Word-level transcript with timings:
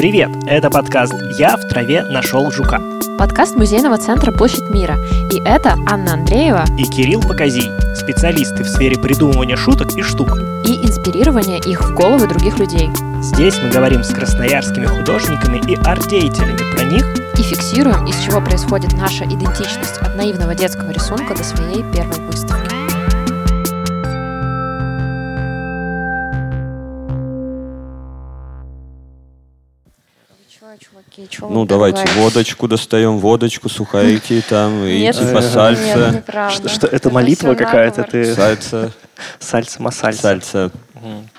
Привет! 0.00 0.30
Это 0.46 0.70
подкаст 0.70 1.12
«Я 1.38 1.58
в 1.58 1.68
траве 1.68 2.02
нашел 2.04 2.50
жука». 2.50 2.80
Подкаст 3.18 3.54
музейного 3.54 3.98
центра 3.98 4.32
«Площадь 4.32 4.70
мира». 4.70 4.96
И 5.30 5.38
это 5.44 5.76
Анна 5.86 6.14
Андреева 6.14 6.64
И 6.78 6.84
Кирилл 6.84 7.20
Показий, 7.20 7.70
специалисты 7.94 8.64
в 8.64 8.66
сфере 8.66 8.98
придумывания 8.98 9.56
шуток 9.56 9.94
и 9.98 10.00
штук. 10.00 10.38
и 10.64 10.86
инспирирование 10.86 11.58
их 11.58 11.82
в 11.82 11.94
головы 11.94 12.26
других 12.28 12.58
людей. 12.58 12.88
Здесь 13.20 13.58
мы 13.62 13.68
говорим 13.68 14.02
с 14.02 14.08
красноярскими 14.08 14.86
художниками 14.86 15.58
и 15.70 15.76
арт-деятелями 15.76 16.74
про 16.74 16.84
них 16.84 17.04
И 17.38 17.42
фиксируем, 17.42 18.06
из 18.06 18.18
чего 18.20 18.40
происходит 18.40 18.94
наша 18.94 19.26
идентичность 19.26 19.98
от 20.00 20.16
наивного 20.16 20.54
детского 20.54 20.92
рисунка 20.92 21.34
до 21.34 21.44
своей 21.44 21.82
первой 21.92 22.20
выставки. 22.20 22.49
Ну, 31.40 31.64
давайте 31.66 32.04
водочку 32.16 32.68
достаем, 32.68 33.18
водочку, 33.18 33.68
сухарики 33.68 34.42
там, 34.48 34.84
и 34.84 35.10
типа 35.12 35.42
сальса. 35.42 36.22
Что, 36.50 36.68
что 36.68 36.86
это 36.86 37.10
молитва 37.10 37.54
какая-то? 37.54 38.04
Ты 38.04 38.34
сальса, 38.34 38.92
сальса 39.38 39.82
масальса. 39.82 40.20
сальса. 40.22 40.70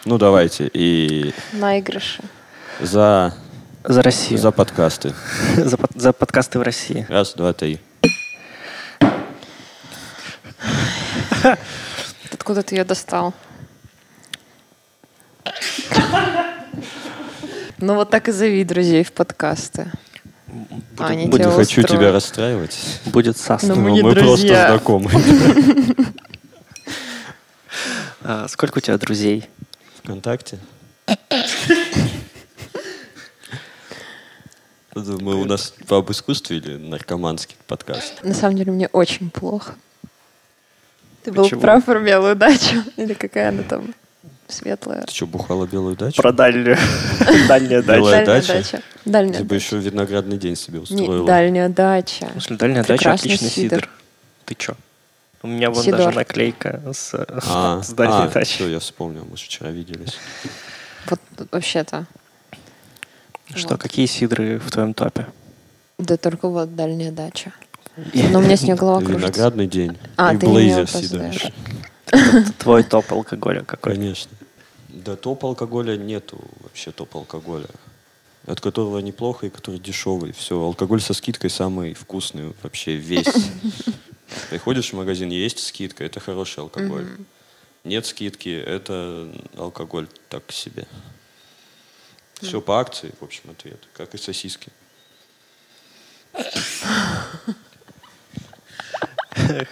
Ну, 0.06 0.18
давайте. 0.18 0.70
И 0.74 1.34
Наигрыши. 1.54 2.22
за, 2.80 3.34
За 3.84 4.02
Россию. 4.02 4.40
за 4.40 4.52
подкасты. 4.52 5.14
За, 5.56 5.78
под- 5.78 5.92
за 5.96 6.12
подкасты 6.14 6.60
в 6.60 6.62
России. 6.64 7.06
Раз, 7.10 7.34
два, 7.34 7.54
три. 7.54 7.80
Откуда 12.32 12.62
ты 12.64 12.76
ее 12.76 12.84
достал? 12.84 13.34
Ну 17.82 17.96
вот 17.96 18.10
так 18.10 18.30
и 18.30 18.32
зови 18.32 18.64
друзей 18.64 19.04
в 19.04 19.12
подкасты. 19.12 19.92
Будет, 20.48 20.84
Они 21.00 21.26
будет- 21.28 21.42
тебя 21.42 21.52
Не 21.52 21.56
хочу 21.58 21.82
устроят. 21.82 21.90
тебя 22.02 22.12
расстраивать. 22.12 23.02
будет 23.06 23.38
сас. 23.38 23.64
Ну, 23.64 23.76
но 23.76 23.82
мы 23.82 23.92
не 23.92 24.04
мы 24.04 24.14
просто 24.14 24.48
знакомы. 24.48 25.10
А, 28.24 28.48
сколько 28.48 28.78
у 28.78 28.82
тебя 28.82 29.00
друзей? 29.00 29.50
Вконтакте. 30.04 30.60
Думаю, 34.94 35.40
у 35.42 35.46
нас 35.46 35.74
по 35.88 35.98
об 35.98 36.12
искусстве 36.12 36.58
или 36.58 36.76
наркоманский 36.78 37.56
подкаст? 37.68 38.24
На 38.24 38.36
самом 38.36 38.58
деле 38.58 38.72
мне 38.74 38.88
очень 38.90 39.32
плохо. 39.32 39.74
Ты 41.24 41.32
был 41.32 41.44
Почему? 41.46 41.62
прав 41.62 41.84
про 41.86 42.00
белую 42.00 42.36
дачу? 42.36 42.84
Или 42.98 43.14
какая 43.14 43.50
она 43.50 43.64
там 43.64 43.94
светлая? 44.52 45.04
Ты 45.04 45.14
что, 45.14 45.28
бухала 45.28 45.66
белую 45.66 45.96
дачу? 45.96 46.22
Про 46.22 46.32
дальнюю. 46.32 46.78
Дальняя 47.48 47.82
Белая 47.82 48.26
дача. 48.26 48.26
Дальняя 48.26 48.26
дача? 48.26 48.54
дача. 48.54 48.82
Дальняя 49.06 49.38
Ты 49.40 49.44
бы 49.46 49.56
еще 49.56 49.78
виноградный 49.78 50.38
день 50.38 50.56
себе 50.56 50.80
устроила. 50.80 51.26
дальняя 51.26 51.70
дача. 51.70 52.28
В 52.28 52.32
смысле, 52.34 52.56
дальняя 52.58 52.84
дача 52.84 53.12
отличный 53.14 53.50
сидр. 53.50 53.90
Ты 54.46 54.56
чё? 54.56 54.74
У 55.44 55.48
меня 55.48 55.72
вон 55.72 55.84
даже 55.86 56.12
наклейка 56.12 56.82
с, 56.94 57.14
А, 57.48 57.82
дальней 57.96 58.14
а, 58.26 58.28
дачи. 58.30 58.56
все, 58.56 58.68
я 58.68 58.80
вспомнил, 58.80 59.26
мы 59.30 59.38
же 59.38 59.46
вчера 59.46 59.72
виделись. 59.72 60.18
Вот 61.08 61.20
вообще-то. 61.52 62.06
Что, 63.56 63.78
какие 63.78 64.06
сидры 64.06 64.60
в 64.60 64.70
твоем 64.70 64.94
топе? 64.94 65.26
Да 65.98 66.16
только 66.18 66.48
вот 66.48 66.76
дальняя 66.76 67.12
дача. 67.12 67.52
Но 68.14 68.40
у 68.40 68.42
меня 68.42 68.56
с 68.56 68.62
нее 68.62 68.76
голова 68.76 69.00
кружится. 69.00 69.20
Виноградный 69.28 69.68
день. 69.68 69.98
А, 70.16 70.34
и 70.34 70.38
ты 70.38 70.48
блейзер. 70.48 70.84
Это 70.84 71.52
Твой 72.60 72.84
топ 72.84 73.12
алкоголя 73.12 73.64
какой? 73.64 73.94
Конечно. 73.96 74.32
Да 74.90 75.16
топ 75.16 75.46
алкоголя 75.46 75.98
нету 75.98 76.40
вообще 76.60 76.92
топ 76.92 77.16
алкоголя. 77.16 77.68
От 78.46 78.60
которого 78.60 79.00
неплохо 79.00 79.46
и 79.48 79.50
который 79.50 79.80
дешевый. 79.80 80.32
Все, 80.34 80.60
алкоголь 80.60 81.00
со 81.02 81.14
скидкой 81.14 81.50
самый 81.50 81.94
вкусный 81.94 82.54
вообще 82.64 82.96
весь. 82.96 83.28
Приходишь 84.50 84.92
в 84.92 84.96
магазин, 84.96 85.30
есть 85.30 85.60
скидка, 85.66 86.04
это 86.04 86.20
хороший 86.20 86.60
алкоголь. 86.60 87.08
Нет 87.84 88.06
скидки, 88.06 88.50
это 88.50 89.32
алкоголь 89.58 90.08
так 90.30 90.52
себе. 90.52 90.88
Все 92.42 92.62
по 92.62 92.80
акции, 92.80 93.12
в 93.20 93.24
общем, 93.24 93.50
ответ. 93.52 93.80
Как 93.94 94.14
и 94.16 94.18
сосиски. 94.18 94.72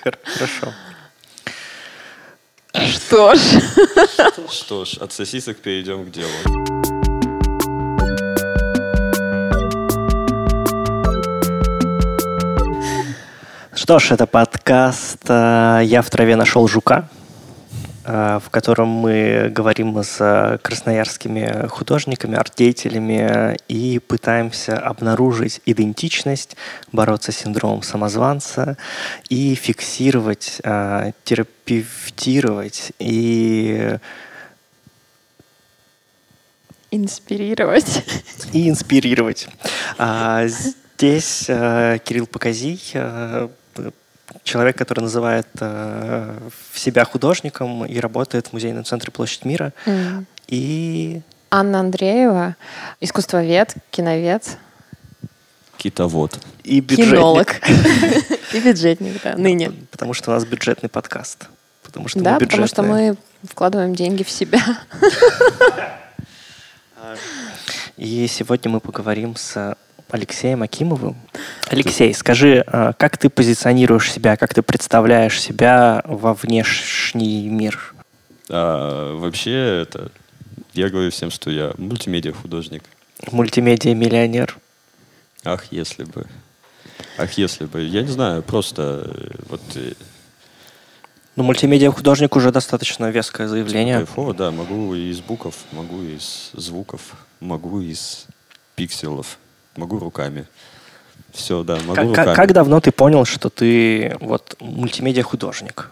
Хор- 0.03 0.19
Хорошо. 0.23 0.73
Что 3.09 3.33
ж. 3.33 3.39
Что 4.51 4.85
ж, 4.85 4.97
от 5.01 5.11
сосисок 5.11 5.57
перейдем 5.57 6.05
к 6.05 6.11
делу. 6.11 6.29
Что 13.73 13.97
ж, 13.97 14.11
это 14.11 14.27
подкаст 14.27 15.23
э, 15.27 15.81
«Я 15.85 16.03
в 16.03 16.09
траве 16.11 16.35
нашел 16.35 16.67
жука», 16.67 17.09
в 18.09 18.49
котором 18.49 18.87
мы 18.87 19.51
говорим 19.53 20.01
с 20.01 20.17
э, 20.19 20.57
красноярскими 20.59 21.67
художниками, 21.67 22.37
арт-деятелями 22.37 23.55
и 23.67 23.99
пытаемся 23.99 24.79
обнаружить 24.79 25.61
идентичность, 25.65 26.55
бороться 26.91 27.31
с 27.31 27.37
синдромом 27.37 27.83
самозванца 27.83 28.77
и 29.29 29.53
фиксировать, 29.53 30.59
э, 30.63 31.11
терапевтировать 31.23 32.93
и, 32.97 33.97
Инспирировать. 36.91 38.03
и 38.53 38.69
инспирировать. 38.69 39.47
А, 39.99 40.47
здесь 40.47 41.45
э, 41.47 41.99
Кирилл 42.03 42.25
Показий, 42.25 42.81
э, 42.93 43.49
человек, 44.43 44.77
который 44.77 45.01
называет 45.01 45.47
э, 45.59 46.37
себя 46.73 47.05
художником 47.05 47.85
и 47.85 47.99
работает 47.99 48.47
в 48.47 48.53
музейном 48.53 48.83
центре 48.83 49.11
Площадь 49.11 49.45
мира. 49.45 49.73
М. 49.85 50.25
И 50.47 51.21
Анна 51.51 51.79
Андреева, 51.79 52.55
искусствовед, 52.99 53.75
киновед, 53.91 54.57
Китовод. 55.77 56.37
и 56.63 56.79
бюджетник. 56.81 57.11
кинолог 57.11 57.55
и 58.53 58.59
бюджетник, 58.59 59.21
да, 59.23 59.35
ныне. 59.35 59.71
Потому 59.91 60.13
что 60.13 60.31
у 60.31 60.33
нас 60.33 60.45
бюджетный 60.45 60.89
подкаст. 60.89 61.47
Потому 61.83 62.07
что 62.07 62.19
Да, 62.19 62.33
мы 62.33 62.39
потому 62.39 62.67
что 62.67 62.83
мы 62.83 63.17
вкладываем 63.43 63.95
деньги 63.95 64.23
в 64.23 64.29
себя. 64.29 64.59
И 67.97 68.27
сегодня 68.27 68.71
мы 68.71 68.79
поговорим 68.79 69.35
с 69.35 69.75
Алексеем 70.09 70.63
Акимовым. 70.63 71.15
Алексей, 71.69 72.13
скажи, 72.13 72.63
э, 72.65 72.93
как 72.97 73.17
ты 73.17 73.29
позиционируешь 73.29 74.11
себя, 74.11 74.37
как 74.37 74.53
ты 74.53 74.61
представляешь 74.61 75.39
себя 75.39 76.01
во 76.05 76.33
внешний 76.33 77.47
мир? 77.47 77.93
А, 78.49 79.15
вообще, 79.15 79.81
это 79.83 80.11
я 80.73 80.89
говорю 80.89 81.11
всем, 81.11 81.31
что 81.31 81.51
я 81.51 81.73
мультимедиа-художник. 81.77 82.83
Мультимедиа-миллионер. 83.31 84.57
Ах, 85.43 85.65
если 85.71 86.03
бы. 86.03 86.25
Ах, 87.17 87.33
если 87.33 87.65
бы. 87.65 87.81
Я 87.81 88.01
не 88.01 88.07
знаю, 88.09 88.43
просто 88.43 89.11
э, 89.13 89.31
вот 89.49 89.61
э, 89.75 89.93
Ну, 91.35 91.43
мультимедиа-художник 91.43 92.35
уже 92.35 92.51
достаточно 92.51 93.09
веское 93.09 93.47
заявление. 93.47 93.97
кайфово, 93.97 94.33
да, 94.33 94.51
могу 94.51 94.95
и 94.95 95.09
из 95.09 95.19
букв, 95.21 95.55
могу 95.71 96.01
из 96.01 96.51
звуков, 96.53 97.15
могу 97.39 97.81
из 97.81 98.25
пикселов, 98.75 99.37
могу 99.75 99.99
руками. 99.99 100.45
Все, 101.31 101.63
да, 101.63 101.75
могу 101.81 101.93
Как, 101.95 102.05
руками. 102.07 102.25
как- 102.25 102.35
как 102.35 102.53
давно 102.53 102.79
ты 102.81 102.91
понял, 102.91 103.25
что 103.25 103.49
ты 103.49 104.17
вот 104.19 104.55
мультимедиа-художник? 104.59 105.91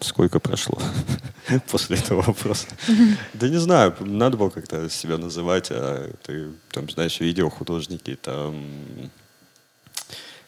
Сколько 0.00 0.40
прошло 0.40 0.78
после 1.70 1.96
этого 1.96 2.22
вопроса? 2.22 2.66
Да 3.34 3.48
не 3.48 3.58
знаю, 3.58 3.94
надо 4.00 4.36
было 4.36 4.50
как-то 4.50 4.90
себя 4.90 5.18
называть, 5.18 5.68
а 5.70 6.10
ты, 6.22 6.48
там, 6.72 6.90
знаешь, 6.90 7.20
видеохудожники, 7.20 8.16
там, 8.20 8.64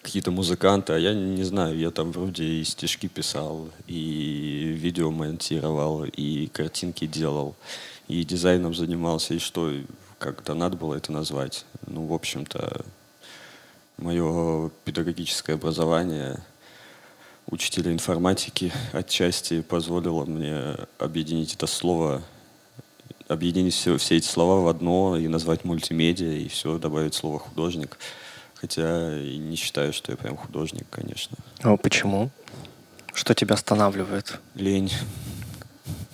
какие-то 0.02 0.30
музыканты, 0.32 0.92
а 0.94 0.98
я 0.98 1.14
не 1.14 1.44
знаю, 1.44 1.78
я 1.78 1.90
там 1.90 2.12
вроде 2.12 2.44
и 2.44 2.64
стишки 2.64 3.06
писал, 3.08 3.68
и 3.86 4.74
видео 4.80 5.10
монтировал, 5.10 6.04
и 6.04 6.48
картинки 6.48 7.06
делал, 7.06 7.56
и 8.08 8.24
дизайном 8.24 8.74
занимался, 8.74 9.34
и 9.34 9.38
что, 9.38 9.72
как-то 10.18 10.54
надо 10.54 10.76
было 10.76 10.94
это 10.94 11.12
назвать. 11.12 11.64
Ну, 11.86 12.06
в 12.06 12.12
общем-то, 12.12 12.84
мое 13.98 14.70
педагогическое 14.84 15.56
образование 15.56 16.42
учителя 17.48 17.92
информатики 17.92 18.72
отчасти 18.92 19.60
позволило 19.60 20.24
мне 20.24 20.76
объединить 20.98 21.54
это 21.54 21.66
слово, 21.66 22.22
объединить 23.28 23.74
все, 23.74 23.96
все 23.98 24.16
эти 24.16 24.26
слова 24.26 24.60
в 24.60 24.68
одно 24.68 25.16
и 25.16 25.28
назвать 25.28 25.64
мультимедиа, 25.64 26.32
и 26.32 26.48
все, 26.48 26.78
добавить 26.78 27.14
слово 27.14 27.38
художник. 27.38 27.98
Хотя 28.54 29.18
и 29.20 29.36
не 29.36 29.56
считаю, 29.56 29.92
что 29.92 30.12
я 30.12 30.16
прям 30.16 30.36
художник, 30.36 30.86
конечно. 30.90 31.36
А 31.60 31.76
почему? 31.76 32.30
Что 33.12 33.34
тебя 33.34 33.54
останавливает? 33.54 34.40
Лень. 34.54 34.92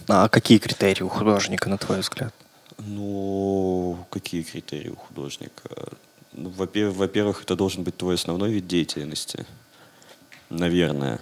А 0.08 0.28
какие 0.28 0.58
критерии 0.58 1.02
у 1.04 1.08
художника, 1.08 1.68
на 1.68 1.78
твой 1.78 2.00
взгляд? 2.00 2.34
Ну, 2.78 3.98
как- 4.10 4.22
какие 4.22 4.42
критерии 4.42 4.90
у 4.90 4.96
художника? 4.96 5.68
Ну, 6.32 6.48
во-первых, 6.48 7.42
это 7.42 7.56
должен 7.56 7.82
быть 7.82 7.96
твой 7.96 8.14
основной 8.14 8.52
вид 8.52 8.66
деятельности. 8.66 9.46
Наверное. 10.48 11.20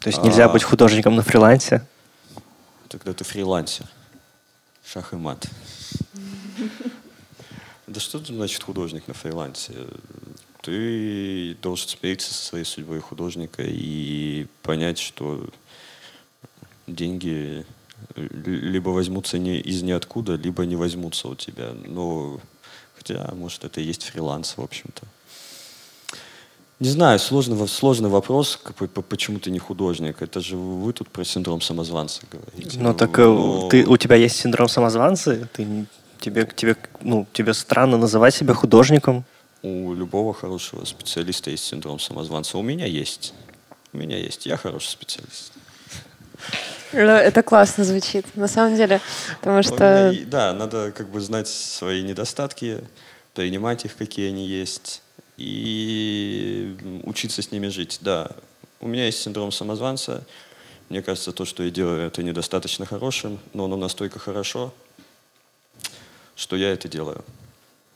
То 0.00 0.08
есть 0.08 0.22
нельзя 0.22 0.46
а... 0.46 0.48
быть 0.48 0.62
художником 0.62 1.16
на 1.16 1.22
фрилансе? 1.22 1.86
Тогда 2.88 3.12
ты 3.12 3.24
фрилансер. 3.24 3.86
Шах 4.84 5.12
и 5.12 5.16
мат. 5.16 5.46
Да 7.86 8.00
что 8.00 8.18
значит 8.18 8.62
художник 8.62 9.08
на 9.08 9.14
фрилансе? 9.14 9.74
Ты 10.62 11.56
должен 11.62 11.88
смириться 11.88 12.32
со 12.32 12.46
своей 12.46 12.64
судьбой 12.64 13.00
художника 13.00 13.62
и 13.64 14.46
понять, 14.62 14.98
что 14.98 15.48
деньги 16.86 17.64
либо 18.16 18.90
возьмутся 18.90 19.38
не 19.38 19.58
из 19.58 19.82
ниоткуда, 19.82 20.34
либо 20.34 20.64
не 20.66 20.76
возьмутся 20.76 21.28
у 21.28 21.34
тебя. 21.34 21.72
Но 21.86 22.40
хотя, 22.96 23.30
может, 23.34 23.64
это 23.64 23.80
и 23.80 23.84
есть 23.84 24.04
фриланс, 24.04 24.56
в 24.56 24.62
общем-то. 24.62 25.02
Не 26.80 26.88
знаю, 26.88 27.18
сложный, 27.18 27.68
сложный 27.68 28.08
вопрос, 28.08 28.58
почему 29.08 29.38
ты 29.38 29.50
не 29.50 29.58
художник. 29.58 30.22
Это 30.22 30.40
же 30.40 30.56
вы 30.56 30.92
тут 30.94 31.10
про 31.10 31.24
синдром 31.24 31.60
самозванца 31.60 32.22
говорите. 32.32 32.78
Ну, 32.80 32.94
так 32.94 33.18
э, 33.18 33.24
Но... 33.24 33.68
ты, 33.68 33.84
у 33.84 33.98
тебя 33.98 34.16
есть 34.16 34.36
синдром 34.36 34.68
самозванца? 34.68 35.46
Ты 35.52 35.86
Тебе, 36.20 36.46
тебе, 36.54 36.76
ну, 37.00 37.26
тебе 37.32 37.54
странно 37.54 37.96
называть 37.96 38.34
себя 38.34 38.52
художником? 38.52 39.24
У 39.62 39.94
любого 39.94 40.34
хорошего 40.34 40.84
специалиста 40.84 41.50
есть 41.50 41.64
синдром 41.64 41.98
самозванца. 41.98 42.58
У 42.58 42.62
меня 42.62 42.86
есть. 42.86 43.32
У 43.92 43.98
меня 43.98 44.18
есть. 44.18 44.44
Я 44.46 44.56
хороший 44.56 44.88
специалист. 44.88 45.52
Ну, 46.92 46.98
это 47.00 47.42
классно 47.42 47.84
звучит, 47.84 48.24
на 48.36 48.48
самом 48.48 48.76
деле, 48.76 49.00
потому 49.40 49.62
что... 49.62 50.10
Меня, 50.12 50.26
да, 50.26 50.52
надо 50.52 50.92
как 50.92 51.08
бы 51.08 51.20
знать 51.20 51.48
свои 51.48 52.02
недостатки, 52.02 52.82
принимать 53.34 53.84
их, 53.84 53.96
какие 53.96 54.28
они 54.28 54.46
есть, 54.46 55.02
и 55.36 56.76
учиться 57.04 57.42
с 57.42 57.50
ними 57.50 57.68
жить. 57.68 57.98
Да, 58.02 58.30
у 58.80 58.88
меня 58.88 59.06
есть 59.06 59.22
синдром 59.22 59.52
самозванца. 59.52 60.24
Мне 60.88 61.02
кажется, 61.02 61.32
то, 61.32 61.44
что 61.44 61.62
я 61.62 61.70
делаю, 61.70 62.06
это 62.06 62.22
недостаточно 62.22 62.84
хорошим, 62.84 63.38
но 63.54 63.64
оно 63.64 63.76
настолько 63.76 64.18
хорошо, 64.18 64.74
что 66.34 66.56
я 66.56 66.72
это 66.72 66.88
делаю. 66.88 67.24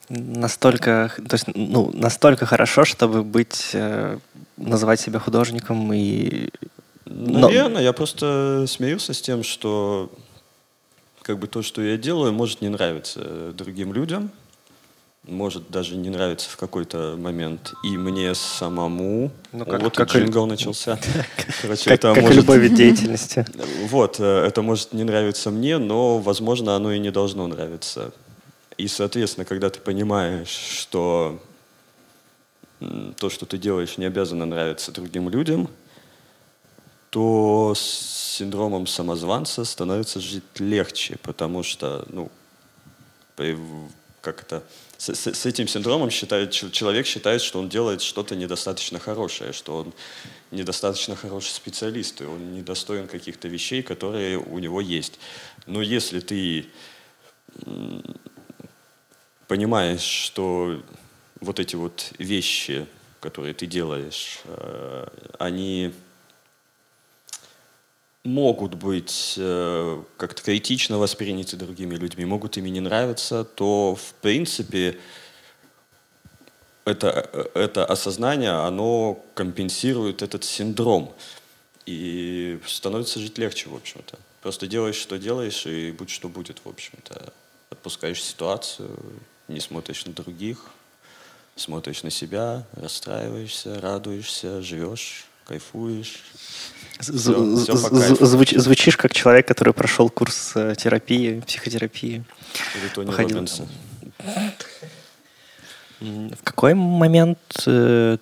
Настолько, 0.08 1.12
то 1.29 1.35
есть, 1.35 1.46
ну, 1.55 1.91
настолько 1.93 2.46
хорошо, 2.46 2.85
чтобы 2.85 3.25
быть, 3.25 3.70
э, 3.73 4.19
называть 4.56 5.00
себя 5.00 5.19
художником 5.19 5.93
и... 5.93 6.50
Наверное, 7.06 7.83
я 7.83 7.93
просто 7.93 8.65
смеюсь 8.67 9.09
с 9.11 9.21
тем, 9.21 9.43
что 9.43 10.11
как 11.23 11.39
бы 11.39 11.47
то, 11.47 11.62
что 11.62 11.83
я 11.83 11.97
делаю, 11.97 12.33
может 12.33 12.61
не 12.61 12.69
нравиться 12.69 13.53
другим 13.53 13.93
людям, 13.93 14.31
может 15.27 15.71
даже 15.71 15.97
не 15.97 16.11
нравиться 16.11 16.51
в 16.51 16.56
какой-то 16.56 17.17
момент 17.17 17.73
и 17.83 17.97
мне 17.97 18.35
самому. 18.35 19.31
Ну, 19.53 19.65
как, 19.65 19.83
вот 19.83 19.97
как 19.97 20.11
джингл 20.11 20.45
и... 20.45 20.49
начался. 20.51 20.99
Короче, 21.62 21.85
как, 21.85 21.93
это 21.95 22.15
как 22.15 22.23
может... 22.23 22.37
любой 22.37 22.59
вид 22.59 22.75
деятельности. 22.77 23.47
Вот, 23.89 24.21
э, 24.21 24.45
это 24.47 24.61
может 24.61 24.93
не 24.93 25.05
нравиться 25.05 25.51
мне, 25.51 25.79
но, 25.79 26.19
возможно, 26.19 26.77
оно 26.77 26.93
и 26.93 26.99
не 26.99 27.11
должно 27.11 27.47
нравиться. 27.47 28.12
И, 28.77 28.87
соответственно, 28.87 29.45
когда 29.45 29.71
ты 29.71 29.81
понимаешь, 29.81 30.49
что 30.49 31.41
то, 33.17 33.31
что 33.31 33.47
ты 33.47 33.56
делаешь, 33.56 33.97
не 33.97 34.05
обязано 34.05 34.45
нравиться 34.45 34.93
другим 34.93 35.31
людям, 35.31 35.71
то 37.14 37.75
с 37.76 38.38
синдромом 38.38 38.88
самозванца 38.88 39.64
становится 39.64 40.19
жить 40.19 40.43
легче, 40.58 41.16
потому 41.22 41.62
что, 41.62 42.05
ну, 42.08 42.28
как 44.20 44.43
это, 44.43 44.64
с, 44.99 45.14
с, 45.14 45.32
с 45.32 45.46
этим 45.46 45.69
синдромом 45.69 46.11
считает, 46.11 46.50
человек 46.50 47.06
считает, 47.06 47.40
что 47.40 47.61
он 47.61 47.69
делает 47.69 48.02
что-то 48.02 48.34
недостаточно 48.34 48.99
хорошее, 48.99 49.52
что 49.52 49.76
он 49.76 49.93
недостаточно 50.50 51.14
хороший 51.14 51.50
специалист, 51.50 52.20
и 52.20 52.25
он 52.25 52.52
недостоин 52.52 53.06
каких-то 53.06 53.46
вещей, 53.46 53.84
которые 53.84 54.37
у 54.37 54.58
него 54.58 54.81
есть. 54.81 55.20
Но 55.67 55.82
если 55.82 56.19
ты 56.19 56.67
понимаешь, 59.46 60.02
что 60.02 60.82
вот 61.40 61.60
эти 61.60 61.76
вот 61.76 62.10
вещи, 62.19 62.88
которые 63.20 63.55
ты 63.55 63.67
делаешь, 63.67 64.40
э, 64.46 65.06
они 65.38 65.94
могут 68.25 68.75
быть 68.75 69.35
э, 69.37 70.03
как-то 70.17 70.43
критично 70.43 70.99
восприняты 70.99 71.56
другими 71.56 71.94
людьми, 71.94 72.25
могут 72.25 72.56
ими 72.56 72.71
не 72.71 72.81
нравиться, 72.81 73.44
то 73.44 73.94
в 73.94 74.15
принципе 74.15 74.99
это, 76.87 77.49
это 77.55 77.85
осознание, 77.85 78.50
оно 78.50 79.23
компенсирует 79.35 80.23
этот 80.23 80.44
синдром. 80.44 81.15
И 81.87 82.59
становится 82.67 83.21
жить 83.21 83.37
легче, 83.37 83.69
в 83.69 83.75
общем-то. 83.75 84.19
Просто 84.41 84.67
делаешь, 84.67 84.97
что 84.97 85.19
делаешь, 85.19 85.67
и 85.67 85.93
будь 85.93 86.09
что 86.09 86.31
будет, 86.31 86.61
в 86.65 86.69
общем-то. 86.69 87.32
Отпускаешь 87.69 88.23
ситуацию, 88.23 88.99
не 89.49 89.61
смотришь 89.61 90.06
на 90.06 90.15
других, 90.15 90.70
смотришь 91.56 92.03
на 92.03 92.11
себя, 92.11 92.65
расстраиваешься, 92.73 93.81
радуешься, 93.81 94.62
живешь, 94.62 95.27
кайфуешь. 95.44 96.23
Звуч, 97.00 98.55
звучишь 98.55 98.96
как 98.96 99.12
человек, 99.12 99.49
который 99.49 99.75
прошел 99.75 100.08
курс 100.08 100.52
э, 100.55 100.75
терапии, 100.76 101.41
психотерапии. 101.41 102.25
Походил. 102.94 103.46
В 106.00 106.43
какой 106.43 106.75
момент 106.75 107.38
э, 107.67 108.19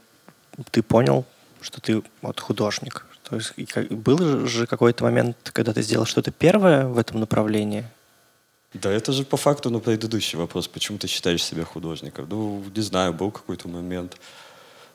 ты 0.71 0.83
понял, 0.83 1.25
что 1.61 1.81
ты 1.81 2.03
вот 2.23 2.41
художник? 2.41 3.07
То 3.29 3.37
есть 3.37 3.53
был 3.91 4.47
же 4.47 4.67
какой-то 4.67 5.05
момент, 5.05 5.37
когда 5.53 5.73
ты 5.73 5.83
сделал 5.83 6.07
что-то 6.07 6.31
первое 6.31 6.87
в 6.87 6.99
этом 6.99 7.21
направлении? 7.21 7.85
Да, 8.75 8.91
это 8.91 9.13
же 9.13 9.25
по 9.25 9.37
факту 9.37 9.71
на 9.71 9.81
предыдущий 9.81 10.39
вопрос. 10.39 10.67
Почему 10.67 10.99
ты 10.99 11.07
считаешь 11.07 11.43
себя 11.43 11.65
художником? 11.65 12.27
Ну, 12.31 12.65
не 12.75 12.83
знаю, 12.83 13.13
был 13.13 13.31
какой-то 13.31 13.69
момент. 13.69 14.17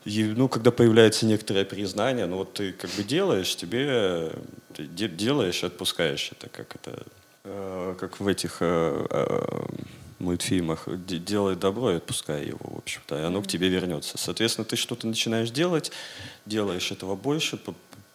И, 0.07 0.23
ну, 0.23 0.47
когда 0.47 0.71
появляется 0.71 1.25
некоторое 1.25 1.65
признание, 1.65 2.27
ну, 2.27 2.37
вот 2.37 2.53
ты 2.53 2.71
как 2.71 2.89
бы 2.91 3.03
делаешь, 3.03 3.53
тебе 3.57 4.31
ты 4.73 4.85
де, 4.87 5.09
делаешь 5.09 5.65
отпускаешь 5.65 6.31
это, 6.31 6.47
как 6.47 6.75
это, 6.75 7.05
э, 7.43 7.95
как 7.99 8.21
в 8.21 8.27
этих 8.27 8.59
э, 8.61 9.05
э, 9.09 9.65
мультфильмах. 10.19 10.87
Делай 11.05 11.57
добро 11.57 11.91
и 11.91 11.95
отпускай 11.97 12.45
его, 12.45 12.59
в 12.61 12.77
общем-то, 12.77 13.19
и 13.19 13.21
оно 13.23 13.41
к 13.41 13.47
тебе 13.47 13.67
вернется. 13.67 14.17
Соответственно, 14.17 14.63
ты 14.63 14.77
что-то 14.77 15.07
начинаешь 15.07 15.51
делать, 15.51 15.91
делаешь 16.45 16.89
этого 16.91 17.17
больше, 17.17 17.59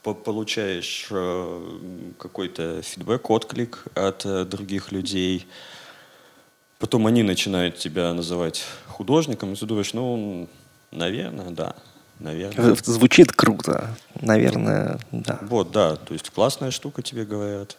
получаешь 0.02 1.08
э, 1.10 2.12
какой-то 2.18 2.80
фидбэк, 2.80 3.28
отклик 3.28 3.84
от 3.94 4.24
э, 4.24 4.46
других 4.46 4.92
людей. 4.92 5.46
Потом 6.78 7.06
они 7.06 7.22
начинают 7.22 7.76
тебя 7.76 8.14
называть 8.14 8.64
художником, 8.86 9.52
и 9.52 9.56
ты 9.56 9.66
думаешь, 9.66 9.92
ну, 9.92 10.48
наверное, 10.92 11.50
да. 11.50 11.74
Наверное. 12.22 12.76
Звучит 12.84 13.32
круто. 13.32 13.96
Наверное, 14.20 15.00
да. 15.10 15.38
Вот, 15.42 15.72
да. 15.72 15.96
То 15.96 16.14
есть 16.14 16.30
классная 16.30 16.70
штука 16.70 17.02
тебе 17.02 17.24
говорят. 17.24 17.76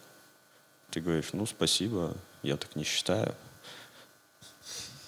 Ты 0.90 1.00
говоришь, 1.00 1.30
ну, 1.32 1.46
спасибо, 1.46 2.12
я 2.42 2.56
так 2.56 2.76
не 2.76 2.84
считаю. 2.84 3.34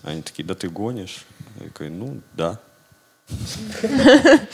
Они 0.03 0.23
такие, 0.23 0.45
да 0.45 0.55
ты 0.55 0.71
гонишь. 0.71 1.25
Я 1.61 1.67
такой, 1.67 1.91
ну, 1.91 2.21
да. 2.33 2.59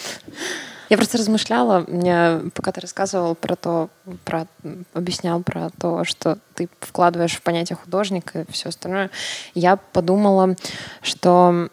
Я 0.93 0.99
просто 0.99 1.17
размышляла, 1.17 1.87
мне, 1.89 2.51
пока 2.53 2.71
ты 2.71 2.83
рассказывал 2.83 3.35
про 3.35 3.57
то, 3.57 3.89
про, 4.27 4.47
объяснял 4.93 5.43
про 5.43 5.71
то, 5.81 6.05
что 6.05 6.37
ты 6.55 6.69
вкладываешь 6.81 7.33
в 7.33 7.41
понятие 7.41 7.79
художника 7.83 8.43
и 8.43 8.53
все 8.53 8.69
остальное, 8.69 9.11
я 9.55 9.77
подумала, 9.77 10.55
что 11.01 11.71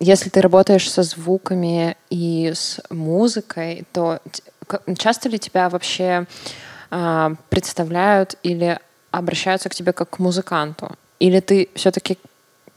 если 0.00 0.28
ты 0.28 0.40
работаешь 0.40 0.90
со 0.90 1.04
звуками 1.04 1.96
и 2.10 2.50
с 2.52 2.80
музыкой, 2.90 3.84
то 3.92 4.18
часто 4.98 5.28
ли 5.28 5.38
тебя 5.38 5.68
вообще 5.68 6.26
э, 6.90 7.34
представляют 7.50 8.38
или 8.42 8.80
обращаются 9.12 9.68
к 9.68 9.74
тебе 9.76 9.92
как 9.92 10.10
к 10.10 10.18
музыканту? 10.18 10.96
Или 11.20 11.38
ты 11.38 11.68
все-таки 11.76 12.18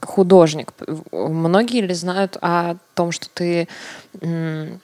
художник. 0.04 0.72
Многие 1.12 1.80
ли 1.80 1.94
знают 1.94 2.36
о 2.40 2.76
том, 2.94 3.12
что 3.12 3.28
ты 3.32 3.68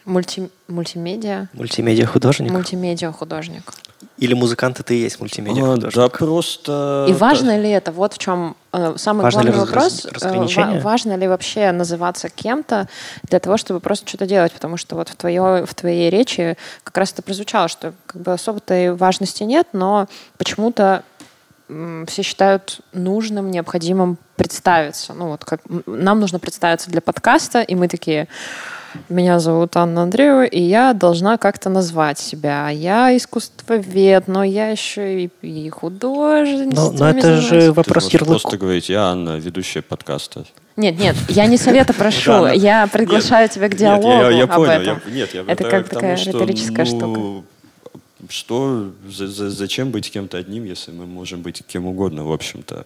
мульти, 0.04 0.50
мультимедиа? 0.68 1.48
Мультимедиа 1.52 2.06
художник. 2.06 2.50
Мультимедиа 2.50 3.12
художник. 3.12 3.72
Или 4.18 4.34
музыкант 4.34 4.80
ты 4.84 4.96
и 4.96 5.00
есть 5.02 5.20
мультимедиа 5.20 5.64
а, 5.64 5.75
художник? 5.75 5.94
Да, 5.94 6.08
просто... 6.08 7.06
И 7.08 7.12
важно 7.12 7.58
ли 7.58 7.70
это? 7.70 7.92
Вот 7.92 8.14
в 8.14 8.18
чем 8.18 8.56
э, 8.72 8.94
самый 8.96 9.22
важно 9.22 9.42
главный 9.42 9.60
вопрос. 9.60 10.06
Э, 10.22 10.80
важно 10.80 11.16
ли 11.16 11.28
вообще 11.28 11.70
называться 11.70 12.28
кем-то 12.28 12.88
для 13.25 13.38
того, 13.38 13.56
чтобы 13.56 13.80
просто 13.80 14.08
что-то 14.08 14.26
делать? 14.26 14.52
Потому 14.52 14.76
что 14.76 14.96
вот 14.96 15.08
в, 15.08 15.16
твое, 15.16 15.64
в 15.66 15.75
твоей 15.75 16.10
речи 16.10 16.56
как 16.82 16.96
раз 16.98 17.12
это 17.12 17.22
прозвучало, 17.22 17.68
что 17.68 17.92
как 18.06 18.22
бы 18.22 18.32
особо-то 18.32 18.75
и 18.75 18.88
важности 18.88 19.44
нет, 19.44 19.68
но 19.72 20.08
почему-то 20.37 21.04
все 22.06 22.22
считают 22.22 22.80
нужным, 22.92 23.50
необходимым 23.50 24.18
представиться. 24.37 25.12
Ну 25.14 25.28
вот 25.28 25.44
как 25.44 25.60
нам 25.87 26.20
нужно 26.20 26.38
представиться 26.38 26.90
для 26.90 27.00
подкаста, 27.00 27.60
и 27.60 27.75
мы 27.75 27.88
такие, 27.88 28.28
меня 29.08 29.38
зовут 29.38 29.76
Анна 29.76 30.02
Андреева, 30.02 30.44
и 30.44 30.60
я 30.60 30.94
должна 30.94 31.37
как-то 31.37 31.68
назвать 31.68 32.18
себя. 32.18 32.70
Я 32.70 33.14
искусствовед, 33.16 34.28
но 34.28 34.44
я 34.44 34.68
еще 34.68 35.25
и, 35.25 35.30
и 35.42 35.68
художник. 35.68 36.75
Но, 36.75 36.92
но 36.92 37.10
это 37.10 37.40
же 37.40 37.72
вопрос 37.72 38.08
ярлыка. 38.12 38.32
Просто 38.32 38.56
говорить, 38.56 38.88
я 38.88 39.04
Анна, 39.04 39.37
ведущая 39.37 39.82
подкаста. 39.82 40.44
Нет, 40.76 40.98
нет, 40.98 41.16
я 41.28 41.46
не 41.46 41.58
совета 41.58 41.92
прошу, 41.92 42.46
я 42.46 42.87
приглашаю 42.87 43.48
тебя 43.48 43.68
к 43.68 43.75
диалогу 43.75 44.08
нет, 44.08 44.30
я, 44.30 44.38
я 44.38 44.44
об 44.44 44.62
этом. 44.62 45.00
Я, 45.06 45.12
нет, 45.12 45.34
я 45.34 45.44
это 45.46 45.64
как 45.64 45.88
такая 45.88 46.16
риторическая 46.16 46.87
ну, 46.87 46.98
штука. 46.98 47.46
Что, 48.28 48.92
за, 49.08 49.28
за, 49.28 49.48
зачем 49.48 49.92
быть 49.92 50.10
кем-то 50.10 50.38
одним, 50.38 50.64
если 50.64 50.90
мы 50.90 51.06
можем 51.06 51.42
быть 51.42 51.62
кем 51.64 51.87
угодно, 51.87 52.25
в 52.25 52.32
общем-то. 52.32 52.84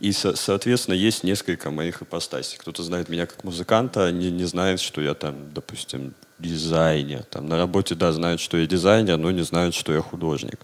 И, 0.00 0.12
со, 0.12 0.34
соответственно, 0.34 0.94
есть 0.94 1.24
несколько 1.24 1.70
моих 1.70 2.00
ипостасей. 2.00 2.58
Кто-то 2.58 2.82
знает 2.82 3.10
меня 3.10 3.26
как 3.26 3.44
музыканта, 3.44 4.10
не, 4.10 4.30
не 4.30 4.44
знает, 4.44 4.80
что 4.80 5.02
я 5.02 5.12
там, 5.12 5.52
допустим, 5.52 6.14
дизайнер. 6.38 7.22
Там 7.24 7.48
на 7.48 7.58
работе, 7.58 7.94
да, 7.94 8.12
знают, 8.12 8.40
что 8.40 8.56
я 8.56 8.66
дизайнер, 8.66 9.18
но 9.18 9.30
не 9.30 9.42
знают, 9.42 9.74
что 9.74 9.92
я 9.92 10.00
художник. 10.00 10.58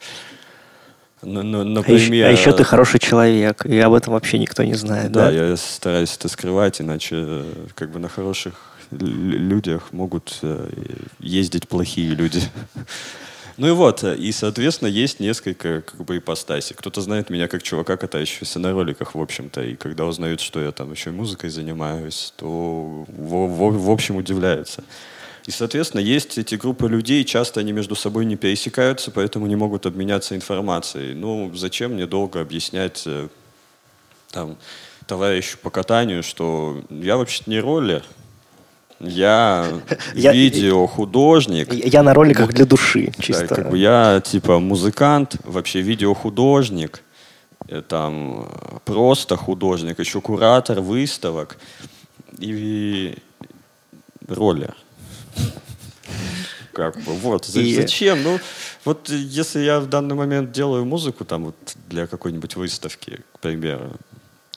например, 1.22 2.26
а, 2.28 2.30
еще, 2.30 2.46
а 2.46 2.50
еще 2.50 2.52
ты 2.56 2.64
хороший 2.64 3.00
человек, 3.00 3.66
и 3.66 3.78
об 3.78 3.92
этом 3.92 4.14
вообще 4.14 4.38
никто 4.38 4.64
не 4.64 4.74
знает. 4.74 5.12
Да, 5.12 5.26
да? 5.26 5.48
я 5.50 5.56
стараюсь 5.56 6.16
это 6.16 6.28
скрывать, 6.28 6.80
иначе 6.80 7.44
как 7.74 7.90
бы 7.90 7.98
на 7.98 8.08
хороших 8.08 8.54
людях 8.90 9.92
могут 9.92 10.38
э, 10.42 10.70
ездить 11.20 11.68
плохие 11.68 12.14
люди. 12.14 12.40
Ну 13.58 13.66
и 13.66 13.72
вот, 13.72 14.04
э, 14.04 14.14
и, 14.16 14.30
соответственно, 14.30 14.88
есть 14.88 15.18
несколько 15.18 15.82
как 15.82 16.04
бы 16.04 16.18
ипостасей. 16.18 16.76
Кто-то 16.76 17.00
знает 17.00 17.28
меня 17.28 17.48
как 17.48 17.64
чувака, 17.64 17.96
катающегося 17.96 18.60
на 18.60 18.70
роликах, 18.70 19.16
в 19.16 19.20
общем-то, 19.20 19.62
и 19.62 19.74
когда 19.74 20.04
узнают, 20.04 20.40
что 20.40 20.60
я 20.60 20.70
там 20.70 20.92
еще 20.92 21.10
музыкой 21.10 21.50
занимаюсь, 21.50 22.32
то 22.36 22.46
в, 22.46 23.46
в, 23.46 23.84
в 23.84 23.90
общем 23.90 24.14
удивляются. 24.14 24.84
И, 25.46 25.50
соответственно, 25.50 26.00
есть 26.00 26.38
эти 26.38 26.54
группы 26.54 26.88
людей, 26.88 27.24
часто 27.24 27.58
они 27.58 27.72
между 27.72 27.96
собой 27.96 28.26
не 28.26 28.36
пересекаются, 28.36 29.10
поэтому 29.10 29.48
не 29.48 29.56
могут 29.56 29.86
обменяться 29.86 30.36
информацией. 30.36 31.14
Ну, 31.14 31.50
зачем 31.54 31.94
мне 31.94 32.06
долго 32.06 32.40
объяснять 32.40 33.02
э, 33.06 33.26
там, 34.30 34.56
товарищу 35.08 35.58
по 35.60 35.70
катанию, 35.70 36.22
что 36.22 36.84
я 36.90 37.16
вообще-то 37.16 37.50
не 37.50 37.58
роллер, 37.58 38.04
я, 40.14 40.32
видеохудожник. 40.32 41.72
Я 41.72 42.02
на 42.02 42.14
роликах 42.14 42.52
для 42.52 42.64
души, 42.64 43.12
чисто. 43.20 43.46
Как 43.46 43.70
бы 43.70 43.78
я 43.78 44.20
типа 44.24 44.58
музыкант, 44.58 45.36
вообще 45.44 45.80
видеохудожник, 45.80 47.02
э, 47.68 47.82
там 47.82 48.48
просто 48.84 49.36
художник, 49.36 50.00
еще 50.00 50.20
куратор 50.20 50.80
выставок 50.80 51.58
и 52.38 53.16
роллер. 54.26 54.74
Как 56.72 56.94
бы, 56.96 57.12
вот, 57.14 57.48
и... 57.48 57.74
зачем? 57.74 58.22
Ну, 58.22 58.38
вот 58.84 59.08
если 59.08 59.60
я 59.60 59.80
в 59.80 59.88
данный 59.88 60.14
момент 60.14 60.52
делаю 60.52 60.84
музыку 60.84 61.24
там 61.24 61.46
вот 61.46 61.56
для 61.88 62.06
какой-нибудь 62.06 62.54
выставки, 62.54 63.20
к 63.32 63.40
примеру, 63.40 63.96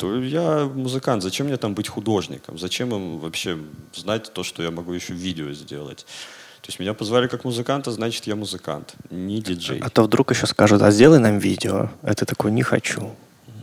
то 0.01 0.20
я 0.20 0.65
музыкант. 0.65 1.22
Зачем 1.22 1.46
мне 1.46 1.58
там 1.58 1.75
быть 1.75 1.88
художником? 1.88 2.58
Зачем 2.58 2.91
им 2.96 3.20
вообще 3.20 3.60
знать 3.93 4.34
то, 4.34 4.43
что 4.43 4.63
я 4.63 4.72
могу 4.72 4.93
еще 4.93 5.13
видео 5.13 5.53
сделать? 5.53 6.05
То 6.62 6.70
есть 6.70 6.79
меня 6.79 6.93
позвали 6.93 7.27
как 7.27 7.46
музыканта, 7.46 7.91
значит, 7.91 8.27
я 8.27 8.36
музыкант, 8.36 8.96
не 9.12 9.41
диджей. 9.41 9.79
А 9.79 9.89
то 9.89 10.03
вдруг 10.03 10.31
еще 10.31 10.48
скажут, 10.48 10.81
а 10.81 10.91
сделай 10.91 11.20
нам 11.20 11.38
видео. 11.38 11.89
Это 12.01 12.25
такой, 12.25 12.51
не 12.51 12.63
хочу. 12.63 13.12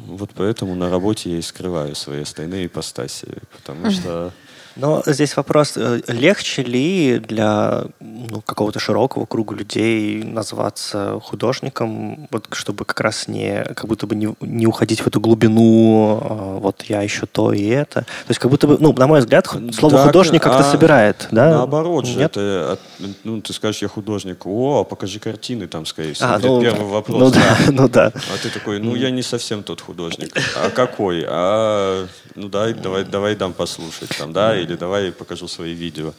Вот 0.07 0.31
поэтому 0.35 0.77
на 0.77 0.91
работе 0.91 1.31
я 1.31 1.39
и 1.39 1.43
скрываю 1.43 1.97
свои 1.97 2.23
остальные 2.23 2.67
ипостаси. 2.67 3.27
Потому 3.57 3.91
что 3.97 4.33
но 4.79 5.03
здесь 5.07 5.37
вопрос, 5.37 5.73
э, 5.77 6.01
легче 6.07 6.63
ли 6.63 7.19
для 7.19 7.85
ну, 8.01 8.41
какого-то 8.43 8.79
широкого 8.79 9.27
круга 9.27 9.57
людей 9.57 10.23
назваться 10.23 11.19
художником, 11.21 12.29
вот, 12.31 12.47
чтобы 12.53 12.85
как 12.85 13.01
раз 13.01 13.27
не, 13.27 13.65
как 13.65 13.87
будто 13.87 14.07
бы 14.07 14.15
не, 14.15 14.35
не 14.41 14.67
уходить 14.67 15.01
в 15.01 15.07
эту 15.09 15.21
глубину, 15.21 16.21
а, 16.23 16.59
вот 16.61 16.83
я 16.83 17.03
еще 17.03 17.27
то 17.27 17.53
и 17.53 17.67
это. 17.67 18.03
То 18.03 18.29
есть 18.29 18.39
как 18.39 18.51
будто 18.53 18.69
бы, 18.69 18.77
ну, 18.79 18.93
на 18.93 19.09
мой 19.09 19.19
взгляд, 19.19 19.49
слово 19.73 19.97
да, 19.97 20.07
художник 20.07 20.43
как-то 20.43 20.61
а 20.61 20.71
собирает, 20.71 21.27
да? 21.33 21.51
Наоборот 21.51 22.07
же, 22.07 22.19
Нет? 22.19 22.37
это, 22.37 22.79
ну, 23.25 23.41
ты 23.41 23.53
скажешь, 23.53 23.83
я 23.83 23.89
художник, 23.89 24.47
о, 24.47 24.85
покажи 24.85 25.19
картины 25.19 25.67
там, 25.67 25.87
скорее 25.87 26.15
всего. 26.15 26.29
А, 26.29 26.39
ну, 26.39 26.61
первый 26.61 26.87
вопрос. 26.87 27.19
Ну 27.19 27.31
да, 27.31 27.57
ну 27.73 27.89
да. 27.89 28.13
А 28.15 28.39
ты 28.41 28.49
такой, 28.51 28.79
ну 28.79 28.95
я 28.95 29.11
не 29.11 29.23
совсем 29.23 29.65
тот 29.65 29.81
художник. 29.81 30.33
А 30.57 30.71
какой? 30.71 31.25
А, 31.27 32.07
ну 32.37 32.49
дай, 32.49 32.75
давай, 32.75 33.05
давай 33.05 33.35
дам 33.35 33.53
послушать 33.53 34.11
там, 34.17 34.33
да, 34.33 34.68
или 34.69 34.77
давай 34.77 35.13
покажу 35.13 35.49
свои 35.49 35.73
видео. 35.73 36.13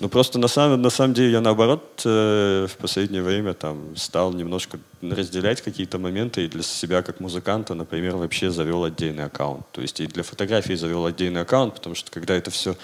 Ну 0.00 0.08
просто 0.08 0.38
на 0.38 0.48
самом, 0.48 0.80
на 0.80 0.90
самом 0.90 1.14
деле 1.14 1.32
я 1.32 1.40
наоборот 1.40 2.02
э, 2.04 2.66
в 2.70 2.76
последнее 2.76 3.22
время 3.22 3.54
там 3.54 3.96
стал 3.96 4.32
немножко 4.32 4.78
разделять 5.02 5.60
какие-то 5.60 5.98
моменты 5.98 6.44
и 6.44 6.48
для 6.48 6.62
себя 6.62 7.02
как 7.02 7.20
музыканта, 7.20 7.74
например, 7.74 8.16
вообще 8.16 8.50
завел 8.50 8.84
отдельный 8.84 9.24
аккаунт. 9.24 9.66
То 9.72 9.80
есть 9.80 10.00
и 10.00 10.06
для 10.06 10.22
фотографии 10.22 10.74
завел 10.74 11.04
отдельный 11.04 11.40
аккаунт, 11.40 11.74
потому 11.74 11.96
что 11.96 12.10
когда 12.12 12.34
это 12.34 12.50
все 12.50 12.76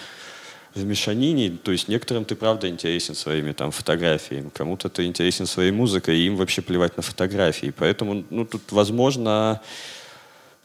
в 0.75 0.85
мешанине, 0.85 1.57
то 1.63 1.71
есть 1.71 1.87
некоторым 1.87 2.25
ты 2.25 2.35
правда 2.35 2.69
интересен 2.69 3.15
своими 3.15 3.53
там 3.53 3.71
фотографиями, 3.71 4.51
кому-то 4.53 4.89
ты 4.89 5.05
интересен 5.05 5.47
своей 5.47 5.71
музыкой, 5.71 6.19
и 6.19 6.27
им 6.27 6.37
вообще 6.37 6.63
плевать 6.63 6.97
на 6.97 7.03
фотографии. 7.03 7.73
Поэтому 7.77 8.25
ну, 8.31 8.45
тут 8.45 8.73
возможно 8.73 9.61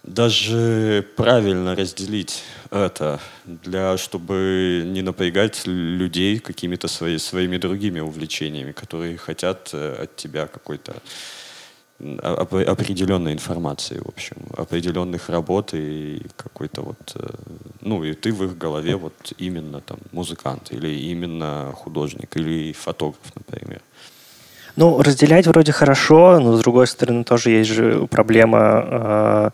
даже 0.03 1.05
правильно 1.15 1.75
разделить 1.75 2.43
это, 2.71 3.19
для, 3.45 3.97
чтобы 3.97 4.83
не 4.85 5.01
напрягать 5.01 5.65
людей 5.65 6.39
какими-то 6.39 6.87
свои, 6.87 7.17
своими 7.17 7.57
другими 7.57 7.99
увлечениями, 7.99 8.71
которые 8.71 9.17
хотят 9.17 9.69
э, 9.73 10.03
от 10.03 10.15
тебя 10.15 10.47
какой-то 10.47 10.95
определенной 11.99 13.33
информации, 13.33 13.99
в 13.99 14.07
общем, 14.07 14.37
определенных 14.55 15.29
работ 15.29 15.73
и 15.73 16.21
какой-то 16.37 16.81
вот, 16.81 17.15
э, 17.15 17.27
ну 17.81 18.03
и 18.03 18.13
ты 18.13 18.31
в 18.31 18.43
их 18.45 18.57
голове 18.57 18.95
вот 18.95 19.33
именно 19.37 19.81
там 19.81 19.99
музыкант 20.13 20.71
или 20.71 20.87
именно 20.87 21.73
художник 21.75 22.37
или 22.37 22.71
фотограф, 22.71 23.35
например. 23.35 23.81
Ну, 24.75 25.01
разделять 25.01 25.47
вроде 25.47 25.71
хорошо, 25.71 26.39
но 26.39 26.55
с 26.55 26.59
другой 26.59 26.87
стороны 26.87 27.23
тоже 27.23 27.51
есть 27.51 27.69
же 27.69 28.07
проблема. 28.07 28.85
Э, 28.85 29.49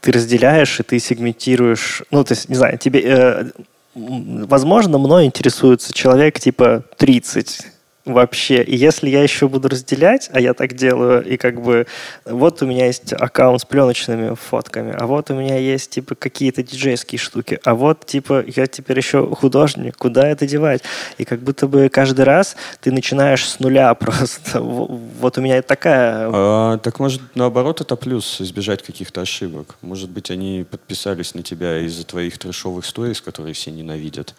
ты 0.00 0.12
разделяешь 0.12 0.80
и 0.80 0.82
ты 0.82 0.98
сегментируешь. 0.98 2.02
Ну, 2.10 2.24
то 2.24 2.32
есть, 2.32 2.48
не 2.48 2.54
знаю, 2.54 2.78
тебе. 2.78 3.02
Э, 3.02 3.50
возможно, 3.94 4.98
мной 4.98 5.26
интересуется 5.26 5.92
человек 5.92 6.38
типа 6.38 6.84
30 6.96 7.77
вообще. 8.12 8.62
И 8.62 8.76
если 8.76 9.08
я 9.08 9.22
еще 9.22 9.48
буду 9.48 9.68
разделять, 9.68 10.28
а 10.32 10.40
я 10.40 10.54
так 10.54 10.74
делаю, 10.74 11.24
и 11.24 11.36
как 11.36 11.60
бы 11.60 11.86
вот 12.24 12.62
у 12.62 12.66
меня 12.66 12.86
есть 12.86 13.12
аккаунт 13.12 13.60
с 13.60 13.64
пленочными 13.64 14.34
фотками, 14.34 14.94
а 14.98 15.06
вот 15.06 15.30
у 15.30 15.34
меня 15.34 15.56
есть 15.56 15.90
типа 15.90 16.14
какие-то 16.14 16.62
диджейские 16.62 17.18
штуки, 17.18 17.60
а 17.64 17.74
вот 17.74 18.06
типа 18.06 18.44
я 18.46 18.66
теперь 18.66 18.98
еще 18.98 19.26
художник, 19.34 19.96
куда 19.96 20.28
это 20.28 20.46
девать? 20.46 20.82
И 21.18 21.24
как 21.24 21.40
будто 21.40 21.66
бы 21.66 21.88
каждый 21.88 22.24
раз 22.24 22.56
ты 22.80 22.92
начинаешь 22.92 23.46
с 23.46 23.60
нуля 23.60 23.92
просто. 23.94 24.60
Вот 24.60 25.38
у 25.38 25.40
меня 25.40 25.62
такая... 25.62 26.30
А, 26.32 26.78
так 26.78 26.98
может 26.98 27.22
наоборот 27.34 27.80
это 27.80 27.96
плюс, 27.96 28.40
избежать 28.40 28.82
каких-то 28.82 29.20
ошибок. 29.20 29.76
Может 29.82 30.10
быть 30.10 30.30
они 30.30 30.66
подписались 30.68 31.34
на 31.34 31.42
тебя 31.42 31.78
из-за 31.80 32.04
твоих 32.04 32.38
трешовых 32.38 32.84
сториз, 32.84 33.20
которые 33.20 33.54
все 33.54 33.70
ненавидят 33.70 34.34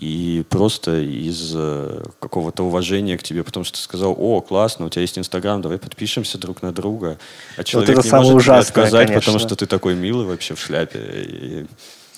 и 0.00 0.44
просто 0.48 1.00
из 1.00 1.52
э, 1.54 2.02
какого-то 2.20 2.64
уважения 2.64 3.16
к 3.16 3.22
тебе, 3.22 3.42
потому 3.42 3.64
что 3.64 3.78
ты 3.78 3.82
сказал, 3.82 4.14
о, 4.18 4.40
классно, 4.42 4.86
у 4.86 4.88
тебя 4.90 5.02
есть 5.02 5.18
Инстаграм, 5.18 5.62
давай 5.62 5.78
подпишемся 5.78 6.38
друг 6.38 6.62
на 6.62 6.72
друга. 6.72 7.18
А 7.56 7.64
человек 7.64 7.96
вот 7.96 8.04
это 8.04 8.08
не 8.08 8.14
может 8.14 8.34
ужасное, 8.34 8.62
тебе 8.62 8.82
отказать, 8.82 9.08
конечно. 9.08 9.20
потому 9.20 9.38
что 9.38 9.56
ты 9.56 9.66
такой 9.66 9.94
милый 9.94 10.26
вообще 10.26 10.54
в 10.54 10.60
шляпе. 10.60 10.98
И 10.98 11.66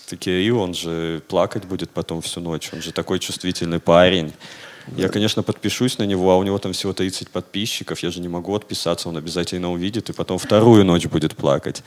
такие, 0.08 0.42
и 0.42 0.50
он 0.50 0.74
же 0.74 1.22
плакать 1.28 1.66
будет 1.66 1.90
потом 1.90 2.20
всю 2.20 2.40
ночь, 2.40 2.70
он 2.72 2.82
же 2.82 2.92
такой 2.92 3.20
чувствительный 3.20 3.78
парень. 3.78 4.32
Я, 4.96 5.08
конечно, 5.08 5.42
подпишусь 5.42 5.98
на 5.98 6.04
него, 6.04 6.32
а 6.32 6.36
у 6.36 6.42
него 6.42 6.58
там 6.58 6.72
всего 6.72 6.92
30 6.92 7.28
подписчиков, 7.28 8.02
я 8.02 8.10
же 8.10 8.20
не 8.20 8.28
могу 8.28 8.54
отписаться, 8.54 9.08
он 9.08 9.16
обязательно 9.18 9.70
увидит 9.70 10.08
и 10.08 10.12
потом 10.12 10.38
вторую 10.38 10.84
ночь 10.84 11.06
будет 11.06 11.36
плакать. 11.36 11.82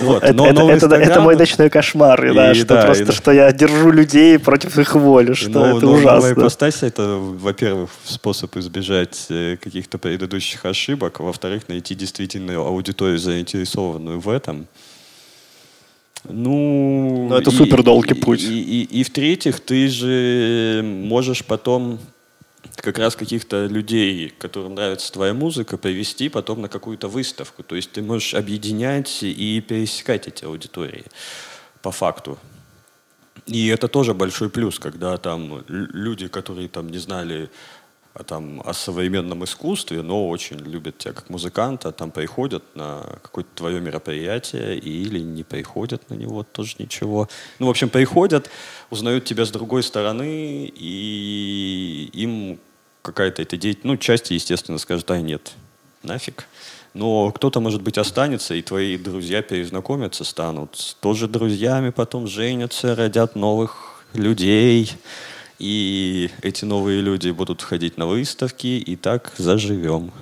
Вот. 0.00 0.22
Это, 0.22 0.32
но, 0.32 0.46
это, 0.46 0.62
но 0.62 0.70
это, 0.70 0.94
это 0.94 1.20
мой 1.20 1.36
ночной 1.36 1.70
кошмар, 1.70 2.24
и, 2.26 2.34
да, 2.34 2.54
что 2.54 2.66
да, 2.66 2.82
просто, 2.82 3.04
и, 3.04 3.12
что 3.12 3.32
я 3.32 3.52
держу 3.52 3.90
людей 3.90 4.38
против 4.38 4.78
их 4.78 4.94
воли, 4.94 5.34
что 5.34 5.50
но, 5.50 5.76
это 5.76 5.86
но, 5.86 5.92
ужасно. 5.92 6.14
Новая 6.14 6.32
ипостась— 6.32 6.78
это, 6.82 7.16
во-первых, 7.16 7.90
способ 8.04 8.56
избежать 8.56 9.26
э, 9.30 9.56
каких-то 9.62 9.98
предыдущих 9.98 10.64
ошибок, 10.64 11.20
во-вторых, 11.20 11.68
найти 11.68 11.94
действительно 11.94 12.54
аудиторию, 12.56 13.18
заинтересованную 13.18 14.20
в 14.20 14.28
этом. 14.28 14.66
Ну, 16.28 17.26
но 17.28 17.38
это 17.38 17.50
супер 17.50 17.82
долгий 17.82 18.14
путь. 18.14 18.42
И, 18.42 18.60
и, 18.60 18.82
и, 18.82 19.00
и 19.00 19.04
в-третьих, 19.04 19.60
ты 19.60 19.88
же 19.88 20.80
можешь 20.82 21.44
потом 21.44 21.98
как 22.76 22.98
раз 22.98 23.16
каких-то 23.16 23.66
людей, 23.66 24.32
которым 24.38 24.74
нравится 24.74 25.12
твоя 25.12 25.34
музыка, 25.34 25.76
привести 25.76 26.28
потом 26.28 26.62
на 26.62 26.68
какую-то 26.68 27.08
выставку. 27.08 27.62
То 27.62 27.76
есть 27.76 27.92
ты 27.92 28.02
можешь 28.02 28.34
объединять 28.34 29.22
и 29.22 29.60
пересекать 29.60 30.26
эти 30.28 30.44
аудитории 30.44 31.04
по 31.82 31.90
факту. 31.90 32.38
И 33.46 33.68
это 33.68 33.88
тоже 33.88 34.14
большой 34.14 34.48
плюс, 34.48 34.78
когда 34.78 35.16
там 35.18 35.64
люди, 35.68 36.28
которые 36.28 36.68
там 36.68 36.88
не 36.88 36.98
знали 36.98 37.50
там, 38.22 38.62
о 38.64 38.72
современном 38.72 39.42
искусстве, 39.44 40.02
но 40.02 40.28
очень 40.28 40.58
любят 40.58 40.98
тебя 40.98 41.12
как 41.12 41.30
музыканта, 41.30 41.90
там 41.90 42.12
приходят 42.12 42.62
на 42.76 43.00
какое-то 43.22 43.50
твое 43.54 43.80
мероприятие 43.80 44.78
или 44.78 45.18
не 45.18 45.42
приходят 45.42 46.08
на 46.10 46.14
него, 46.14 46.44
тоже 46.44 46.76
ничего. 46.78 47.28
Ну, 47.58 47.66
в 47.66 47.70
общем, 47.70 47.88
приходят, 47.88 48.50
узнают 48.90 49.24
тебя 49.24 49.44
с 49.44 49.50
другой 49.50 49.82
стороны, 49.82 50.72
и 50.74 52.10
им 52.12 52.60
какая-то 53.02 53.42
эта 53.42 53.56
деятельность, 53.56 53.84
ну, 53.84 53.96
части, 53.96 54.32
естественно, 54.32 54.78
скажут, 54.78 55.06
да, 55.06 55.20
нет, 55.20 55.52
нафиг. 56.04 56.46
Но 56.94 57.32
кто-то, 57.32 57.58
может 57.58 57.82
быть, 57.82 57.98
останется, 57.98 58.54
и 58.54 58.62
твои 58.62 58.96
друзья 58.96 59.42
перезнакомятся, 59.42 60.22
станут 60.22 60.96
тоже 61.00 61.26
друзьями, 61.26 61.90
потом 61.90 62.28
женятся, 62.28 62.94
родят 62.94 63.34
новых 63.34 64.04
людей. 64.12 64.92
И 65.58 66.30
эти 66.42 66.64
новые 66.64 67.00
люди 67.00 67.30
будут 67.30 67.62
ходить 67.62 67.96
на 67.96 68.06
выставки, 68.06 68.66
и 68.66 68.96
так 68.96 69.32
заживем. 69.38 70.12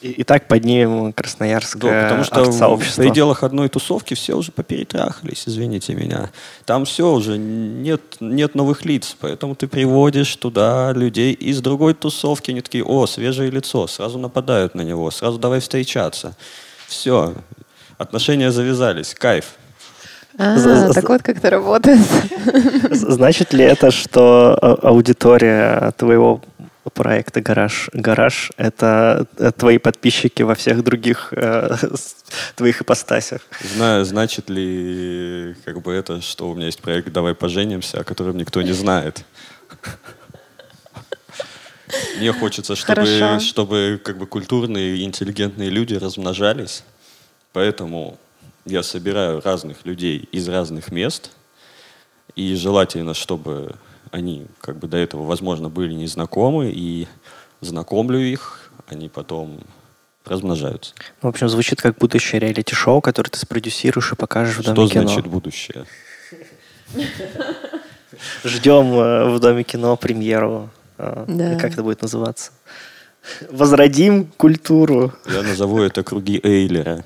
И, 0.00 0.10
и 0.10 0.24
так 0.24 0.46
поднимем 0.46 1.12
красноярское 1.12 1.90
да, 1.90 2.02
потому 2.04 2.24
что 2.24 2.76
в 2.76 2.96
пределах 2.96 3.42
одной 3.42 3.68
тусовки 3.68 4.14
все 4.14 4.34
уже 4.34 4.52
поперетрахались, 4.52 5.44
извините 5.46 5.94
меня. 5.94 6.30
Там 6.64 6.84
все 6.84 7.10
уже, 7.10 7.36
нет, 7.36 8.00
нет 8.20 8.54
новых 8.54 8.84
лиц, 8.84 9.16
поэтому 9.18 9.56
ты 9.56 9.66
приводишь 9.66 10.36
туда 10.36 10.92
людей 10.92 11.32
из 11.32 11.60
другой 11.60 11.94
тусовки, 11.94 12.52
они 12.52 12.60
такие, 12.60 12.84
о, 12.84 13.06
свежее 13.06 13.50
лицо, 13.50 13.88
сразу 13.88 14.18
нападают 14.18 14.76
на 14.76 14.82
него, 14.82 15.10
сразу 15.10 15.38
давай 15.38 15.58
встречаться. 15.58 16.36
Все, 16.86 17.34
отношения 17.98 18.52
завязались, 18.52 19.14
кайф. 19.14 19.56
А, 20.38 20.92
так 20.92 21.08
вот 21.08 21.22
как 21.22 21.36
это 21.36 21.50
работает. 21.50 21.98
Значит 22.90 23.52
ли 23.52 23.64
это, 23.64 23.90
что 23.90 24.56
а, 24.60 24.74
аудитория 24.88 25.92
твоего 25.96 26.40
проекта 26.94 27.40
«Гараж». 27.40 27.90
«Гараж»— 27.92 28.52
это 28.56 29.26
твои 29.56 29.78
подписчики 29.78 30.42
во 30.42 30.54
всех 30.54 30.82
других 30.82 31.32
э, 31.32 31.76
твоих 32.54 32.80
ипостасях. 32.80 33.42
Знаю, 33.74 34.04
значит 34.04 34.48
ли 34.48 35.54
как 35.64 35.82
бы 35.82 35.92
это, 35.92 36.22
что 36.22 36.48
у 36.48 36.54
меня 36.54 36.66
есть 36.66 36.80
проект 36.80 37.12
«Давай 37.12 37.34
поженимся», 37.34 38.00
о 38.00 38.04
котором 38.04 38.36
никто 38.38 38.62
не 38.62 38.72
знает. 38.72 39.24
Мне 42.18 42.32
хочется, 42.32 42.76
чтобы, 42.76 43.38
чтобы 43.40 44.00
как 44.02 44.18
бы 44.18 44.26
культурные 44.26 44.96
и 44.96 45.04
интеллигентные 45.04 45.70
люди 45.70 45.94
размножались. 45.94 46.84
Поэтому 47.52 48.18
я 48.64 48.82
собираю 48.82 49.40
разных 49.40 49.84
людей 49.84 50.28
из 50.32 50.48
разных 50.48 50.92
мест, 50.92 51.30
и 52.34 52.54
желательно, 52.54 53.14
чтобы 53.14 53.74
они 54.10 54.46
как 54.60 54.78
бы 54.78 54.88
до 54.88 54.96
этого, 54.96 55.24
возможно, 55.24 55.68
были 55.68 55.92
незнакомы, 55.94 56.70
и 56.70 57.08
знакомлю 57.60 58.18
их, 58.18 58.70
они 58.86 59.08
потом 59.08 59.60
размножаются. 60.24 60.94
Ну, 61.22 61.28
в 61.28 61.32
общем, 61.32 61.48
звучит 61.48 61.80
как 61.80 61.96
будущее 61.96 62.40
реалити-шоу, 62.40 63.00
которое 63.00 63.30
ты 63.30 63.38
спродюсируешь 63.38 64.12
и 64.12 64.16
покажешь 64.16 64.58
в 64.58 64.62
Доме 64.62 64.74
Что 64.74 64.88
кино. 64.88 65.02
Что 65.02 65.08
значит 65.08 65.26
будущее? 65.26 65.84
Ждем 68.44 68.92
э, 68.94 69.30
в 69.30 69.40
Доме 69.40 69.64
кино 69.64 69.96
премьеру. 69.96 70.70
Э, 70.98 71.24
да. 71.26 71.58
Как 71.58 71.72
это 71.72 71.82
будет 71.82 72.02
называться? 72.02 72.52
Возродим 73.50 74.26
культуру. 74.26 75.12
Я 75.26 75.42
назову 75.42 75.80
это 75.80 76.02
круги 76.02 76.40
Эйлера. 76.42 77.04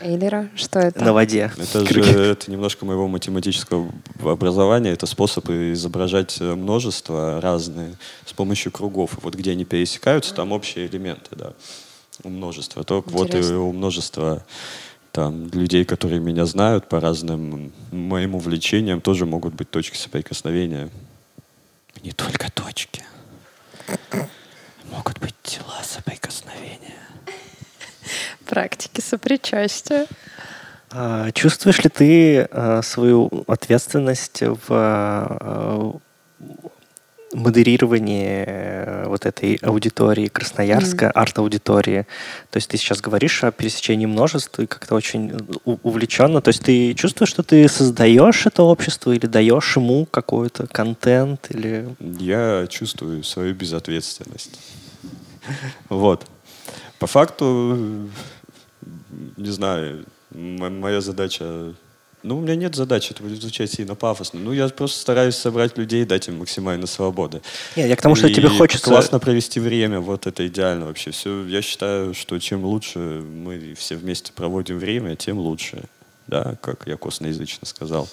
Эйлера? 0.00 0.48
Что 0.54 0.78
это? 0.78 1.04
На 1.04 1.12
воде. 1.12 1.50
Это 1.56 1.84
же 1.84 2.00
это 2.02 2.50
немножко 2.50 2.84
моего 2.84 3.08
математического 3.08 3.90
образования. 4.22 4.90
Это 4.90 5.06
способ 5.06 5.48
изображать 5.50 6.40
э, 6.40 6.54
множество 6.54 7.40
разные 7.40 7.96
с 8.24 8.32
помощью 8.32 8.70
кругов. 8.70 9.18
Вот 9.22 9.34
где 9.34 9.52
они 9.52 9.64
пересекаются, 9.64 10.34
там 10.34 10.52
общие 10.52 10.86
элементы, 10.86 11.34
да, 11.34 11.52
у 12.22 12.28
множества. 12.28 12.84
То 12.84 13.02
вот 13.06 13.34
и 13.34 13.38
у 13.38 13.72
множества 13.72 14.44
там 15.12 15.50
людей, 15.50 15.84
которые 15.84 16.20
меня 16.20 16.46
знают 16.46 16.88
по 16.88 17.00
разным 17.00 17.72
моим 17.90 18.36
увлечениям, 18.36 19.00
тоже 19.00 19.26
могут 19.26 19.54
быть 19.54 19.70
точки 19.70 19.96
соприкосновения. 19.96 20.90
Не 22.02 22.12
только 22.12 22.50
точки. 22.52 23.04
Могут 24.92 25.18
быть 25.18 25.34
тела 25.42 25.80
соприкосновения 25.82 27.07
практики 28.46 29.00
сопричастия. 29.00 30.06
А, 30.90 31.30
чувствуешь 31.32 31.82
ли 31.84 31.90
ты 31.90 32.40
а, 32.50 32.80
свою 32.82 33.44
ответственность 33.46 34.42
в 34.42 34.68
а, 34.70 35.98
модерировании 37.34 38.44
э, 38.46 39.04
вот 39.06 39.26
этой 39.26 39.56
аудитории 39.56 40.28
Красноярска, 40.28 41.06
mm. 41.06 41.10
арт-аудитории. 41.10 42.06
То 42.50 42.56
есть 42.56 42.70
ты 42.70 42.76
сейчас 42.76 43.00
говоришь 43.00 43.44
о 43.44 43.50
пересечении 43.50 44.06
множеств 44.06 44.58
и 44.60 44.66
как-то 44.66 44.94
очень 44.94 45.32
увлеченно. 45.64 46.40
То 46.40 46.48
есть 46.48 46.62
ты 46.62 46.94
чувствуешь, 46.94 47.30
что 47.30 47.42
ты 47.42 47.68
создаешь 47.68 48.46
это 48.46 48.62
общество 48.62 49.12
или 49.12 49.26
даешь 49.26 49.76
ему 49.76 50.06
какой-то 50.06 50.66
контент? 50.66 51.48
Или... 51.50 51.88
Я 52.00 52.66
чувствую 52.68 53.22
свою 53.24 53.54
безответственность. 53.54 54.58
Вот. 55.88 56.26
По 56.98 57.06
факту 57.06 58.08
не 59.36 59.50
знаю, 59.50 60.04
моя 60.30 61.00
задача... 61.00 61.74
Ну, 62.24 62.38
у 62.38 62.40
меня 62.40 62.56
нет 62.56 62.74
задачи, 62.74 63.12
это 63.12 63.22
будет 63.22 63.40
звучать 63.40 63.70
сильно 63.70 63.94
пафосно. 63.94 64.40
Ну, 64.40 64.52
я 64.52 64.68
просто 64.68 64.98
стараюсь 64.98 65.36
собрать 65.36 65.78
людей, 65.78 66.04
дать 66.04 66.26
им 66.26 66.38
максимально 66.38 66.88
свободы. 66.88 67.42
Нет, 67.76 67.88
я 67.88 67.94
к 67.94 68.02
тому, 68.02 68.16
что 68.16 68.26
и 68.26 68.34
тебе 68.34 68.48
хочется... 68.48 68.84
классно 68.84 69.20
провести 69.20 69.60
время, 69.60 70.00
вот 70.00 70.26
это 70.26 70.44
идеально 70.48 70.86
вообще. 70.86 71.12
Все, 71.12 71.44
я 71.46 71.62
считаю, 71.62 72.14
что 72.14 72.40
чем 72.40 72.64
лучше 72.64 72.98
мы 72.98 73.74
все 73.78 73.94
вместе 73.94 74.32
проводим 74.32 74.78
время, 74.78 75.14
тем 75.14 75.38
лучше. 75.38 75.84
Да, 76.26 76.56
как 76.60 76.88
я 76.88 76.96
косноязычно 76.96 77.66
сказал. 77.66 78.08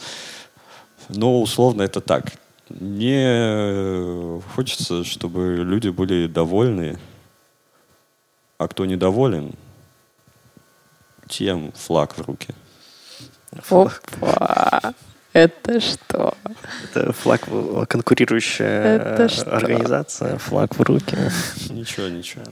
Но 1.09 1.41
условно 1.41 1.81
это 1.81 1.99
так. 1.99 2.33
Мне 2.69 4.39
хочется, 4.53 5.03
чтобы 5.03 5.63
люди 5.63 5.89
были 5.89 6.27
довольны, 6.27 6.99
а 8.57 8.67
кто 8.67 8.85
недоволен, 8.85 9.53
тем 11.27 11.71
флаг 11.73 12.17
в 12.17 12.21
руки. 12.21 12.53
Опа! 13.69 14.93
Это 15.33 15.81
что? 15.81 16.33
Это 16.83 17.11
флаг 17.11 17.41
конкурирующая 17.89 18.95
Это 18.95 19.29
что? 19.29 19.55
организация, 19.55 20.37
флаг 20.37 20.75
в 20.75 20.81
руки. 20.81 21.17
Ничего, 21.69 22.07
ничего. 22.07 22.43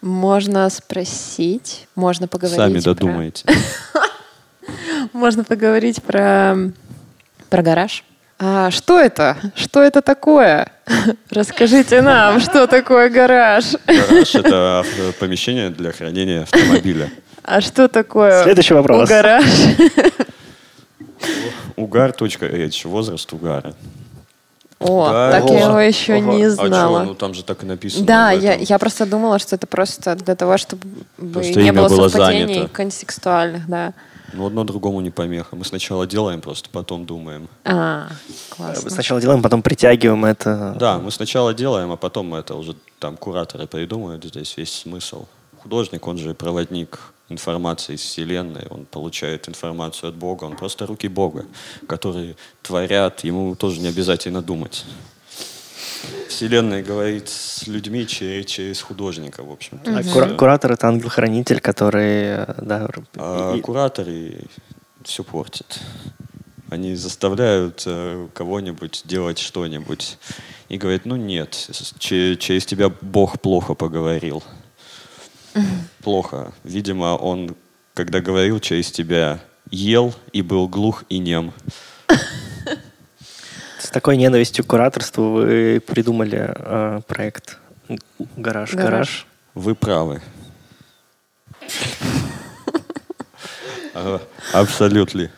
Можно 0.00 0.68
спросить, 0.70 1.88
можно 1.96 2.28
поговорить. 2.28 2.56
Сами 2.56 2.78
додумаете. 2.78 3.46
Можно 5.12 5.44
поговорить 5.44 6.02
про 6.02 6.56
про 7.50 7.62
гараж. 7.62 8.04
А 8.38 8.70
что 8.70 9.00
это? 9.00 9.36
Что 9.54 9.82
это 9.82 10.02
такое? 10.02 10.68
Расскажите 11.30 12.02
нам, 12.02 12.40
что 12.40 12.66
такое 12.66 13.08
гараж. 13.08 13.64
Гараж— 13.86 14.34
это 14.34 14.84
помещение 15.20 15.70
для 15.70 15.92
хранения 15.92 16.42
автомобиля. 16.42 17.10
А 17.42 17.60
что 17.60 17.88
такое 17.88 18.42
Следующий 18.42 18.74
вопрос. 18.74 19.08
гараж? 19.08 19.44
Угар.h. 21.76 22.84
Возраст 22.84 23.32
угара. 23.32 23.74
О, 24.80 25.08
да, 25.10 25.30
так 25.30 25.50
я 25.50 25.60
его 25.60 25.80
еще 25.80 26.14
ага. 26.14 26.32
не 26.32 26.50
знала. 26.50 27.00
А 27.00 27.02
что, 27.02 27.08
ну 27.10 27.14
там 27.14 27.34
же 27.34 27.42
так 27.42 27.62
и 27.62 27.66
написано. 27.66 28.04
Да, 28.04 28.32
я, 28.32 28.54
я 28.54 28.78
просто 28.78 29.06
думала, 29.06 29.38
что 29.38 29.56
это 29.56 29.66
просто 29.66 30.14
для 30.14 30.34
того, 30.34 30.58
чтобы 30.58 30.86
просто 31.32 31.62
не 31.62 31.72
было, 31.72 31.88
было 31.88 32.08
совпадений 32.08 32.54
занято. 32.54 32.68
контекстуальных, 32.72 33.66
да. 33.66 33.94
Ну, 34.34 34.46
одно 34.46 34.64
другому 34.64 35.00
не 35.00 35.10
помеха. 35.10 35.56
Мы 35.56 35.64
сначала 35.64 36.06
делаем, 36.06 36.40
просто 36.40 36.68
потом 36.70 37.06
думаем. 37.06 37.48
А, 37.64 38.08
классно. 38.50 38.90
Сначала 38.90 39.20
делаем, 39.20 39.42
потом 39.42 39.62
притягиваем 39.62 40.24
это. 40.24 40.76
Да, 40.78 40.98
мы 40.98 41.10
сначала 41.10 41.54
делаем, 41.54 41.90
а 41.92 41.96
потом 41.96 42.34
это 42.34 42.54
уже 42.54 42.74
там 42.98 43.16
кураторы 43.16 43.66
придумают 43.66 44.24
здесь 44.24 44.56
весь 44.56 44.72
смысл. 44.72 45.26
Художник, 45.62 46.06
он 46.06 46.18
же 46.18 46.34
проводник 46.34 46.98
информации 47.28 47.94
из 47.94 48.00
Вселенной, 48.00 48.66
он 48.70 48.84
получает 48.84 49.48
информацию 49.48 50.10
от 50.10 50.16
Бога, 50.16 50.44
он 50.44 50.56
просто 50.56 50.86
руки 50.86 51.08
Бога, 51.08 51.46
которые 51.86 52.36
творят, 52.62 53.24
ему 53.24 53.54
тоже 53.54 53.80
не 53.80 53.88
обязательно 53.88 54.42
думать. 54.42 54.84
Вселенная 56.28 56.82
говорит 56.82 57.28
с 57.28 57.66
людьми 57.66 58.06
через, 58.06 58.46
через 58.46 58.80
художника, 58.80 59.42
в 59.44 59.50
общем. 59.50 59.80
А 59.84 60.02
кура- 60.02 60.34
куратор 60.34 60.72
это 60.72 60.88
ангел-хранитель, 60.88 61.60
который, 61.60 62.46
да. 62.60 62.88
А 63.16 63.54
и... 63.54 63.60
кураторы 63.60 64.46
все 65.04 65.22
портят. 65.22 65.80
Они 66.70 66.94
заставляют 66.96 67.84
э, 67.86 68.26
кого-нибудь 68.32 69.02
делать 69.04 69.38
что-нибудь. 69.38 70.18
И 70.68 70.78
говорят, 70.78 71.04
ну 71.04 71.16
нет, 71.16 71.52
через 71.98 72.66
тебя 72.66 72.90
Бог 73.00 73.40
плохо 73.40 73.74
поговорил. 73.74 74.42
Плохо. 76.02 76.52
Видимо, 76.64 77.16
он, 77.16 77.54
когда 77.92 78.20
говорил 78.20 78.58
через 78.60 78.90
тебя, 78.90 79.40
ел 79.70 80.14
и 80.32 80.42
был 80.42 80.68
глух 80.68 81.04
и 81.08 81.18
нем. 81.18 81.52
Такой 83.94 84.16
ненавистью 84.16 84.64
к 84.64 84.66
кураторству 84.66 85.30
вы 85.30 85.80
придумали 85.80 86.52
э, 86.52 87.00
проект 87.06 87.58
«Гараж, 88.36 88.74
гараж». 88.74 88.90
гараж. 88.90 89.26
Вы 89.54 89.76
правы. 89.76 90.20
Абсолютно. 94.52 95.30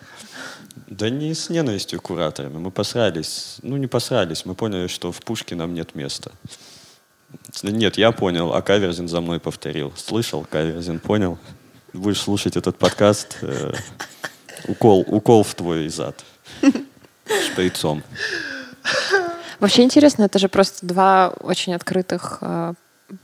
Да 0.87 1.11
не 1.11 1.35
с 1.35 1.51
ненавистью 1.51 2.01
к 2.01 2.05
кураторами. 2.05 2.57
Мы 2.57 2.71
посрались. 2.71 3.59
Ну, 3.61 3.77
не 3.77 3.89
посрались. 3.89 4.47
Мы 4.47 4.55
поняли, 4.55 4.87
что 4.87 5.13
в 5.13 5.21
пушке 5.21 5.55
нам 5.55 5.75
нет 5.75 5.95
места. 5.95 6.33
Нет, 7.63 7.99
я 7.99 8.11
понял, 8.11 8.55
а 8.55 8.63
Каверзин 8.63 9.07
за 9.07 9.21
мной 9.21 9.39
повторил. 9.39 9.93
Слышал, 9.97 10.47
Каверзин, 10.51 11.01
понял? 11.01 11.39
Будешь 11.93 12.23
слушать 12.23 12.57
этот 12.57 12.79
подкаст. 12.79 13.37
Э, 13.43 13.75
укол, 14.67 15.05
укол 15.07 15.43
в 15.43 15.55
твой 15.55 15.91
зад. 15.91 16.25
Шприцом. 17.27 18.03
Вообще 19.61 19.83
интересно, 19.83 20.25
это 20.25 20.39
же 20.39 20.49
просто 20.49 20.87
два 20.87 21.33
очень 21.41 21.75
открытых 21.75 22.39
э, 22.41 22.75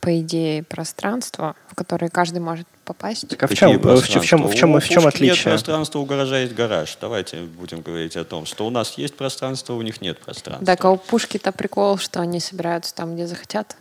по 0.01 0.21
идее, 0.21 0.63
пространство, 0.63 1.57
в 1.69 1.75
которое 1.75 2.09
каждый 2.09 2.39
может 2.39 2.67
попасть. 2.85 3.29
Так 3.29 3.43
а 3.43 3.47
в 3.47 3.55
чем, 3.55 3.79
в, 3.79 4.09
чем, 4.09 4.23
в 4.23 4.25
чем, 4.25 4.49
в 4.49 4.55
чем, 4.55 4.81
в 4.81 4.89
чем 4.89 5.07
отличие? 5.07 5.37
Нет 5.37 5.43
пространства, 5.43 5.99
у 5.99 6.05
гаража 6.05 6.39
есть 6.39 6.55
гараж. 6.55 6.97
Давайте 7.01 7.39
будем 7.43 7.81
говорить 7.83 8.17
о 8.17 8.25
том, 8.25 8.47
что 8.47 8.67
у 8.67 8.71
нас 8.71 8.97
есть 8.97 9.17
пространство, 9.17 9.75
у 9.75 9.83
них 9.83 10.01
нет 10.01 10.19
пространства. 10.21 10.65
Так, 10.65 10.85
а 10.85 10.91
у 10.91 10.97
Пушки-то 10.97 11.53
прикол, 11.53 11.99
что 11.99 12.21
они 12.21 12.41
собираются 12.41 12.95
там, 12.95 13.15
где 13.15 13.27
захотят. 13.27 13.77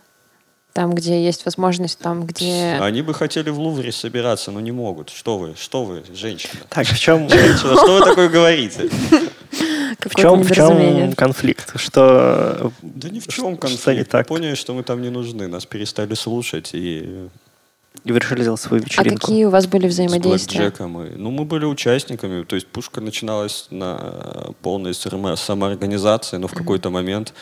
Там, 0.74 0.96
где 0.96 1.22
есть 1.22 1.44
возможность, 1.44 2.00
там, 2.00 2.26
где... 2.26 2.78
Они 2.80 3.02
бы 3.02 3.14
хотели 3.14 3.50
в 3.50 3.60
Лувре 3.60 3.92
собираться, 3.92 4.52
но 4.52 4.62
не 4.62 4.72
могут. 4.72 5.10
Что 5.10 5.38
вы, 5.38 5.54
что 5.58 5.84
вы, 5.84 6.06
женщина? 6.14 6.62
Так, 6.70 6.88
в 6.88 6.98
чем... 6.98 7.30
Женщина, 7.30 7.76
что 7.76 8.00
вы 8.00 8.06
такое 8.06 8.30
говорите? 8.30 8.90
В 10.06 10.16
чем, 10.16 10.44
в 10.44 10.52
чем 10.52 11.14
конфликт? 11.14 11.80
Что... 11.80 12.72
Да 12.82 13.10
ни 13.10 13.20
в 13.20 13.28
чем 13.28 13.58
конфликт. 13.58 13.82
Что 13.82 13.94
не 13.94 14.04
так? 14.04 14.28
Поняли, 14.28 14.56
что 14.56 14.74
мы 14.74 14.84
там 14.84 15.02
не 15.02 15.10
нужны. 15.10 15.48
Нас 15.48 15.66
перестали 15.66 16.14
слушать 16.16 16.72
и... 16.74 17.28
И 18.06 18.12
вы 18.12 18.20
решили 18.20 18.42
сделать 18.42 18.60
свою 18.60 18.84
вечеринку. 18.84 19.18
А 19.18 19.20
какие 19.20 19.46
у 19.46 19.50
вас 19.50 19.68
были 19.68 19.86
взаимодействия? 19.86 20.58
С 20.58 20.58
Блэкджеком. 20.58 21.22
Ну, 21.22 21.30
мы 21.30 21.46
были 21.46 21.66
участниками. 21.66 22.44
То 22.44 22.56
есть 22.56 22.68
пушка 22.68 23.02
начиналась 23.02 23.68
на 23.70 24.54
полной 24.62 24.94
самоорганизации, 24.94 26.38
но 26.38 26.48
в 26.48 26.54
какой-то 26.54 26.90
момент 26.90 27.34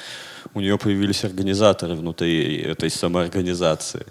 у 0.54 0.60
нее 0.60 0.78
появились 0.78 1.24
организаторы 1.24 1.96
внутри 1.96 2.58
этой 2.58 2.90
самоорганизации. 2.90 4.06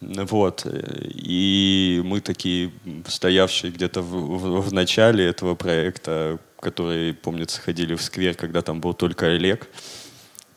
Вот. 0.00 0.66
И 0.66 2.02
мы 2.04 2.20
такие, 2.20 2.70
стоявшие 3.06 3.72
где-то 3.72 4.02
в, 4.02 4.12
в, 4.12 4.68
в 4.68 4.72
начале 4.72 5.26
этого 5.26 5.54
проекта, 5.54 6.38
которые, 6.60 7.14
помнится, 7.14 7.60
ходили 7.60 7.94
в 7.94 8.02
сквер, 8.02 8.34
когда 8.34 8.62
там 8.62 8.80
был 8.80 8.94
только 8.94 9.26
Олег. 9.26 9.68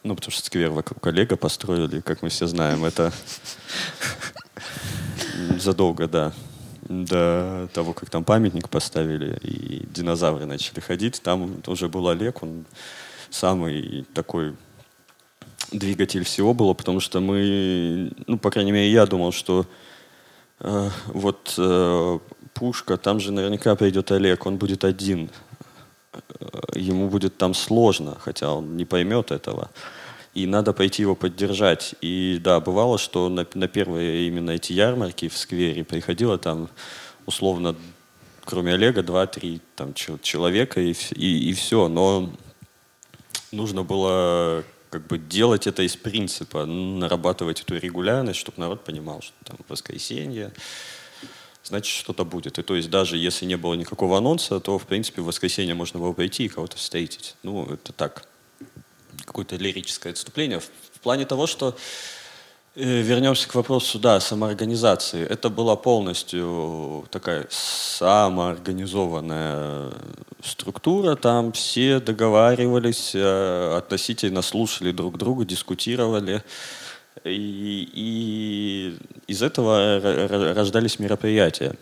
Ну, 0.03 0.15
потому 0.15 0.31
что 0.31 0.45
сквер 0.45 0.69
вокруг 0.69 1.05
Олега 1.07 1.37
построили, 1.37 2.01
как 2.01 2.21
мы 2.21 2.29
все 2.29 2.45
знаем. 2.45 2.83
Это 2.83 3.13
задолго, 5.57 6.07
да, 6.07 6.33
до 6.81 7.69
того, 7.73 7.93
как 7.93 8.09
там 8.09 8.23
памятник 8.23 8.69
поставили, 8.69 9.37
и 9.41 9.85
динозавры 9.87 10.45
начали 10.45 10.81
ходить. 10.81 11.21
Там 11.21 11.61
уже 11.67 11.87
был 11.87 12.09
Олег, 12.09 12.43
он 12.43 12.65
самый 13.29 14.05
такой 14.13 14.55
двигатель 15.71 16.23
всего 16.23 16.53
было, 16.53 16.73
потому 16.73 16.99
что 16.99 17.19
мы, 17.19 18.11
ну, 18.27 18.37
по 18.37 18.51
крайней 18.51 18.71
мере, 18.71 18.91
я 18.91 19.05
думал, 19.05 19.31
что 19.31 19.65
э, 20.59 20.89
вот 21.07 21.55
э, 21.57 22.19
пушка, 22.53 22.97
там 22.97 23.19
же 23.19 23.31
наверняка 23.31 23.75
придет 23.75 24.11
Олег, 24.11 24.45
он 24.45 24.57
будет 24.57 24.83
один. 24.83 25.29
Э, 26.39 26.59
ему 26.75 27.09
будет 27.09 27.37
там 27.37 27.53
сложно, 27.53 28.17
хотя 28.19 28.53
он 28.53 28.77
не 28.77 28.85
поймет 28.85 29.31
этого. 29.31 29.69
И 30.33 30.47
надо 30.47 30.73
пойти 30.73 31.03
его 31.03 31.15
поддержать. 31.15 31.95
И 32.01 32.39
да, 32.41 32.59
бывало, 32.59 32.97
что 32.97 33.29
на, 33.29 33.45
на 33.53 33.67
первые 33.67 34.27
именно 34.27 34.51
эти 34.51 34.73
ярмарки 34.73 35.27
в 35.27 35.37
сквере 35.37 35.83
приходило 35.83 36.37
там 36.37 36.69
условно, 37.25 37.75
кроме 38.43 38.73
Олега, 38.73 39.03
два-три 39.03 39.61
там 39.75 39.93
человека 39.93 40.81
и, 40.81 40.93
и, 41.11 41.49
и 41.49 41.53
все. 41.53 41.87
Но 41.87 42.31
нужно 43.51 43.83
было 43.83 44.63
как 44.89 45.07
бы 45.07 45.17
делать 45.17 45.65
это 45.65 45.81
из 45.81 45.95
принципа, 45.95 46.65
нарабатывать 46.65 47.61
эту 47.61 47.77
регулярность, 47.77 48.39
чтобы 48.39 48.59
народ 48.59 48.83
понимал, 48.83 49.21
что 49.21 49.33
там 49.43 49.57
воскресенье, 49.67 50.51
значит, 51.63 51.93
что-то 51.93 52.25
будет. 52.25 52.59
И 52.59 52.63
то 52.63 52.75
есть 52.75 52.89
даже 52.89 53.17
если 53.17 53.45
не 53.45 53.55
было 53.55 53.73
никакого 53.73 54.17
анонса, 54.17 54.59
то, 54.59 54.77
в 54.77 54.85
принципе, 54.85 55.21
в 55.21 55.25
воскресенье 55.25 55.75
можно 55.75 55.99
было 55.99 56.13
пойти 56.13 56.45
и 56.45 56.49
кого-то 56.49 56.77
встретить. 56.77 57.35
Ну, 57.43 57.65
это 57.65 57.93
так, 57.93 58.27
какое-то 59.25 59.55
лирическое 59.55 60.13
отступление. 60.13 60.59
В 60.59 60.99
плане 60.99 61.25
того, 61.25 61.47
что 61.47 61.75
Э, 62.75 63.01
вернемся 63.01 63.47
к 63.47 63.53
вопросу, 63.53 63.99
да, 63.99 64.19
самоорганизации. 64.19 65.23
Это 65.23 65.49
была 65.49 65.75
полностью 65.75 67.05
такая 67.11 67.45
самоорганизованная 67.51 69.91
структура. 70.43 71.15
Там 71.15 71.51
все 71.51 71.99
договаривались, 71.99 73.11
э, 73.13 73.77
относительно 73.77 74.41
слушали 74.41 74.91
друг 74.91 75.19
друга, 75.19 75.45
дискутировали. 75.45 76.41
И, 77.23 77.89
и 77.93 78.97
из 79.27 79.41
этого 79.41 79.99
рождались 80.53 80.99
мероприятия. 80.99 81.75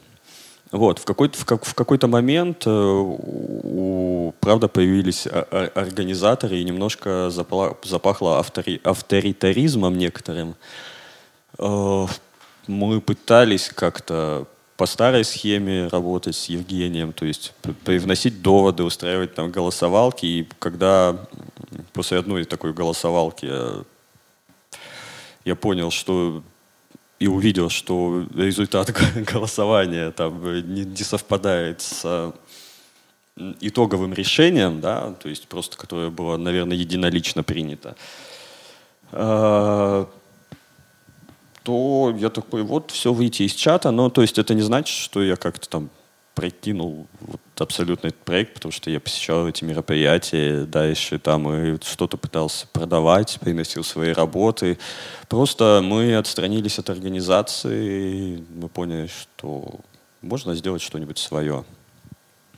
Вот, 0.72 1.00
в 1.00 1.06
какой-то, 1.06 1.38
в, 1.38 1.46
как, 1.46 1.66
в 1.66 1.74
какой-то 1.74 2.08
момент, 2.08 2.64
э, 2.66 2.70
у, 2.70 4.34
правда, 4.40 4.70
появились 4.70 5.28
организаторы, 5.28 6.60
и 6.60 6.64
немножко 6.64 7.30
запахло 7.30 8.40
автори, 8.40 8.80
авторитаризмом 8.84 9.98
некоторым. 9.98 10.56
Э, 11.58 12.06
мы 12.68 13.02
пытались 13.02 13.68
как-то 13.68 14.48
по 14.78 14.86
старой 14.86 15.26
схеме 15.26 15.88
работать 15.88 16.36
с 16.36 16.46
Евгением, 16.46 17.12
то 17.12 17.26
есть 17.26 17.54
привносить 17.84 18.42
доводы, 18.42 18.84
устраивать 18.84 19.36
там 19.36 19.52
голосовалки. 19.52 20.26
И 20.26 20.48
когда 20.58 21.18
после 21.94 22.18
одной 22.18 22.46
такой 22.46 22.74
голосовалки 22.74 23.48
я, 25.46 25.56
понял, 25.56 25.92
что 25.92 26.44
и 27.20 27.28
увидел, 27.28 27.70
что 27.70 28.26
результат 28.36 28.92
голосования 29.16 30.12
там 30.12 30.44
не, 30.74 30.84
не 30.86 31.04
совпадает 31.04 31.82
с 31.82 32.34
итоговым 33.60 34.14
решением, 34.14 34.82
да, 34.82 35.14
то 35.14 35.30
есть 35.30 35.48
просто 35.48 35.78
которое 35.78 36.10
было, 36.10 36.38
наверное, 36.38 36.76
единолично 36.76 37.44
принято, 37.44 37.96
а, 39.12 40.10
то 41.64 42.16
я 42.18 42.30
такой, 42.30 42.64
вот, 42.64 42.92
все, 42.92 43.14
выйти 43.14 43.44
из 43.44 43.54
чата, 43.54 43.92
но 43.92 44.10
то 44.10 44.22
есть 44.22 44.38
это 44.38 44.54
не 44.54 44.62
значит, 44.62 44.98
что 44.98 45.22
я 45.22 45.36
как-то 45.36 45.70
там 45.70 45.90
прокинул 46.36 47.08
вот 47.20 47.42
абсолютно 47.58 48.08
этот 48.08 48.22
проект, 48.22 48.56
потому 48.56 48.72
что 48.72 48.90
я 48.90 49.00
посещал 49.00 49.48
эти 49.48 49.64
мероприятия, 49.64 50.66
дальше 50.66 51.20
там 51.20 51.52
и 51.52 51.80
что-то 51.84 52.18
пытался 52.18 52.68
продавать, 52.68 53.40
приносил 53.40 53.84
свои 53.84 54.12
работы. 54.12 54.78
Просто 55.28 55.82
мы 55.84 56.16
отстранились 56.16 56.80
от 56.80 56.90
организации, 56.90 58.44
мы 58.56 58.70
поняли, 58.70 59.08
что 59.08 59.80
можно 60.22 60.56
сделать 60.56 60.82
что-нибудь 60.82 61.18
свое. 61.18 61.66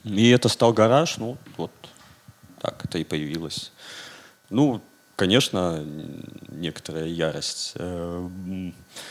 И 0.03 0.29
это 0.29 0.49
стал 0.49 0.73
гараж, 0.73 1.17
ну 1.17 1.37
вот 1.57 1.71
так 2.61 2.85
это 2.85 2.97
и 2.97 3.03
появилось. 3.03 3.71
Ну, 4.49 4.81
конечно, 5.15 5.83
некоторая 6.49 7.05
ярость 7.05 7.73
э, 7.75 8.29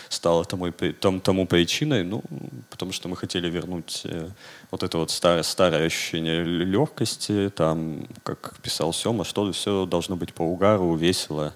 стала 0.08 0.44
тому, 0.44 0.72
тому, 0.72 1.20
тому 1.20 1.46
причиной, 1.46 2.04
ну, 2.04 2.22
потому 2.70 2.92
что 2.92 3.08
мы 3.08 3.16
хотели 3.16 3.48
вернуть 3.50 4.02
э, 4.04 4.28
вот 4.70 4.82
это 4.82 4.98
вот 4.98 5.10
старое, 5.10 5.42
старое 5.42 5.86
ощущение 5.86 6.42
легкости, 6.44 7.50
там, 7.54 8.06
как 8.22 8.56
писал 8.62 8.92
Сема, 8.92 9.24
что 9.24 9.50
все 9.52 9.86
должно 9.86 10.16
быть 10.16 10.34
по 10.34 10.42
угару, 10.42 10.94
весело. 10.94 11.54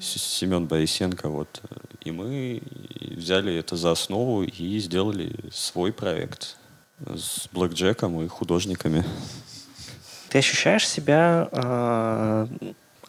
Семен 0.00 0.66
Борисенко, 0.66 1.28
вот. 1.28 1.62
И 2.04 2.10
мы 2.10 2.60
взяли 3.00 3.54
это 3.54 3.76
за 3.76 3.92
основу 3.92 4.42
и 4.42 4.78
сделали 4.78 5.34
свой 5.50 5.92
проект 5.92 6.56
с 7.06 7.48
блэкджеком 7.52 8.20
и 8.22 8.28
художниками. 8.28 9.04
Ты 10.28 10.38
ощущаешь 10.38 10.86
себя 10.86 11.48
э, 11.52 12.46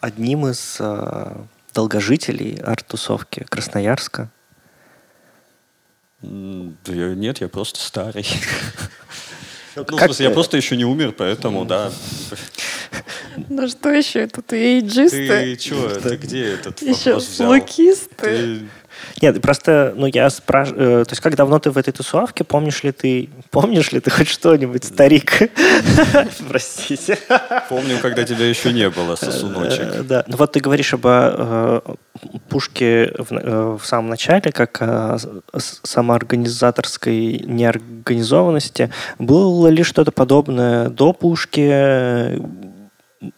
одним 0.00 0.46
из 0.46 0.76
э, 0.80 1.36
долгожителей 1.74 2.60
арт-тусовки 2.60 3.46
Да 6.22 6.92
нет, 6.92 7.40
я 7.40 7.48
просто 7.48 7.80
старый. 7.80 8.26
Ну, 9.76 9.84
в 9.84 10.00
смысле, 10.00 10.26
я 10.26 10.30
просто 10.30 10.56
еще 10.56 10.74
не 10.76 10.86
умер, 10.86 11.12
поэтому, 11.12 11.66
да. 11.66 11.92
Ну 13.48 13.68
что 13.68 13.90
еще? 13.90 14.26
Тут 14.26 14.52
и 14.54 14.56
эйджисты. 14.56 15.28
Ты 15.28 15.56
чего? 15.56 15.88
Ты 15.90 16.16
где 16.16 16.54
этот 16.54 16.80
Еще 16.80 17.10
вопрос 17.10 17.28
взял? 17.28 17.50
лукисты. 17.50 18.60
Нет, 19.20 19.40
просто, 19.42 19.92
ну, 19.96 20.06
я 20.06 20.30
спрашиваю, 20.30 21.04
то 21.04 21.12
есть, 21.12 21.22
как 21.22 21.34
давно 21.36 21.58
ты 21.58 21.70
в 21.70 21.78
этой 21.78 21.92
тусовке, 21.92 22.44
помнишь 22.44 22.82
ли 22.84 22.92
ты, 22.92 23.28
помнишь 23.50 23.92
ли 23.92 24.00
ты 24.00 24.10
хоть 24.10 24.28
что-нибудь, 24.28 24.84
старик? 24.84 25.50
Простите. 26.48 27.18
Помню, 27.68 27.98
когда 28.00 28.24
тебя 28.24 28.48
еще 28.48 28.72
не 28.72 28.88
было, 28.88 29.16
Э, 29.22 29.24
сосуночек. 29.24 30.06
Да, 30.06 30.24
ну 30.26 30.36
вот 30.36 30.52
ты 30.52 30.60
говоришь 30.60 30.94
об 30.94 31.06
э, 31.06 31.80
пушке 32.48 33.12
в, 33.18 33.26
э, 33.30 33.78
самом 33.82 34.10
начале, 34.10 34.52
как 34.52 34.78
о 34.80 35.18
самоорганизаторской 35.56 37.42
неорганизованности. 37.44 38.90
Было 39.18 39.68
ли 39.68 39.82
что-то 39.82 40.12
подобное 40.12 40.88
до 40.88 41.12
пушки? 41.12 42.40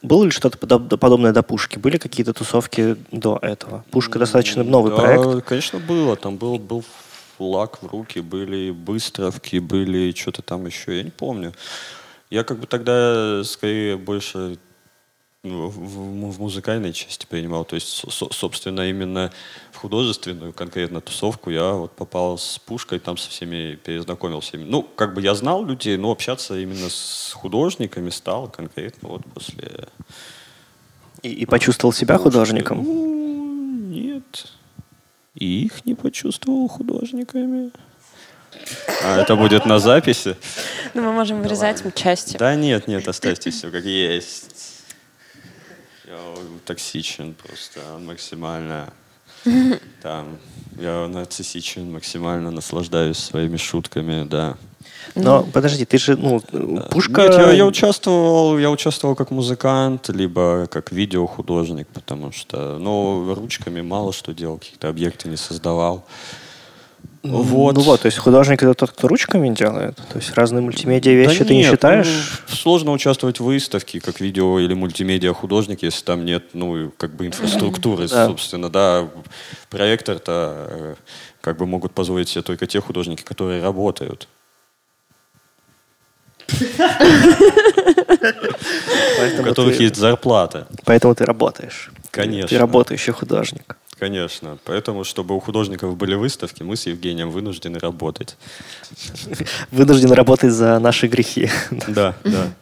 Было 0.02 0.24
ли 0.24 0.30
что-то 0.30 0.58
подоб- 0.58 0.96
подобное 0.96 1.32
до 1.32 1.42
пушки? 1.42 1.78
Были 1.78 1.98
какие-то 1.98 2.32
тусовки 2.32 2.96
до 3.12 3.38
этого? 3.40 3.84
Пушка 3.90 4.18
достаточно 4.18 4.64
новый 4.64 4.90
Да, 4.90 4.96
проект. 4.96 5.44
конечно, 5.44 5.78
было. 5.78 6.16
Там 6.16 6.36
был, 6.36 6.58
был 6.58 6.84
флаг 7.36 7.80
в 7.82 7.86
руки, 7.86 8.18
были 8.20 8.70
быстровки, 8.72 9.58
были 9.60 10.12
что-то 10.12 10.42
там 10.42 10.66
еще, 10.66 10.96
я 10.96 11.02
не 11.04 11.10
помню. 11.10 11.52
Я 12.30 12.42
как 12.44 12.58
бы 12.58 12.66
тогда 12.66 13.42
скорее 13.44 13.96
больше 13.96 14.58
в, 15.52 15.70
в- 15.70 16.30
в 16.32 16.40
музыкальной 16.40 16.92
части 16.92 17.26
принимал. 17.28 17.64
То 17.64 17.74
есть, 17.76 17.88
со- 17.88 18.32
собственно, 18.32 18.88
именно 18.88 19.30
в 19.72 19.76
художественную 19.76 20.52
конкретно 20.52 21.00
тусовку 21.00 21.50
я 21.50 21.72
вот 21.72 21.92
попал 21.92 22.38
с 22.38 22.58
пушкой, 22.58 22.98
там 22.98 23.16
со 23.16 23.30
всеми 23.30 23.76
перезнакомился. 23.76 24.56
Ну, 24.58 24.82
как 24.82 25.14
бы 25.14 25.22
я 25.22 25.34
знал 25.34 25.64
людей, 25.64 25.96
но 25.96 26.10
общаться 26.10 26.58
именно 26.58 26.88
с 26.88 27.32
художниками 27.34 28.10
стал 28.10 28.48
конкретно 28.48 29.08
вот 29.08 29.22
после 29.34 29.88
И, 31.22 31.30
и 31.30 31.46
почувствовал 31.46 31.92
себя 31.92 32.14
Пушки. 32.18 32.24
художником. 32.24 32.82
Ну, 32.84 33.88
нет. 33.90 34.52
И 35.34 35.64
их 35.64 35.84
не 35.84 35.94
почувствовал 35.94 36.68
художниками. 36.68 37.70
А 39.04 39.20
это 39.20 39.36
будет 39.36 39.66
на 39.66 39.78
записи? 39.78 40.36
Ну, 40.94 41.02
мы 41.02 41.12
можем 41.12 41.42
вырезать 41.42 41.82
части. 41.94 42.36
Да 42.38 42.56
нет, 42.56 42.88
нет, 42.88 43.06
оставьте 43.06 43.50
все 43.50 43.70
как 43.70 43.84
есть. 43.84 44.77
Я 46.08 46.34
токсичен 46.64 47.34
просто, 47.34 47.80
он 47.94 48.06
максимально... 48.06 48.90
Там, 50.02 50.38
я 50.80 51.06
нарциссичен, 51.06 51.92
максимально 51.92 52.50
наслаждаюсь 52.50 53.18
своими 53.18 53.58
шутками, 53.58 54.24
да. 54.24 54.56
Но 55.14 55.42
подожди, 55.52 55.84
ты 55.84 55.98
же, 55.98 56.16
ну, 56.16 56.40
пушка... 56.90 57.22
Нет, 57.22 57.34
я, 57.34 57.52
я 57.52 57.66
участвовал, 57.66 58.58
я 58.58 58.70
участвовал 58.70 59.16
как 59.16 59.30
музыкант, 59.30 60.08
либо 60.08 60.66
как 60.70 60.92
видеохудожник, 60.92 61.86
потому 61.88 62.32
что, 62.32 62.78
ну, 62.78 63.34
ручками 63.34 63.82
мало 63.82 64.14
что 64.14 64.32
делал, 64.32 64.56
какие-то 64.58 64.88
объекты 64.88 65.28
не 65.28 65.36
создавал. 65.36 66.06
Вот. 67.24 67.74
Ну 67.74 67.80
вот, 67.82 68.02
то 68.02 68.06
есть 68.06 68.18
художник 68.18 68.62
это 68.62 68.74
тот, 68.74 68.92
кто 68.92 69.08
ручками 69.08 69.48
делает? 69.52 69.96
То 69.96 70.18
есть 70.18 70.32
разные 70.34 70.62
мультимедиа 70.62 71.12
вещи 71.12 71.40
Да 71.40 71.44
ты 71.46 71.54
не 71.54 71.60
нет, 71.62 71.70
считаешь? 71.72 72.42
ну, 72.48 72.54
сложно 72.54 72.92
участвовать 72.92 73.40
в 73.40 73.44
выставке, 73.44 74.00
как 74.00 74.20
видео 74.20 74.58
или 74.60 74.72
мультимедиа 74.74 75.32
художник, 75.34 75.82
если 75.82 76.04
там 76.04 76.24
нет, 76.24 76.44
ну, 76.54 76.92
как 76.96 77.16
бы 77.16 77.26
инфраструктуры, 77.26 78.06
Да. 78.08 78.26
собственно, 78.26 78.70
да. 78.70 79.08
Проектор-то 79.68 80.66
э, 80.70 80.94
как 81.40 81.56
бы 81.58 81.66
могут 81.66 81.92
позволить 81.92 82.28
себе 82.28 82.42
только 82.42 82.66
те 82.66 82.80
художники, 82.80 83.22
которые 83.22 83.62
работают. 83.62 84.28
у 89.38 89.42
которых 89.42 89.78
есть 89.80 89.96
зарплата. 89.96 90.66
поэтому 90.84 91.14
ты 91.14 91.24
работаешь. 91.24 91.90
Конечно. 92.10 92.48
Ты 92.48 92.58
работающий 92.58 93.12
художник. 93.12 93.76
Конечно. 93.98 94.58
Поэтому, 94.64 95.04
чтобы 95.04 95.34
у 95.34 95.40
художников 95.40 95.96
были 95.96 96.14
выставки, 96.14 96.62
мы 96.62 96.76
с 96.76 96.86
Евгением 96.86 97.30
вынуждены 97.30 97.78
работать. 97.78 98.36
Вынужден 99.70 100.12
работать 100.12 100.52
за 100.52 100.78
наши 100.78 101.08
грехи. 101.08 101.50
Да, 101.88 102.14
да. 102.24 102.52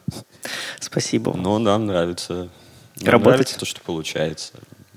Спасибо. 0.79 1.35
Но 1.35 1.59
нам 1.59 1.85
нравится. 1.85 2.49
Нам 3.01 3.11
Работать. 3.11 3.25
нравится 3.25 3.59
то, 3.59 3.65
что 3.65 3.81
получается. 3.81 4.53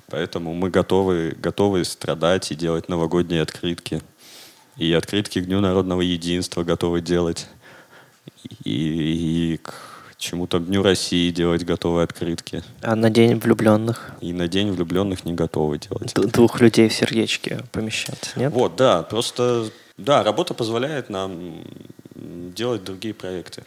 Поэтому 0.09 0.55
мы 0.55 0.71
готовы, 0.71 1.37
готовы 1.39 1.85
страдать 1.85 2.51
и 2.51 2.55
делать 2.55 2.89
новогодние 2.89 3.43
открытки. 3.43 4.01
И 4.77 4.93
открытки 4.93 5.41
к 5.41 5.47
Дню 5.47 5.61
народного 5.61 6.01
единства 6.01 6.65
готовы 6.65 7.01
делать. 7.01 7.49
И, 8.65 9.55
и 9.55 9.57
к 9.59 9.75
чему-то 10.21 10.61
Дню 10.61 10.83
России 10.83 11.31
делать 11.31 11.65
готовы 11.65 12.03
открытки. 12.03 12.63
А 12.83 12.95
на 12.95 13.11
день 13.11 13.39
влюбленных 13.39 14.13
И 14.21 14.33
на 14.33 14.47
День 14.49 14.71
влюбленных 14.73 15.25
не 15.25 15.33
готовы 15.35 15.79
делать. 15.79 16.15
д- 16.15 16.29
двух 16.29 16.61
людей 16.61 16.89
в 16.89 16.93
сердечке 16.95 17.65
помещать, 17.73 18.33
нет? 18.37 18.53
Вот, 18.53 18.77
да, 18.77 19.03
просто, 19.03 19.71
да, 19.97 20.23
работа 20.23 20.55
позволяет 20.55 21.11
нам 21.11 21.65
делать 22.15 22.85
другие 22.85 23.15
проекты. 23.15 23.65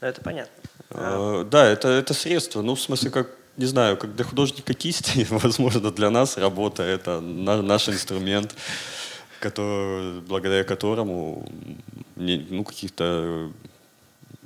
Это 0.00 0.20
понятно. 0.22 0.52
Э, 0.90 1.44
Да, 1.50 1.66
это, 1.66 1.88
это 1.88 2.14
средство. 2.14 2.62
Ну, 2.62 2.74
в 2.76 2.80
смысле, 2.80 3.10
как, 3.10 3.28
не 3.56 3.66
знаю, 3.66 3.96
как 3.96 4.14
для 4.14 4.24
художника 4.24 4.72
кисти, 4.72 5.26
возможно, 5.30 5.90
для 5.90 6.10
нас 6.10 6.38
работа— 6.38 6.82
это 6.84 7.20
на- 7.20 7.60
наш 7.62 7.88
инструмент, 7.88 8.54
который, 9.40 10.20
благодаря 10.20 10.62
которому 10.64 11.48
ну, 12.16 12.62
каких-то 12.64 13.50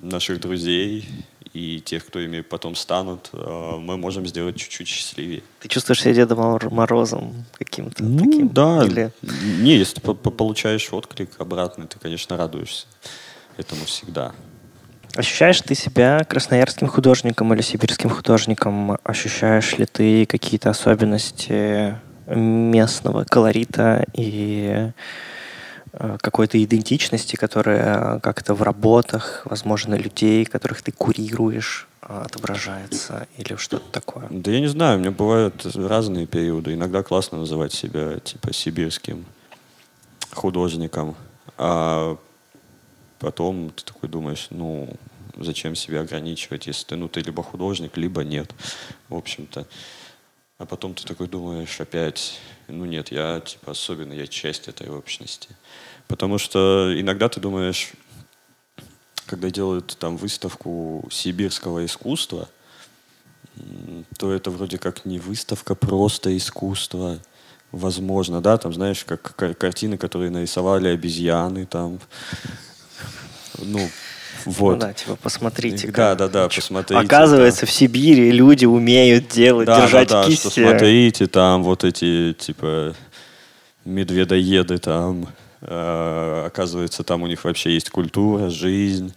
наших 0.04 0.40
друзей 0.40 1.08
и 1.52 1.80
тех, 1.80 2.04
кто 2.06 2.18
ими 2.20 2.40
потом 2.40 2.74
станут, 2.74 3.30
э, 3.32 3.76
мы 3.78 3.96
можем 3.96 4.26
сделать 4.26 4.56
чуть-чуть 4.56 4.88
счастливее. 4.88 5.42
Ты 5.60 5.68
чувствуешь 5.68 6.02
себя 6.02 6.14
Дедом 6.14 6.38
Мор- 6.38 6.70
Морозом 6.70 7.44
каким-то 7.52 8.02
Ну, 8.02 8.18
таким? 8.18 8.48
да. 8.48 8.84
Или- 8.84 9.12
Не, 9.60 9.76
если 9.76 9.94
ты 9.96 10.00
по- 10.00 10.14
по- 10.14 10.30
получаешь 10.30 10.88
отклик 10.92 11.30
обратный, 11.38 11.86
ты, 11.86 11.98
конечно, 11.98 12.36
радуешься 12.36 12.86
этому 13.56 13.84
всегда. 13.84 14.32
Ощущаешь 15.16 15.60
ты 15.60 15.76
себя 15.76 16.24
красноярским 16.24 16.88
художником 16.88 17.54
или 17.54 17.62
сибирским 17.62 18.10
художником? 18.10 18.98
Ощущаешь 19.04 19.78
ли 19.78 19.86
ты 19.86 20.26
какие-то 20.26 20.70
особенности 20.70 21.96
местного 22.26 23.22
колорита 23.24 24.04
и 24.12 24.90
какой-то 26.20 26.62
идентичности, 26.62 27.36
которая 27.36 28.18
как-то 28.20 28.54
в 28.54 28.62
работах, 28.62 29.42
возможно, 29.44 29.94
людей, 29.94 30.44
которых 30.44 30.82
ты 30.82 30.92
курируешь, 30.92 31.88
э, 32.02 32.22
отображается 32.24 33.28
или 33.36 33.56
что-то 33.56 33.90
такое? 33.90 34.26
Да 34.30 34.50
я 34.50 34.60
не 34.60 34.66
знаю, 34.66 34.96
у 34.96 35.00
меня 35.00 35.10
бывают 35.10 35.64
разные 35.76 36.26
периоды. 36.26 36.74
Иногда 36.74 37.02
классно 37.02 37.38
называть 37.38 37.72
себя 37.72 38.18
типа 38.18 38.52
сибирским 38.52 39.24
художником, 40.32 41.14
а 41.58 42.16
потом 43.20 43.70
ты 43.70 43.84
такой 43.84 44.08
думаешь, 44.08 44.48
ну 44.50 44.88
зачем 45.36 45.74
себя 45.74 46.00
ограничивать, 46.00 46.66
если 46.66 46.86
ты, 46.86 46.96
ну 46.96 47.08
ты 47.08 47.20
либо 47.20 47.42
художник, 47.42 47.96
либо 47.96 48.22
нет, 48.24 48.52
в 49.08 49.14
общем-то. 49.14 49.66
А 50.58 50.66
потом 50.66 50.94
ты 50.94 51.04
такой 51.04 51.26
думаешь 51.26 51.80
опять, 51.80 52.38
ну 52.68 52.84
нет, 52.84 53.10
я 53.12 53.40
типа 53.40 53.72
особенный, 53.72 54.16
я 54.16 54.26
часть 54.26 54.68
этой 54.68 54.88
общности. 54.88 55.48
Потому 56.08 56.38
что 56.38 56.92
иногда 56.98 57.28
ты 57.28 57.40
думаешь, 57.40 57.92
когда 59.26 59.50
делают 59.50 59.96
там 59.98 60.16
выставку 60.16 61.08
сибирского 61.10 61.84
искусства, 61.84 62.48
то 64.18 64.32
это 64.32 64.50
вроде 64.50 64.78
как 64.78 65.04
не 65.04 65.18
выставка, 65.18 65.74
просто 65.74 66.36
искусство. 66.36 67.18
Возможно, 67.72 68.40
да, 68.40 68.56
там, 68.56 68.72
знаешь, 68.72 69.04
как 69.04 69.34
кар- 69.34 69.54
картины, 69.54 69.96
которые 69.98 70.30
нарисовали 70.30 70.88
обезьяны, 70.88 71.66
там, 71.66 71.98
ну, 73.58 73.88
вот. 74.44 74.74
Ну 74.74 74.80
да, 74.80 74.92
типа, 74.92 75.16
посмотрите. 75.16 75.88
Да, 75.88 76.14
да, 76.14 76.28
да, 76.28 76.48
посмотрите. 76.48 77.00
Оказывается, 77.00 77.66
в 77.66 77.70
Сибири 77.70 78.30
люди 78.30 78.64
умеют 78.64 79.28
делать, 79.28 79.66
да, 79.66 79.82
держать 79.82 80.08
да, 80.08 80.22
да, 80.22 80.28
кисти. 80.28 80.48
что 80.48 80.50
смотрите, 80.50 81.26
там 81.26 81.62
вот 81.62 81.84
эти, 81.84 82.34
типа, 82.34 82.94
медведоеды 83.84 84.78
там, 84.78 85.28
э, 85.62 86.44
оказывается, 86.46 87.04
там 87.04 87.22
у 87.22 87.26
них 87.26 87.44
вообще 87.44 87.74
есть 87.74 87.90
культура, 87.90 88.50
жизнь. 88.50 89.14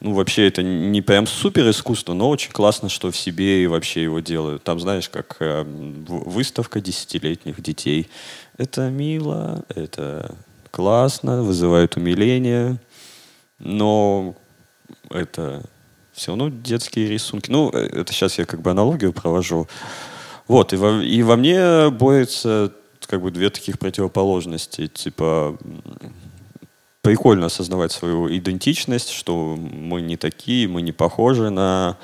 Ну, 0.00 0.14
вообще, 0.14 0.46
это 0.46 0.62
не 0.62 1.02
прям 1.02 1.26
супер 1.26 1.68
искусство, 1.68 2.14
но 2.14 2.30
очень 2.30 2.52
классно, 2.52 2.88
что 2.88 3.10
в 3.10 3.16
себе 3.16 3.64
и 3.64 3.66
вообще 3.66 4.04
его 4.04 4.20
делают. 4.20 4.62
Там, 4.62 4.78
знаешь, 4.78 5.08
как 5.08 5.36
э, 5.40 5.64
выставка 5.64 6.80
десятилетних 6.80 7.60
детей. 7.60 8.08
Это 8.56 8.90
мило, 8.90 9.64
это 9.74 10.36
классно, 10.70 11.42
вызывает 11.42 11.96
умиление, 11.96 12.78
но 13.58 14.36
это 15.10 15.62
все 16.12 16.32
равно 16.32 16.48
детские 16.48 17.08
рисунки. 17.08 17.50
Ну, 17.50 17.70
э, 17.72 18.00
это 18.00 18.12
сейчас 18.12 18.38
я 18.38 18.44
как 18.44 18.60
бы 18.60 18.70
аналогию 18.70 19.12
провожу. 19.12 19.68
Вот, 20.46 20.72
и 20.72 20.76
во, 20.76 21.02
и 21.02 21.22
во 21.22 21.36
мне 21.36 21.90
борются 21.90 22.72
как 23.06 23.22
бы 23.22 23.30
две 23.30 23.50
таких 23.50 23.78
противоположности. 23.78 24.86
Типа 24.86 25.56
прикольно 27.02 27.46
осознавать 27.46 27.92
свою 27.92 28.28
идентичность, 28.34 29.10
что 29.10 29.56
мы 29.56 30.00
не 30.00 30.16
такие, 30.16 30.68
мы 30.68 30.82
не 30.82 30.92
похожи 30.92 31.50
на, 31.50 31.96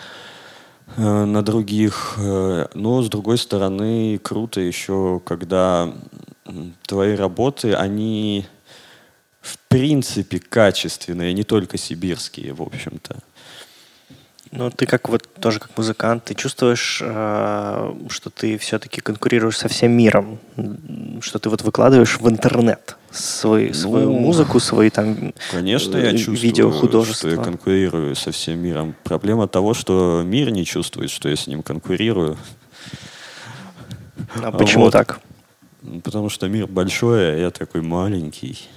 э, 0.97 1.25
на 1.25 1.43
других. 1.43 2.15
Э, 2.19 2.67
но, 2.75 3.03
с 3.03 3.09
другой 3.09 3.39
стороны, 3.39 4.19
круто 4.19 4.61
еще, 4.61 5.21
когда 5.25 5.93
твои 6.87 7.15
работы, 7.17 7.75
они 7.75 8.47
принципе 9.75 10.39
качественные, 10.39 11.33
не 11.33 11.43
только 11.43 11.79
сибирские, 11.79 12.53
в 12.53 12.63
общем-то. 12.63 13.17
Ну, 14.53 14.71
ты 14.71 14.87
как 14.87 15.09
вот 15.09 15.27
тоже 15.41 15.59
как 15.59 15.77
музыкант, 15.77 16.27
ты 16.27 16.35
чувствуешь, 16.35 17.03
э, 17.05 17.95
что 18.09 18.31
ты 18.31 18.57
все-таки 18.57 19.01
конкурируешь 19.01 19.59
со 19.59 19.67
всем 19.67 19.91
миром, 19.91 20.39
что 21.21 21.41
ты 21.41 21.49
вот 21.49 21.63
выкладываешь 21.63 22.21
в 22.21 22.29
интернет 22.29 22.97
свой, 23.11 23.69
ну, 23.69 23.75
свою 23.75 24.13
музыку, 24.13 24.61
свои 24.61 24.91
там 24.91 25.35
Конечно, 25.51 25.97
я 25.97 26.17
чувствую, 26.17 27.05
что 27.05 27.31
я 27.31 27.37
конкурирую 27.37 28.15
со 28.15 28.31
всем 28.31 28.61
миром. 28.61 28.95
Проблема 29.03 29.49
того, 29.49 29.75
что 29.75 30.23
мир 30.25 30.51
не 30.51 30.65
чувствует, 30.65 31.11
что 31.11 31.29
я 31.29 31.35
с 31.35 31.49
ним 31.49 31.65
конкурирую. 31.65 32.37
А 34.41 34.53
почему 34.53 34.85
вот. 34.85 34.93
так? 34.93 35.19
Потому 36.05 36.29
что 36.29 36.49
мир 36.49 36.69
большой, 36.69 37.35
а 37.35 37.37
я 37.37 37.51
такой 37.51 37.83
маленький. 37.83 38.69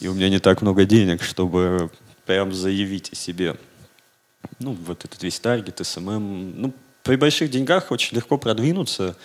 И 0.00 0.08
у 0.08 0.14
меня 0.14 0.28
не 0.28 0.38
так 0.38 0.62
много 0.62 0.84
денег, 0.84 1.22
чтобы 1.22 1.90
прям 2.26 2.52
заявить 2.52 3.12
о 3.12 3.16
себе 3.16 3.56
ну, 4.58 4.72
вот 4.72 5.04
этот 5.04 5.22
весь 5.22 5.40
таргет, 5.40 5.84
SMM. 5.84 6.60
Ну, 6.60 6.74
при 7.02 7.16
больших 7.16 7.50
деньгах 7.50 7.90
очень 7.90 8.16
легко 8.16 8.38
продвинуться 8.38 9.16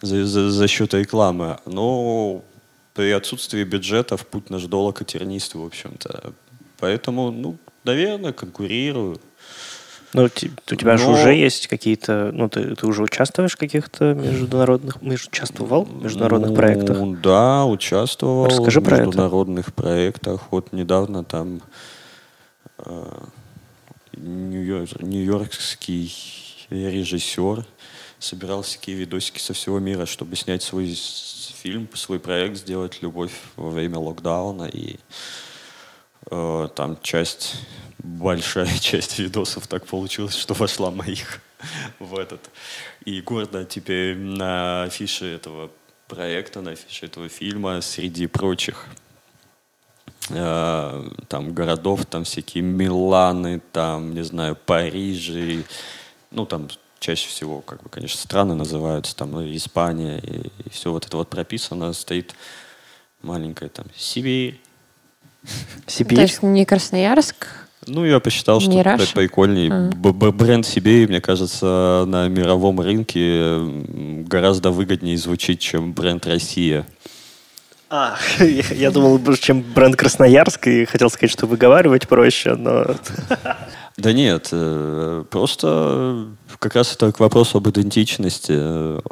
за, 0.00 0.24
за, 0.24 0.50
за 0.50 0.68
счет 0.68 0.94
рекламы, 0.94 1.58
но 1.66 2.42
при 2.94 3.10
отсутствии 3.10 3.64
бюджета 3.64 4.16
в 4.16 4.26
путь 4.26 4.50
наш 4.50 4.64
долг 4.64 5.02
и 5.02 5.04
тернист, 5.04 5.54
в 5.54 5.64
общем-то. 5.64 6.32
Поэтому, 6.78 7.30
ну, 7.30 7.56
наверное, 7.84 8.32
конкурирую. 8.32 9.20
Ну, 10.12 10.24
у 10.24 10.28
тебя 10.28 10.92
Но... 10.92 10.98
же 10.98 11.08
уже 11.08 11.34
есть 11.34 11.68
какие-то, 11.68 12.30
ну, 12.32 12.48
ты, 12.48 12.74
ты 12.74 12.86
уже 12.86 13.02
участвуешь 13.02 13.52
в 13.52 13.56
каких-то 13.56 14.14
международных, 14.14 15.00
участвовал 15.02 15.84
в 15.84 16.02
международных 16.02 16.50
ну, 16.50 16.56
проектах? 16.56 17.20
Да, 17.20 17.64
участвовал 17.64 18.46
Расскажи 18.46 18.80
в 18.80 18.90
международных 18.90 19.68
это. 19.68 19.72
проектах. 19.72 20.42
Вот 20.50 20.72
недавно 20.72 21.22
там 21.22 21.60
э, 22.78 23.04
нью-йорк, 24.16 25.00
нью-йоркский 25.00 26.12
режиссер 26.70 27.64
собирался 28.18 28.78
такие 28.78 28.96
видосики 28.96 29.38
со 29.38 29.54
всего 29.54 29.78
мира, 29.78 30.06
чтобы 30.06 30.36
снять 30.36 30.62
свой 30.62 30.94
фильм, 30.94 31.88
свой 31.94 32.18
проект, 32.18 32.58
сделать 32.58 33.00
«Любовь 33.02 33.32
во 33.56 33.70
время 33.70 33.98
локдауна». 33.98 34.64
И 34.64 34.96
э, 36.30 36.68
там 36.74 36.98
часть, 37.02 37.56
большая 37.98 38.78
часть 38.80 39.18
видосов 39.18 39.66
так 39.66 39.86
получилось, 39.86 40.36
что 40.36 40.54
вошла 40.54 40.90
моих 40.90 41.40
в 41.98 42.18
этот. 42.18 42.50
И 43.04 43.20
гордо 43.20 43.64
теперь 43.64 44.16
на 44.16 44.84
афише 44.84 45.26
этого 45.26 45.70
проекта, 46.08 46.60
на 46.60 46.72
афише 46.72 47.06
этого 47.06 47.28
фильма 47.28 47.80
среди 47.80 48.26
прочих 48.26 48.86
Э, 50.32 51.08
там 51.28 51.52
городов, 51.52 52.06
там 52.06 52.24
всякие 52.24 52.62
Миланы, 52.62 53.60
там, 53.72 54.14
не 54.14 54.22
знаю, 54.22 54.56
Парижи, 54.56 55.64
ну, 56.30 56.46
там 56.46 56.68
чаще 57.00 57.28
всего, 57.28 57.60
как 57.62 57.82
бы, 57.82 57.88
конечно, 57.88 58.20
страны 58.20 58.54
называются, 58.54 59.16
там, 59.16 59.40
Испания, 59.56 60.18
и, 60.18 60.50
и 60.64 60.70
все 60.70 60.92
вот 60.92 61.06
это 61.06 61.16
вот 61.16 61.30
прописано, 61.30 61.92
стоит 61.92 62.34
маленькая 63.22 63.68
там 63.70 63.86
Сибирь. 63.96 64.60
Сибирь? 65.86 66.16
То 66.16 66.22
есть 66.22 66.42
не 66.42 66.64
Красноярск? 66.64 67.46
Ну, 67.86 68.04
я 68.04 68.20
посчитал, 68.20 68.60
что 68.60 68.78
это 68.78 69.06
прикольнее. 69.14 69.72
А. 69.72 70.12
Бренд 70.12 70.66
Сибирь, 70.66 71.08
мне 71.08 71.20
кажется, 71.20 72.04
на 72.06 72.28
мировом 72.28 72.80
рынке 72.80 73.58
гораздо 74.26 74.70
выгоднее 74.70 75.16
звучит, 75.16 75.60
чем 75.60 75.92
бренд 75.92 76.26
Россия. 76.26 76.86
А, 77.88 78.16
я, 78.38 78.62
я 78.72 78.90
думал, 78.90 79.18
чем 79.36 79.62
бренд 79.62 79.96
Красноярск, 79.96 80.68
и 80.68 80.84
хотел 80.84 81.10
сказать, 81.10 81.32
что 81.32 81.46
выговаривать 81.46 82.08
проще, 82.08 82.54
но... 82.54 82.86
Да 83.96 84.14
нет, 84.14 84.48
э, 84.52 85.24
просто 85.28 86.28
как 86.58 86.74
раз 86.74 86.94
это 86.94 87.12
к 87.12 87.20
вопросу 87.20 87.58
об 87.58 87.68
идентичности. 87.68 88.52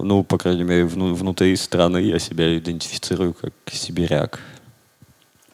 Ну, 0.03 0.25
по 0.25 0.39
крайней 0.39 0.63
мере, 0.63 0.87
внутри 0.87 1.55
страны 1.57 1.99
я 1.99 2.19
себя 2.19 2.57
идентифицирую 2.57 3.35
как 3.35 3.53
сибиряк. 3.71 4.41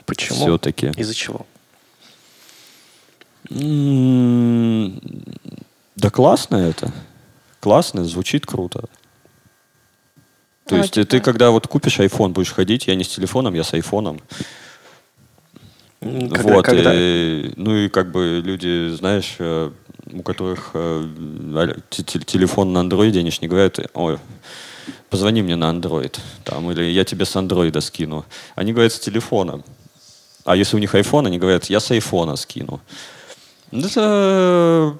Почему? 0.06 0.40
Все-таки. 0.40 0.92
Из-за 0.96 1.14
чего? 1.14 1.46
Да 5.96 6.10
классно 6.10 6.56
это. 6.56 6.92
Классно, 7.60 8.04
звучит 8.04 8.46
круто. 8.46 8.84
То 10.66 10.76
есть 10.76 10.94
ты 11.08 11.20
когда 11.20 11.50
вот 11.50 11.66
купишь 11.66 11.98
iPhone, 11.98 12.30
будешь 12.30 12.52
ходить, 12.52 12.86
я 12.86 12.94
не 12.94 13.04
с 13.04 13.08
телефоном, 13.08 13.54
я 13.54 13.64
с 13.64 13.74
айфоном. 13.74 14.20
Когда, 16.00 16.54
вот, 16.54 16.64
когда? 16.64 16.92
И, 16.94 17.52
ну 17.56 17.74
и 17.74 17.88
как 17.88 18.10
бы 18.10 18.42
люди, 18.44 18.94
знаешь, 18.94 19.36
э, 19.38 19.70
у 20.12 20.22
которых 20.22 20.72
э, 20.74 21.08
телефон 21.88 22.74
на 22.74 22.80
андроиде, 22.80 23.20
они 23.20 23.30
же 23.30 23.38
не 23.40 23.48
говорят, 23.48 23.78
ой, 23.94 24.18
позвони 25.08 25.40
мне 25.40 25.56
на 25.56 25.70
андроид, 25.70 26.20
там, 26.44 26.70
или 26.70 26.82
я 26.84 27.04
тебе 27.04 27.24
с 27.24 27.34
андроида 27.36 27.80
скину. 27.80 28.26
Они 28.54 28.74
говорят 28.74 28.92
с 28.92 28.98
телефона. 28.98 29.62
А 30.44 30.56
если 30.56 30.76
у 30.76 30.78
них 30.78 30.94
iPhone, 30.94 31.26
они 31.26 31.38
говорят, 31.38 31.64
я 31.66 31.80
с 31.80 31.90
айфона 31.90 32.36
скину. 32.36 32.80
Это 33.72 34.98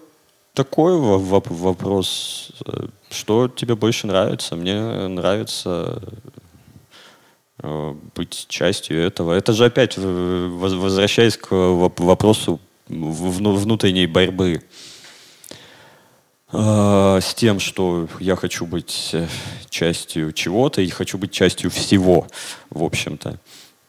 такой 0.55 0.97
вопрос. 0.97 2.51
Э, 2.67 2.87
что 3.11 3.49
тебе 3.49 3.75
больше 3.75 4.07
нравится? 4.07 4.57
Мне 4.57 5.09
нравится 5.09 6.03
э, 7.59 7.95
быть 8.15 8.47
частью 8.49 9.01
этого. 9.03 9.35
Это 9.35 9.53
же 9.53 9.67
опять, 9.67 9.99
возвращаясь 9.99 11.37
к 11.37 11.51
вопросу 11.51 12.61
внутренней 12.89 14.07
борьбы 14.07 14.63
э, 16.53 17.19
с 17.23 17.35
тем, 17.35 17.61
что 17.61 18.09
я 18.19 18.37
хочу 18.37 18.65
быть 18.65 19.15
частью 19.69 20.33
чего-то 20.33 20.81
и 20.81 20.89
хочу 20.89 21.19
быть 21.19 21.33
частью 21.33 21.71
всего, 21.71 22.27
в 22.71 22.83
общем-то. 22.83 23.39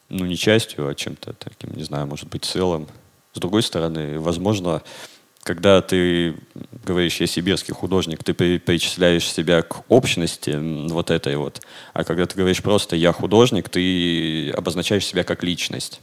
Ну, 0.08 0.24
не 0.24 0.36
частью, 0.36 0.88
а 0.88 0.94
чем-то 0.94 1.32
таким, 1.32 1.76
не 1.76 1.82
знаю, 1.82 2.06
может 2.06 2.28
быть, 2.28 2.44
целым. 2.44 2.86
С 3.32 3.40
другой 3.40 3.62
стороны, 3.62 4.18
возможно, 4.20 4.82
когда 5.42 5.80
ты 5.80 6.36
говоришь, 6.84 7.20
я 7.20 7.26
сибирский 7.26 7.74
художник, 7.74 8.24
ты 8.24 8.34
причисляешь 8.34 9.30
себя 9.30 9.62
к 9.62 9.84
общности 9.88 10.58
вот 10.88 11.10
этой 11.10 11.36
вот. 11.36 11.60
А 11.92 12.04
когда 12.04 12.26
ты 12.26 12.36
говоришь 12.36 12.62
просто 12.62 12.96
«я 12.96 13.12
художник», 13.12 13.68
ты 13.68 14.50
обозначаешь 14.50 15.04
себя 15.04 15.24
как 15.24 15.44
личность. 15.44 16.00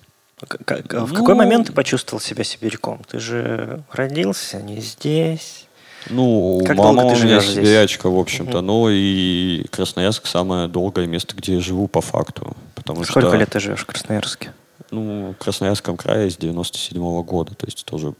Как, 0.48 0.92
в 0.92 1.14
ну, 1.14 1.16
какой 1.16 1.36
момент 1.36 1.68
ты 1.68 1.74
почувствовал 1.74 2.22
себя 2.22 2.44
сибиряком? 2.44 3.02
Ты 3.10 3.20
же 3.20 3.84
родился 3.92 4.62
не 4.62 4.82
здесь. 4.82 5.63
Ну, 6.10 6.62
как 6.66 6.78
мама 6.78 7.06
у 7.06 7.16
меня 7.16 7.42
сибирячка, 7.42 8.10
в 8.10 8.18
общем-то. 8.18 8.58
Угу. 8.58 8.66
Ну 8.66 8.90
и 8.90 9.66
Красноярск 9.72 10.28
самое 10.28 10.68
долгое 10.68 11.08
место, 11.08 11.36
где 11.36 11.56
я 11.56 11.60
живу 11.60 11.88
по 11.88 12.02
факту. 12.02 12.56
Потому 12.76 13.04
Сколько 13.04 13.30
что, 13.30 13.38
лет 13.38 13.50
ты 13.50 13.60
живешь 13.60 13.82
в 13.82 13.86
Красноярске? 13.86 14.54
Ну, 14.92 15.32
в 15.32 15.44
Красноярском 15.44 15.98
крае 15.98 16.30
с 16.30 16.38
97 16.38 17.02
-го 17.02 17.24
года. 17.24 17.56
То 17.56 17.66
есть 17.66 17.86
тоже 17.86 18.14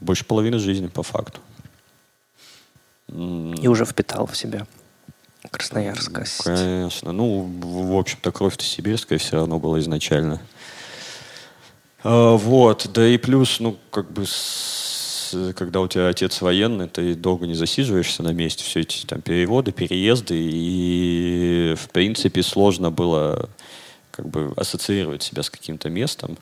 больше 0.00 0.24
половины 0.24 0.58
жизни 0.58 0.88
по 0.88 1.02
факту. 1.02 1.40
И 3.08 3.68
уже 3.68 3.84
впитал 3.84 4.26
в 4.26 4.36
себя 4.36 4.66
красноярскость. 5.50 6.44
Конечно. 6.44 7.12
Ну, 7.12 7.50
в 7.60 7.98
общем-то, 7.98 8.32
кровь-то 8.32 8.64
сибирская 8.64 9.18
все 9.18 9.36
равно 9.36 9.58
была 9.58 9.80
изначально. 9.80 10.40
А, 12.04 12.36
вот. 12.36 12.88
Да 12.92 13.06
и 13.06 13.18
плюс, 13.18 13.60
ну, 13.60 13.76
как 13.90 14.10
бы, 14.10 14.24
когда 15.56 15.80
у 15.80 15.88
тебя 15.88 16.08
отец 16.08 16.40
военный, 16.40 16.88
ты 16.88 17.14
долго 17.14 17.46
не 17.46 17.54
засиживаешься 17.54 18.22
на 18.22 18.32
месте. 18.32 18.64
Все 18.64 18.80
эти 18.80 19.04
там 19.06 19.20
переводы, 19.20 19.72
переезды. 19.72 20.36
И, 20.38 21.74
в 21.76 21.88
принципе, 21.90 22.42
сложно 22.42 22.90
было 22.90 23.48
как 24.10 24.28
бы 24.28 24.52
ассоциировать 24.56 25.22
себя 25.22 25.42
с 25.42 25.50
каким-то 25.50 25.90
местом. 25.90 26.36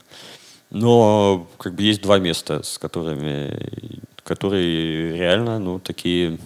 Но 0.70 1.48
как 1.58 1.74
бы 1.74 1.82
есть 1.82 2.02
два 2.02 2.18
места, 2.18 2.62
с 2.62 2.78
которыми, 2.78 4.00
которые 4.22 5.16
реально, 5.16 5.58
ну, 5.58 5.80
такие 5.80 6.38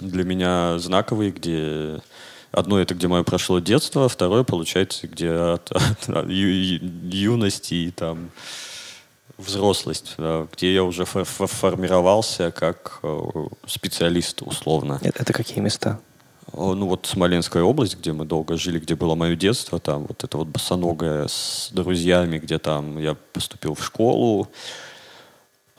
для 0.00 0.24
меня 0.24 0.78
знаковые, 0.78 1.30
где 1.30 2.00
одно 2.50 2.78
это 2.78 2.94
где 2.94 3.08
мое 3.08 3.22
прошло 3.22 3.58
детство, 3.58 4.08
второе 4.08 4.44
получается 4.44 5.08
где 5.08 5.30
от, 5.30 5.70
от, 5.72 6.08
от 6.08 6.28
ю, 6.28 6.80
юности 7.10 7.74
и 7.74 7.90
там 7.90 8.30
взрослость, 9.38 10.14
да, 10.18 10.46
где 10.52 10.72
я 10.72 10.84
уже 10.84 11.04
формировался 11.04 12.50
как 12.50 13.00
э, 13.02 13.20
специалист 13.66 14.42
условно. 14.42 14.98
Это, 15.02 15.22
это 15.22 15.32
какие 15.32 15.60
места? 15.60 16.00
ну 16.56 16.86
вот 16.86 17.06
Смоленская 17.06 17.62
область, 17.62 17.98
где 17.98 18.12
мы 18.12 18.24
долго 18.24 18.56
жили, 18.56 18.78
где 18.78 18.94
было 18.94 19.14
мое 19.14 19.34
детство, 19.34 19.80
там 19.80 20.06
вот 20.06 20.22
это 20.22 20.38
вот 20.38 20.48
босоногое 20.48 21.26
с 21.26 21.70
друзьями, 21.72 22.38
где 22.38 22.58
там 22.58 22.98
я 22.98 23.16
поступил 23.32 23.74
в 23.74 23.84
школу. 23.84 24.48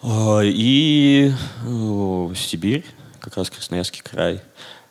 А, 0.02 0.42
и 0.44 1.32
э, 1.64 2.34
Сибирь, 2.36 2.86
как 3.20 3.38
раз 3.38 3.50
Красноярский 3.50 4.02
край. 4.04 4.42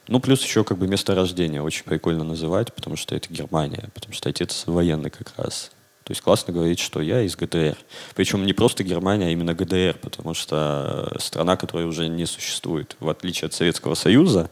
Ну, 0.08 0.20
плюс 0.20 0.42
еще 0.42 0.64
как 0.64 0.78
бы 0.78 0.86
место 0.86 1.14
рождения 1.14 1.62
очень 1.62 1.84
прикольно 1.84 2.24
называть, 2.24 2.72
потому 2.74 2.96
что 2.96 3.14
это 3.14 3.32
Германия, 3.32 3.90
потому 3.94 4.12
что 4.12 4.28
отец 4.28 4.64
военный 4.66 5.10
как 5.10 5.32
раз. 5.36 5.70
То 6.04 6.10
есть 6.10 6.20
классно 6.20 6.52
говорить, 6.52 6.80
что 6.80 7.00
я 7.00 7.22
из 7.22 7.34
ГДР. 7.34 7.78
Причем 8.14 8.44
не 8.44 8.52
просто 8.52 8.84
Германия, 8.84 9.28
а 9.28 9.30
именно 9.30 9.54
ГДР, 9.54 9.98
потому 10.02 10.34
что 10.34 11.16
страна, 11.18 11.56
которая 11.56 11.86
уже 11.86 12.08
не 12.08 12.26
существует. 12.26 12.96
В 13.00 13.08
отличие 13.08 13.46
от 13.46 13.54
Советского 13.54 13.94
Союза, 13.94 14.50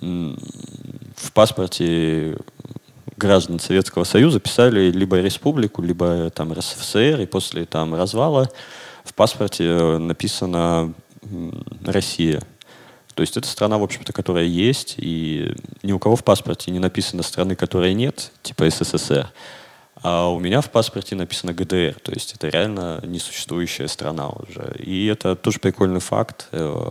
в 0.00 1.32
паспорте 1.34 2.38
граждан 3.18 3.60
Советского 3.60 4.04
Союза 4.04 4.40
писали 4.40 4.90
либо 4.90 5.20
республику, 5.20 5.82
либо 5.82 6.30
там 6.30 6.52
РСФСР, 6.52 7.20
и 7.20 7.26
после 7.26 7.66
там 7.66 7.94
развала 7.94 8.50
в 9.04 9.14
паспорте 9.14 9.64
э, 9.64 9.98
написано 9.98 10.94
Россия. 11.84 12.42
То 13.14 13.22
есть 13.22 13.36
это 13.36 13.48
страна, 13.48 13.78
в 13.78 13.82
общем-то, 13.82 14.12
которая 14.12 14.44
есть, 14.44 14.96
и 14.98 15.54
ни 15.82 15.92
у 15.92 15.98
кого 15.98 16.16
в 16.16 16.24
паспорте 16.24 16.70
не 16.70 16.78
написано 16.78 17.22
страны, 17.22 17.56
которой 17.56 17.94
нет, 17.94 18.30
типа 18.42 18.68
СССР. 18.68 19.32
А 20.08 20.28
у 20.28 20.38
меня 20.38 20.60
в 20.60 20.70
паспорте 20.70 21.16
написано 21.16 21.52
ГДР, 21.52 21.96
то 22.00 22.12
есть 22.12 22.32
это 22.32 22.48
реально 22.48 23.00
несуществующая 23.04 23.88
страна 23.88 24.28
уже. 24.28 24.76
И 24.78 25.06
это 25.06 25.34
тоже 25.34 25.58
прикольный 25.58 25.98
факт. 25.98 26.46
Э, 26.52 26.90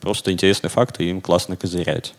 Просто 0.00 0.32
интересный 0.32 0.68
факт, 0.68 1.00
и 1.00 1.08
им 1.08 1.20
классно 1.20 1.56
козырять. 1.56 2.14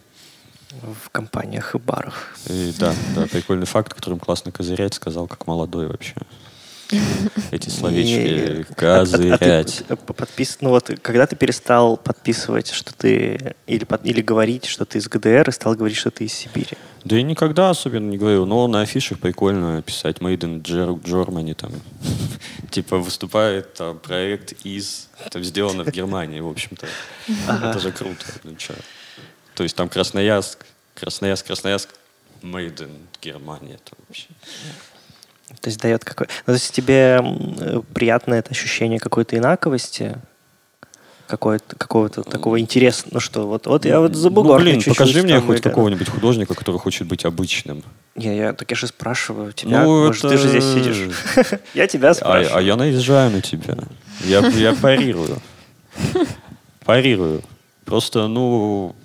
В 0.72 1.10
компаниях 1.10 1.76
и 1.76 1.78
барах. 1.78 2.38
И, 2.50 2.74
да, 2.80 2.94
да, 3.16 3.28
прикольный 3.28 3.66
факт, 3.66 3.94
которым 3.94 4.20
классно 4.20 4.54
козырять, 4.54 4.94
сказал 4.94 5.28
как 5.28 5.46
молодой 5.46 5.88
вообще. 5.88 6.16
Эти 7.52 7.70
словечки 7.70 8.66
козырять. 8.76 9.84
А, 9.90 9.94
а 9.94 10.26
ну 10.62 10.70
вот, 10.70 10.92
когда 11.02 11.26
ты 11.28 11.36
перестал 11.36 11.98
подписывать, 11.98 12.72
что 12.72 12.94
ты 12.94 13.56
или 13.68 14.22
говорить, 14.22 14.66
что 14.66 14.86
ты 14.86 15.00
из 15.00 15.08
ГДР, 15.08 15.50
и 15.50 15.52
стал 15.52 15.76
говорить, 15.76 15.98
что 15.98 16.12
ты 16.12 16.26
из 16.26 16.34
Сибири? 16.34 16.78
Да 17.04 17.16
я 17.16 17.24
никогда 17.24 17.70
особенно 17.70 18.10
не 18.10 18.18
говорил, 18.18 18.46
но 18.46 18.68
на 18.68 18.82
афишах 18.82 19.20
прикольно 19.20 19.82
писать 19.82 20.18
Made 20.18 20.40
in 20.40 20.62
Germany, 20.62 21.54
там, 21.54 21.72
типа 22.72 22.98
выступает 22.98 23.74
там, 23.74 24.00
проект 24.00 24.54
из, 24.66 25.10
там, 25.32 25.44
сделано 25.44 25.84
в 25.84 25.92
Германии, 25.92 26.40
в 26.40 26.48
общем-то. 26.48 26.88
Это 27.48 27.80
же 27.80 27.92
круто. 27.92 28.26
Ну, 28.44 28.56
То 29.56 29.64
есть 29.64 29.76
там 29.76 29.90
Красноярск, 29.90 30.66
Красноярск, 30.96 31.48
Красноярск, 31.48 31.90
Made 32.42 32.78
in 32.78 32.92
Германия. 33.22 33.76
Это 33.76 33.96
вообще. 34.08 34.28
То 35.62 35.70
есть 35.70 35.80
дает 35.80 36.06
какой... 36.06 36.28
Ну, 36.46 36.54
то 36.54 36.54
есть 36.54 36.74
тебе 36.74 37.22
приятное 37.94 38.40
это 38.40 38.52
ощущение 38.52 39.00
какой-то 39.00 39.38
инаковости, 39.38 40.18
какого-то, 41.28 41.76
какого-то 41.76 42.24
такого 42.24 42.60
интереса, 42.60 43.06
ну 43.12 43.20
что, 43.20 43.48
вот, 43.48 43.68
вот 43.68 43.86
я 43.86 44.00
вот 44.00 44.16
за 44.16 44.30
бугор 44.30 44.60
ну, 44.60 44.66
блин, 44.66 44.82
покажи 44.82 45.24
мне 45.24 45.40
хоть 45.40 45.62
какого-нибудь 45.62 46.10
художника, 46.10 46.56
который 46.56 46.78
хочет 46.78 47.08
быть 47.08 47.26
обычным. 47.26 47.84
Не, 48.16 48.36
я 48.36 48.54
так 48.54 48.70
я 48.72 48.78
же 48.78 48.88
спрашиваю 48.88 49.52
тебя, 49.52 49.84
ну, 49.84 50.08
может, 50.08 50.24
это... 50.24 50.36
ты 50.36 50.42
же 50.42 50.50
здесь 50.50 50.64
сидишь. 50.64 51.60
я 51.74 51.88
тебя 51.88 52.14
спрашиваю. 52.14 52.56
А, 52.56 52.60
а 52.60 52.62
я 52.62 52.76
наезжаю 52.76 53.32
на 53.32 53.42
тебя. 53.42 53.78
Я, 54.24 54.40
я 54.48 54.74
парирую. 54.74 55.38
Парирую. 56.86 57.44
Просто, 57.86 58.28
ну, 58.28 58.96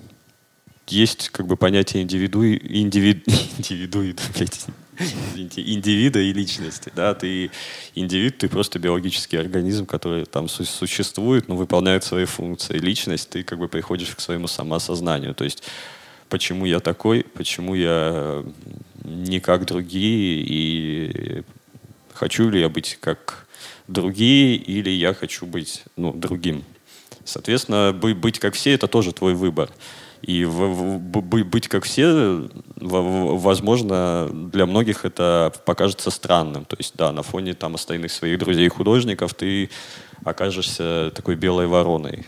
есть 0.88 1.28
как 1.30 1.46
бы 1.46 1.56
понятие 1.56 2.04
индивиду, 2.04 2.46
индивид, 2.46 3.26
индивиду, 3.58 4.14
индивида 4.98 6.20
и 6.20 6.32
личности. 6.32 6.92
Да? 6.94 7.14
Ты 7.14 7.50
индивид, 7.94 8.38
ты 8.38 8.48
просто 8.48 8.78
биологический 8.78 9.36
организм, 9.36 9.86
который 9.86 10.26
там 10.26 10.48
существует, 10.48 11.48
но 11.48 11.56
выполняет 11.56 12.04
свои 12.04 12.24
функции. 12.24 12.78
Личность, 12.78 13.30
ты 13.30 13.42
как 13.42 13.58
бы 13.58 13.68
приходишь 13.68 14.14
к 14.14 14.20
своему 14.20 14.46
самоосознанию. 14.46 15.34
То 15.34 15.44
есть 15.44 15.62
почему 16.28 16.66
я 16.66 16.80
такой, 16.80 17.24
почему 17.34 17.74
я 17.74 18.44
не 19.04 19.40
как 19.40 19.66
другие, 19.66 20.44
и 20.46 21.42
хочу 22.14 22.48
ли 22.48 22.60
я 22.60 22.68
быть 22.68 22.98
как 23.00 23.46
другие, 23.88 24.56
или 24.56 24.90
я 24.90 25.14
хочу 25.14 25.46
быть 25.46 25.84
ну, 25.96 26.12
другим. 26.12 26.64
Соответственно, 27.24 27.92
быть 27.92 28.38
как 28.38 28.54
все— 28.54 28.72
это 28.74 28.88
тоже 28.88 29.12
твой 29.12 29.34
выбор. 29.34 29.70
И 30.22 30.44
в, 30.44 30.52
в, 30.52 30.98
быть 30.98 31.68
как 31.68 31.84
все, 31.84 32.48
возможно, 32.76 34.28
для 34.32 34.66
многих 34.66 35.04
это 35.04 35.52
покажется 35.64 36.10
странным. 36.10 36.64
То 36.64 36.76
есть, 36.78 36.94
да, 36.96 37.10
на 37.10 37.22
фоне 37.22 37.54
там 37.54 37.74
остальных 37.74 38.12
своих 38.12 38.38
друзей-художников 38.38 39.34
ты 39.34 39.68
окажешься 40.24 41.10
такой 41.14 41.34
белой 41.34 41.66
вороной. 41.66 42.24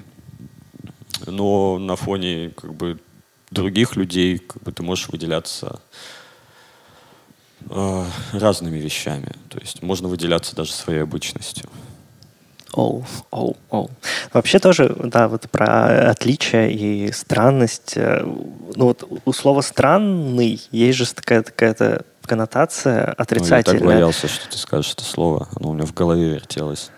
Но 1.27 1.79
на 1.79 1.95
фоне 1.95 2.51
как 2.51 2.75
бы 2.75 2.99
других 3.51 3.95
людей 3.95 4.39
как 4.39 4.63
бы, 4.63 4.73
ты 4.73 4.83
можешь 4.83 5.09
выделяться 5.09 5.81
э, 7.71 8.07
разными 8.33 8.79
вещами. 8.79 9.33
То 9.49 9.59
есть 9.61 9.83
можно 9.83 10.09
выделяться 10.09 10.57
даже 10.57 10.73
своей 10.73 11.03
обычностью. 11.03 11.71
Оу, 12.75 13.05
оу, 13.31 13.57
оу. 13.71 13.91
Вообще 14.33 14.59
тоже, 14.59 14.97
да, 14.99 15.29
вот 15.29 15.49
про 15.49 16.11
отличие 16.11 16.73
и 16.73 17.13
странность. 17.13 17.93
Э, 17.97 18.23
ну 18.25 18.87
вот 18.87 19.05
у 19.25 19.33
слова 19.33 19.61
«странный» 19.61 20.61
есть 20.73 20.99
же 20.99 21.15
такая 21.15 21.45
какая-то 21.45 22.05
коннотация 22.23 23.13
отрицательная. 23.13 23.81
Ну, 23.81 23.91
я 23.91 23.91
так 23.91 23.97
боялся, 23.97 24.27
что 24.27 24.49
ты 24.49 24.59
скажешь 24.59 24.93
это 24.93 25.05
слово. 25.05 25.49
Оно 25.55 25.71
у 25.71 25.75
меня 25.75 25.87
в 25.87 25.95
голове 25.95 26.31
вертелось. 26.31 26.91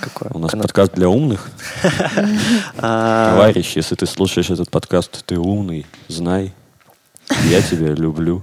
Какое? 0.00 0.30
У 0.32 0.38
нас 0.38 0.52
подкаст 0.52 0.94
для 0.94 1.08
умных. 1.08 1.50
А, 2.78 3.32
Товарищ, 3.32 3.76
если 3.76 3.94
ты 3.94 4.06
слушаешь 4.06 4.48
этот 4.48 4.70
подкаст, 4.70 5.24
ты 5.26 5.36
умный, 5.36 5.84
знай, 6.08 6.54
я 7.50 7.60
тебя 7.60 7.88
люблю. 7.88 8.42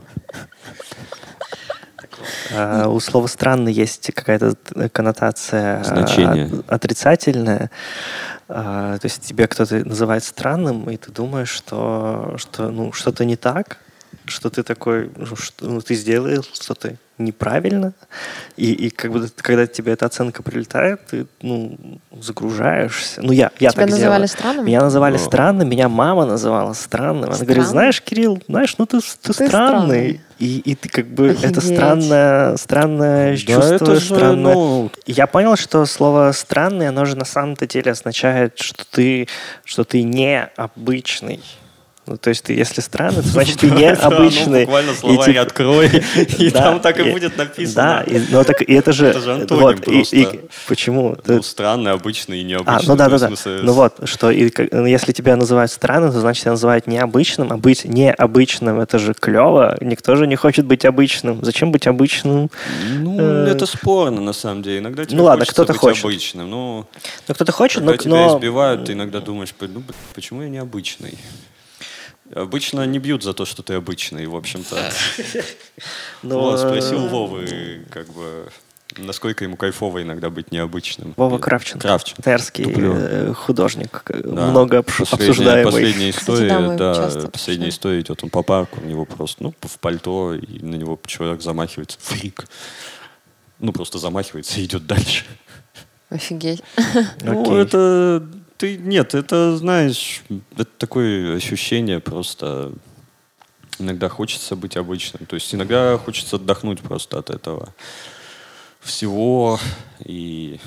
Uh, 2.51 2.87
у 2.87 2.99
слова 2.99 3.27
«странный» 3.27 3.73
есть 3.73 4.11
какая-то 4.13 4.55
коннотация 4.89 5.83
Значение. 5.83 6.51
отрицательная. 6.67 7.69
То 8.47 8.99
есть 9.03 9.21
тебе 9.21 9.47
кто-то 9.47 9.85
называет 9.85 10.23
странным, 10.23 10.89
и 10.89 10.97
ты 10.97 11.11
думаешь, 11.11 11.49
что, 11.49 12.35
что 12.37 12.71
ну, 12.71 12.91
что-то 12.91 13.23
не 13.23 13.35
так, 13.35 13.77
что 14.25 14.49
ты 14.49 14.63
такой, 14.63 15.11
ну, 15.15 15.35
что, 15.35 15.65
ну, 15.65 15.81
ты 15.81 15.95
сделал 15.95 16.43
что-то 16.43 16.95
неправильно, 17.17 17.93
и, 18.55 18.71
и 18.71 18.89
как 18.89 19.11
бы 19.11 19.27
когда 19.35 19.67
тебе 19.67 19.91
эта 19.91 20.05
оценка 20.05 20.41
прилетает, 20.41 21.05
ты 21.07 21.27
ну, 21.41 21.77
загружаешься. 22.17 23.21
Ну, 23.21 23.33
я, 23.33 23.51
я 23.59 23.71
Тебя 23.71 23.81
так 23.83 23.89
называли 23.91 24.21
делала. 24.21 24.27
странным? 24.27 24.65
Меня 24.65 24.81
называли 24.81 25.15
О. 25.15 25.19
странным, 25.19 25.69
меня 25.69 25.89
мама 25.89 26.25
называла 26.25 26.71
странным. 26.73 27.25
Она 27.25 27.33
Странный? 27.33 27.45
говорит, 27.47 27.67
знаешь, 27.69 28.01
Кирилл, 28.01 28.41
знаешь, 28.47 28.75
ну 28.77 28.85
ты, 28.85 28.99
ты, 29.01 29.05
ты 29.21 29.33
странный. 29.33 29.49
странный. 29.49 30.21
И, 30.39 30.59
и 30.59 30.75
ты 30.75 30.87
как 30.87 31.07
бы 31.07 31.31
Офигеть. 31.31 31.51
это 31.51 31.61
странное, 31.61 32.57
странное 32.57 33.31
да 33.31 33.37
чувство. 33.37 33.73
Это 33.73 33.95
же, 33.95 34.05
странное. 34.15 34.53
Ну... 34.53 34.91
Я 35.05 35.27
понял, 35.27 35.57
что 35.57 35.85
слово 35.85 36.31
странный, 36.31 36.87
оно 36.87 37.03
же 37.03 37.17
на 37.17 37.25
самом-то 37.25 37.67
деле 37.67 37.91
означает, 37.91 38.57
что 38.59 38.85
ты, 38.89 39.27
что 39.65 39.83
ты 39.83 40.03
необычный. 40.03 41.41
Ну, 42.09 42.17
то 42.17 42.29
есть 42.29 42.43
ты, 42.43 42.53
если 42.53 42.81
странный, 42.81 43.21
то 43.21 43.27
значит 43.27 43.57
ты 43.59 43.69
необычный. 43.69 44.61
Буквально 44.61 44.93
словарь 44.95 45.37
открой, 45.37 45.91
и 46.39 46.49
там 46.51 46.79
так 46.79 46.99
и 46.99 47.11
будет 47.11 47.37
написано. 47.37 47.75
Да, 47.75 48.05
но 48.31 48.43
так 48.43 48.63
и 48.63 48.73
это 48.73 48.91
же... 48.93 49.07
Это 49.07 49.19
же 49.19 49.33
антоним 49.33 49.77
просто. 49.77 50.39
Почему? 50.67 51.15
Ну, 51.27 51.43
странный, 51.43 51.91
обычный 51.91 52.41
и 52.41 52.43
необычный. 52.43 52.73
А, 52.73 52.81
ну 52.87 52.95
да, 52.95 53.09
да, 53.09 53.19
да. 53.19 53.29
Ну 53.61 53.73
вот, 53.73 53.93
что 54.05 54.31
ну, 54.31 54.85
если 54.87 55.11
тебя 55.11 55.35
называют 55.35 55.71
странным, 55.71 56.11
то 56.11 56.19
значит 56.19 56.41
тебя 56.41 56.53
называют 56.53 56.87
необычным, 56.87 57.53
а 57.53 57.57
быть 57.57 57.85
необычным 57.85 58.79
это 58.79 58.97
же 58.97 59.13
клево. 59.13 59.77
Никто 59.79 60.15
же 60.15 60.25
не 60.25 60.35
хочет 60.35 60.65
быть 60.65 60.85
обычным. 60.85 61.45
Зачем 61.45 61.71
быть 61.71 61.85
обычным? 61.85 62.49
Ну, 62.89 63.19
э, 63.19 63.51
это 63.51 63.67
спорно, 63.67 64.19
на 64.19 64.33
самом 64.33 64.63
деле. 64.63 64.79
Иногда 64.79 65.05
тебе 65.05 65.17
ну, 65.17 65.25
ладно, 65.25 65.45
кто-то 65.45 65.73
хочет. 65.73 66.03
обычным. 66.03 66.49
Ну, 66.49 66.87
ну 67.27 67.35
кто-то 67.35 67.51
хочет, 67.51 67.83
но... 67.83 67.91
Когда 67.91 68.03
тебя 68.03 68.37
избивают, 68.37 68.85
ты 68.85 68.93
иногда 68.93 69.19
думаешь, 69.19 69.53
ну, 69.59 69.83
почему 70.15 70.41
я 70.41 70.49
необычный? 70.49 71.15
Обычно 72.33 72.85
не 72.85 72.99
бьют 72.99 73.23
за 73.23 73.33
то, 73.33 73.45
что 73.45 73.63
ты 73.63 73.73
обычный, 73.73 74.25
в 74.27 74.35
общем-то. 74.35 74.91
Вот, 76.21 76.59
спросил 76.59 77.07
Вовы, 77.07 77.85
как 77.89 78.07
бы, 78.07 78.49
насколько 78.97 79.45
ему 79.45 79.55
кайфово 79.55 80.03
иногда 80.03 80.29
быть 80.29 80.51
необычным. 80.51 81.13
Вова 81.15 81.37
Кравченко. 81.37 81.87
Кравченко. 81.87 82.21
Терский 82.21 82.65
э, 82.67 83.33
художник, 83.33 84.03
да. 84.05 84.47
много 84.47 84.79
обсуждаемый. 84.79 85.63
Последняя 85.63 86.09
история, 86.09 86.49
Кстати, 86.49 86.77
да, 86.77 87.21
да 87.21 87.27
последняя 87.29 87.69
история 87.69 88.01
идет, 88.01 88.21
он 88.23 88.29
по 88.29 88.43
парку, 88.43 88.81
у 88.81 88.85
него 88.85 89.05
просто, 89.05 89.43
ну, 89.43 89.53
в 89.61 89.79
пальто, 89.79 90.35
и 90.35 90.59
на 90.59 90.75
него 90.75 90.99
человек 91.05 91.41
замахивается, 91.41 91.97
фрик. 92.01 92.45
Ну, 93.59 93.71
просто 93.71 93.97
замахивается 93.97 94.59
и 94.59 94.65
идет 94.65 94.85
дальше. 94.85 95.25
Офигеть. 96.09 96.63
Ну, 97.21 97.55
это 97.55 98.27
ты, 98.59 98.77
нет, 98.77 99.15
это, 99.15 99.55
знаешь, 99.57 100.21
это 100.51 100.65
такое 100.65 101.35
ощущение 101.35 101.99
просто... 101.99 102.73
Иногда 103.79 104.09
хочется 104.09 104.57
быть 104.57 104.75
обычным. 104.75 105.25
То 105.25 105.35
есть 105.35 105.55
иногда 105.55 105.97
хочется 105.97 106.35
отдохнуть 106.35 106.81
просто 106.81 107.17
от 107.17 107.29
этого 107.29 107.73
всего 108.81 109.57
и 110.03 110.59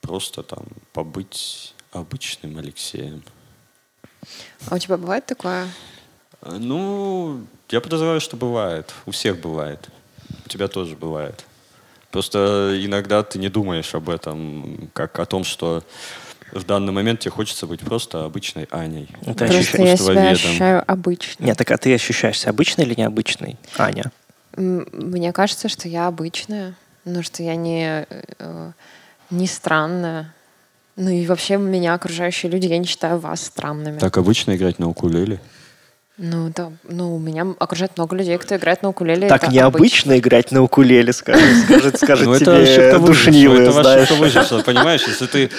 просто 0.00 0.42
там 0.42 0.64
побыть 0.94 1.74
обычным 1.92 2.56
Алексеем. 2.56 3.22
А 4.70 4.76
у 4.76 4.78
тебя 4.78 4.96
бывает 4.96 5.26
такое? 5.26 5.68
Ну, 6.40 7.44
я 7.68 7.82
подозреваю, 7.82 8.22
что 8.22 8.38
бывает. 8.38 8.94
У 9.04 9.10
всех 9.10 9.38
бывает. 9.38 9.90
У 10.46 10.48
тебя 10.48 10.68
тоже 10.68 10.96
бывает. 10.96 11.44
Просто 12.10 12.80
иногда 12.82 13.22
ты 13.22 13.38
не 13.38 13.50
думаешь 13.50 13.94
об 13.94 14.08
этом, 14.08 14.88
как 14.94 15.18
о 15.18 15.26
том, 15.26 15.44
что 15.44 15.84
в 16.52 16.64
данный 16.64 16.92
момент 16.92 17.20
тебе 17.20 17.30
хочется 17.32 17.66
быть 17.66 17.80
просто 17.80 18.24
обычной 18.24 18.68
Аней. 18.70 19.08
Ну, 19.24 19.34
ты 19.34 19.46
просто 19.46 19.82
я 19.82 19.96
себя 19.96 20.30
ощущаю 20.30 20.84
обычной. 20.86 21.46
Нет, 21.46 21.58
так 21.58 21.70
а 21.70 21.76
ты 21.76 21.94
ощущаешься 21.94 22.50
обычной 22.50 22.84
или 22.84 22.94
необычной, 22.94 23.56
Аня? 23.76 24.10
Мне 24.56 25.32
кажется, 25.32 25.68
что 25.68 25.88
я 25.88 26.06
обычная, 26.06 26.74
но 27.04 27.22
что 27.22 27.42
я 27.42 27.56
не, 27.56 28.06
э, 28.38 28.72
не 29.30 29.46
странная. 29.46 30.32
Ну 30.96 31.10
и 31.10 31.26
вообще 31.26 31.58
меня 31.58 31.92
окружающие 31.92 32.50
люди, 32.50 32.66
я 32.66 32.78
не 32.78 32.86
считаю 32.86 33.18
вас 33.18 33.42
странными. 33.42 33.98
Так 33.98 34.16
обычно 34.16 34.56
играть 34.56 34.78
на 34.78 34.88
укулеле? 34.88 35.40
Ну 36.18 36.50
да, 36.54 36.72
ну 36.84 37.18
меня 37.18 37.46
окружает 37.58 37.98
много 37.98 38.16
людей, 38.16 38.38
кто 38.38 38.56
играет 38.56 38.82
на 38.82 38.88
укулеле. 38.88 39.28
Так 39.28 39.48
необычно 39.52 40.14
обычно. 40.14 40.18
играть 40.18 40.50
на 40.50 40.62
укулеле, 40.62 41.12
скажет, 41.12 41.64
скажет, 41.64 41.98
скажет 42.02 42.26
ну, 42.26 42.38
тебе 42.38 42.64
это 42.64 42.98
душнилые, 42.98 43.68
Это 43.68 43.80
ошибка 43.80 44.14
выжившего, 44.14 44.62
понимаешь? 44.62 45.02
Если 45.06 45.26
ты, 45.26 45.50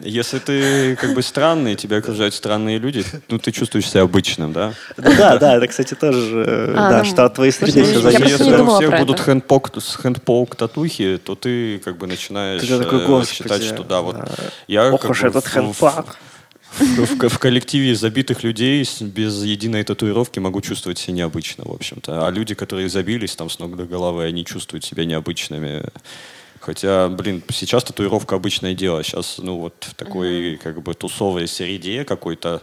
если 0.00 0.40
ты 0.40 0.96
как 0.96 1.14
бы 1.14 1.22
странный, 1.22 1.76
тебя 1.76 1.98
окружают 1.98 2.34
странные 2.34 2.78
люди, 2.78 3.04
ну 3.28 3.38
ты 3.38 3.52
чувствуешь 3.52 3.88
себя 3.88 4.02
обычным, 4.02 4.52
да? 4.52 4.72
Да, 4.96 5.38
да, 5.38 5.56
это, 5.58 5.68
кстати, 5.68 5.94
тоже, 5.94 6.74
а, 6.76 6.90
да, 6.90 6.98
ну, 6.98 7.04
что 7.04 7.24
от 7.24 7.34
твоей 7.34 7.52
среды 7.52 7.84
все 7.84 8.00
зависит. 8.00 8.40
Если 8.40 8.52
у 8.52 8.76
всех 8.76 8.98
будут 8.98 9.20
хэндпок 9.20 10.56
татухи, 10.56 11.20
то 11.24 11.36
ты 11.36 11.78
как 11.78 11.98
бы 11.98 12.08
начинаешь 12.08 12.62
э, 12.62 13.24
считать, 13.32 13.62
что 13.62 13.84
да, 13.84 14.00
вот 14.00 14.16
я 14.66 14.92
Ох 14.92 15.08
уж 15.08 15.22
этот 15.22 15.46
хэндпак 15.46 16.16
в, 16.78 17.28
в 17.28 17.38
коллективе 17.38 17.94
забитых 17.94 18.42
людей 18.42 18.86
без 19.00 19.42
единой 19.42 19.84
татуировки 19.84 20.38
могу 20.38 20.60
чувствовать 20.60 20.98
себя 20.98 21.14
необычно, 21.14 21.64
в 21.64 21.72
общем-то. 21.72 22.26
А 22.26 22.30
люди, 22.30 22.54
которые 22.54 22.88
забились 22.88 23.36
там 23.36 23.50
с 23.50 23.58
ног 23.58 23.76
до 23.76 23.84
головы, 23.84 24.24
они 24.24 24.44
чувствуют 24.44 24.84
себя 24.84 25.04
необычными. 25.04 25.84
Хотя, 26.60 27.08
блин, 27.08 27.42
сейчас 27.50 27.84
татуировка 27.84 28.36
обычное 28.36 28.74
дело. 28.74 29.04
Сейчас, 29.04 29.36
ну, 29.38 29.58
вот 29.58 29.74
в 29.80 29.94
такой, 29.94 30.58
как 30.62 30.82
бы, 30.82 30.94
тусовой 30.94 31.46
среде 31.46 32.04
какой-то 32.04 32.62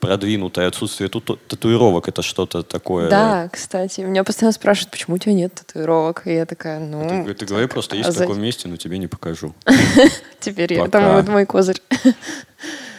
продвинутое 0.00 0.66
отсутствие 0.66 1.08
тату 1.08 1.36
татуировок 1.36 2.08
это 2.08 2.22
что-то 2.22 2.64
такое. 2.64 3.08
Да, 3.08 3.48
кстати, 3.52 4.00
меня 4.00 4.24
постоянно 4.24 4.52
спрашивают, 4.52 4.90
почему 4.90 5.14
у 5.14 5.18
тебя 5.18 5.32
нет 5.32 5.54
татуировок, 5.54 6.26
и 6.26 6.34
я 6.34 6.44
такая, 6.44 6.80
ну. 6.80 7.24
Ты, 7.24 7.34
ты 7.34 7.46
говори 7.46 7.68
просто 7.68 7.94
есть 7.94 8.08
а 8.08 8.12
в 8.12 8.16
таком 8.16 8.40
месте, 8.40 8.66
но 8.66 8.76
тебе 8.76 8.98
не 8.98 9.06
покажу. 9.06 9.54
Теперь 10.40 10.72
это 10.74 11.24
мой 11.28 11.46
козырь. 11.46 11.80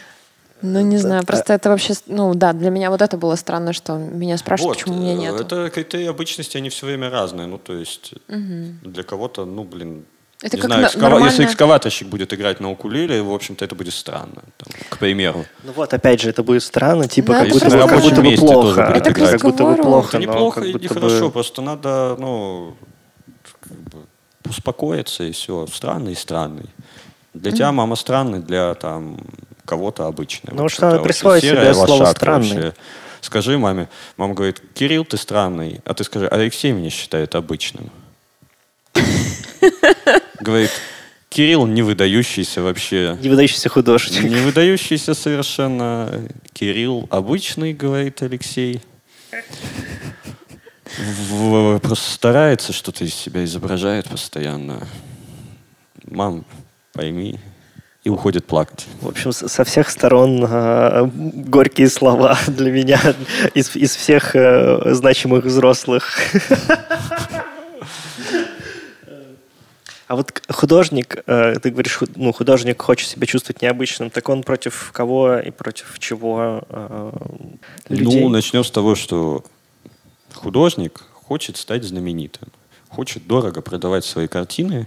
Ну, 0.66 0.80
не 0.80 0.96
знаю, 0.96 1.26
просто 1.26 1.52
это 1.52 1.68
вообще, 1.68 1.92
ну, 2.06 2.34
да, 2.34 2.54
для 2.54 2.70
меня 2.70 2.90
вот 2.90 3.02
это 3.02 3.18
было 3.18 3.36
странно, 3.36 3.74
что 3.74 3.98
меня 3.98 4.38
спрашивают, 4.38 4.78
вот, 4.78 4.84
почему 4.84 4.96
у 4.96 5.00
меня 5.00 5.14
нет. 5.14 5.38
Это 5.38 5.68
критерии 5.68 6.06
обычности, 6.06 6.56
они 6.56 6.70
все 6.70 6.86
время 6.86 7.10
разные, 7.10 7.46
ну, 7.46 7.58
то 7.58 7.74
есть 7.74 8.14
угу. 8.28 8.90
для 8.90 9.02
кого-то, 9.02 9.44
ну, 9.44 9.64
блин, 9.64 10.06
это 10.40 10.56
не 10.56 10.62
как 10.62 10.70
знаю, 10.70 10.86
экскава... 10.86 11.02
нормально... 11.02 11.26
если 11.26 11.44
экскаваторщик 11.44 12.08
будет 12.08 12.32
играть 12.32 12.60
на 12.60 12.70
укулеле, 12.70 13.20
в 13.20 13.30
общем-то, 13.30 13.62
это 13.62 13.74
будет 13.74 13.92
странно, 13.92 14.42
там, 14.56 14.72
к 14.88 14.96
примеру. 14.96 15.44
Ну 15.64 15.72
вот, 15.72 15.92
опять 15.92 16.22
же, 16.22 16.30
это 16.30 16.42
будет 16.42 16.62
странно, 16.62 17.08
типа, 17.08 17.32
да, 17.32 17.40
как, 17.40 17.50
будто, 17.50 17.70
как 17.70 18.00
будто 18.00 18.22
бы 18.22 18.36
плохо. 18.36 18.80
Это 18.80 19.12
как 19.12 19.40
будто 19.42 19.64
бы 19.64 19.76
плохо. 19.76 20.16
Это 20.16 20.26
неплохо 20.26 20.60
и 20.62 20.72
нехорошо, 20.72 21.26
бы... 21.26 21.30
просто 21.30 21.60
надо, 21.60 22.16
ну, 22.18 22.74
как 23.60 23.72
бы 23.72 23.98
успокоиться, 24.48 25.24
и 25.24 25.32
все. 25.32 25.66
Странный 25.66 26.12
и 26.12 26.16
странный. 26.16 26.70
Для 27.34 27.50
mm-hmm. 27.50 27.54
тебя 27.54 27.72
мама 27.72 27.96
странный, 27.96 28.38
для 28.38 28.74
там 28.74 29.18
кого-то 29.64 30.06
обычный. 30.06 30.52
Ну, 30.54 30.68
что 30.68 30.98
присвоить 31.00 31.44
себе 31.44 31.74
слово 31.74 32.06
«странный». 32.06 32.54
Вообще. 32.54 32.74
Скажи 33.20 33.56
маме. 33.56 33.88
Мама 34.18 34.34
говорит, 34.34 34.60
Кирилл, 34.74 35.04
ты 35.06 35.16
странный. 35.16 35.80
А 35.86 35.94
ты 35.94 36.04
скажи, 36.04 36.28
Алексей 36.28 36.72
меня 36.72 36.90
считает 36.90 37.34
обычным. 37.34 37.90
Говорит, 40.40 40.70
Кирилл 41.30 41.66
не 41.66 41.80
выдающийся 41.80 42.60
вообще. 42.60 43.16
Не 43.22 43.30
выдающийся 43.30 43.70
художник. 43.70 44.22
Не 44.22 44.36
выдающийся 44.36 45.14
совершенно. 45.14 46.28
Кирилл 46.52 47.08
обычный, 47.10 47.72
говорит 47.72 48.22
Алексей. 48.22 48.82
Просто 51.82 52.10
старается, 52.10 52.72
что-то 52.74 53.04
из 53.04 53.14
себя 53.14 53.42
изображает 53.44 54.08
постоянно. 54.08 54.86
Мам, 56.04 56.44
пойми, 56.92 57.40
и 58.04 58.10
уходит 58.10 58.44
плакать. 58.44 58.86
В 59.00 59.08
общем, 59.08 59.32
со 59.32 59.64
всех 59.64 59.88
сторон 59.88 60.44
э, 60.46 61.06
горькие 61.14 61.88
слова 61.88 62.38
для 62.46 62.70
меня 62.70 63.00
из, 63.54 63.74
из 63.74 63.96
всех 63.96 64.36
э, 64.36 64.94
значимых 64.94 65.44
взрослых. 65.44 66.18
А 70.06 70.16
вот 70.16 70.42
художник, 70.50 71.24
э, 71.26 71.54
ты 71.62 71.70
говоришь, 71.70 71.98
ну, 72.14 72.30
художник 72.34 72.80
хочет 72.82 73.08
себя 73.08 73.26
чувствовать 73.26 73.62
необычным, 73.62 74.10
так 74.10 74.28
он 74.28 74.42
против 74.42 74.90
кого 74.92 75.38
и 75.38 75.50
против 75.50 75.98
чего 75.98 76.62
э, 76.68 77.12
людей? 77.88 78.20
Ну, 78.20 78.28
начнем 78.28 78.64
с 78.64 78.70
того, 78.70 78.96
что 78.96 79.42
художник 80.34 81.02
хочет 81.14 81.56
стать 81.56 81.84
знаменитым, 81.84 82.48
хочет 82.90 83.26
дорого 83.26 83.62
продавать 83.62 84.04
свои 84.04 84.28
картины 84.28 84.86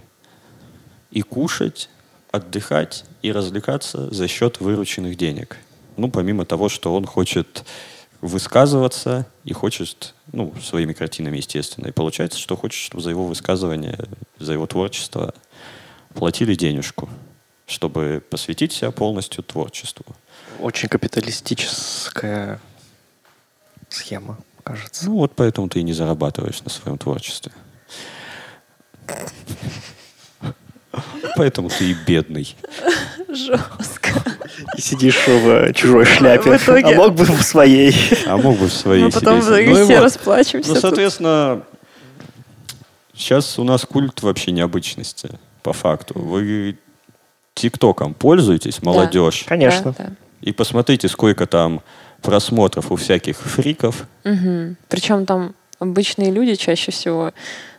и 1.10 1.22
кушать 1.22 1.90
отдыхать 2.30 3.04
и 3.22 3.32
развлекаться 3.32 4.12
за 4.12 4.28
счет 4.28 4.60
вырученных 4.60 5.16
денег. 5.16 5.58
Ну, 5.96 6.10
помимо 6.10 6.44
того, 6.44 6.68
что 6.68 6.94
он 6.94 7.04
хочет 7.06 7.64
высказываться 8.20 9.26
и 9.44 9.52
хочет, 9.52 10.14
ну, 10.32 10.52
своими 10.60 10.92
картинами, 10.92 11.36
естественно. 11.36 11.88
И 11.88 11.92
получается, 11.92 12.38
что 12.38 12.56
хочет, 12.56 12.80
чтобы 12.80 13.02
за 13.02 13.10
его 13.10 13.24
высказывание, 13.26 13.98
за 14.38 14.52
его 14.52 14.66
творчество 14.66 15.34
платили 16.14 16.54
денежку, 16.54 17.08
чтобы 17.66 18.22
посвятить 18.28 18.72
себя 18.72 18.90
полностью 18.90 19.44
творчеству. 19.44 20.04
Очень 20.60 20.88
капиталистическая 20.88 22.60
схема, 23.88 24.38
кажется. 24.64 25.06
Ну, 25.06 25.16
вот 25.16 25.34
поэтому 25.36 25.68
ты 25.68 25.80
и 25.80 25.82
не 25.82 25.92
зарабатываешь 25.92 26.62
на 26.62 26.70
своем 26.70 26.98
творчестве. 26.98 27.52
Поэтому 31.36 31.68
ты 31.68 31.90
и 31.90 31.96
бедный. 32.06 32.56
Жестко. 33.28 34.22
И 34.76 34.80
сидишь 34.80 35.26
в 35.26 35.72
чужой 35.74 36.04
шляпе. 36.04 36.56
В 36.58 36.62
итоге... 36.62 36.94
А 36.94 36.96
мог 36.96 37.14
бы 37.14 37.24
в 37.24 37.42
своей. 37.42 37.94
А 38.26 38.36
мог 38.36 38.58
бы 38.58 38.66
в 38.66 38.72
своей 38.72 39.04
Мы 39.04 39.10
потом 39.10 39.42
сидеть. 39.42 39.68
ну, 39.68 39.84
все 39.84 40.00
расплачемся. 40.00 40.74
Ну, 40.74 40.80
соответственно, 40.80 41.62
сейчас 43.14 43.58
у 43.58 43.64
нас 43.64 43.84
культ 43.84 44.22
вообще 44.22 44.52
необычности, 44.52 45.30
по 45.62 45.72
факту. 45.72 46.18
Вы 46.18 46.78
ТикТоком 47.54 48.14
пользуетесь, 48.14 48.82
молодежь? 48.82 49.42
Да. 49.44 49.48
Конечно. 49.48 49.94
Да, 49.96 50.04
да. 50.04 50.10
И 50.40 50.52
посмотрите, 50.52 51.08
сколько 51.08 51.46
там 51.46 51.82
просмотров 52.22 52.90
у 52.90 52.96
всяких 52.96 53.38
фриков. 53.38 54.06
Угу. 54.24 54.76
Причем 54.88 55.26
там 55.26 55.54
обычные 55.78 56.30
люди 56.30 56.54
чаще 56.54 56.90
всего. 56.90 57.32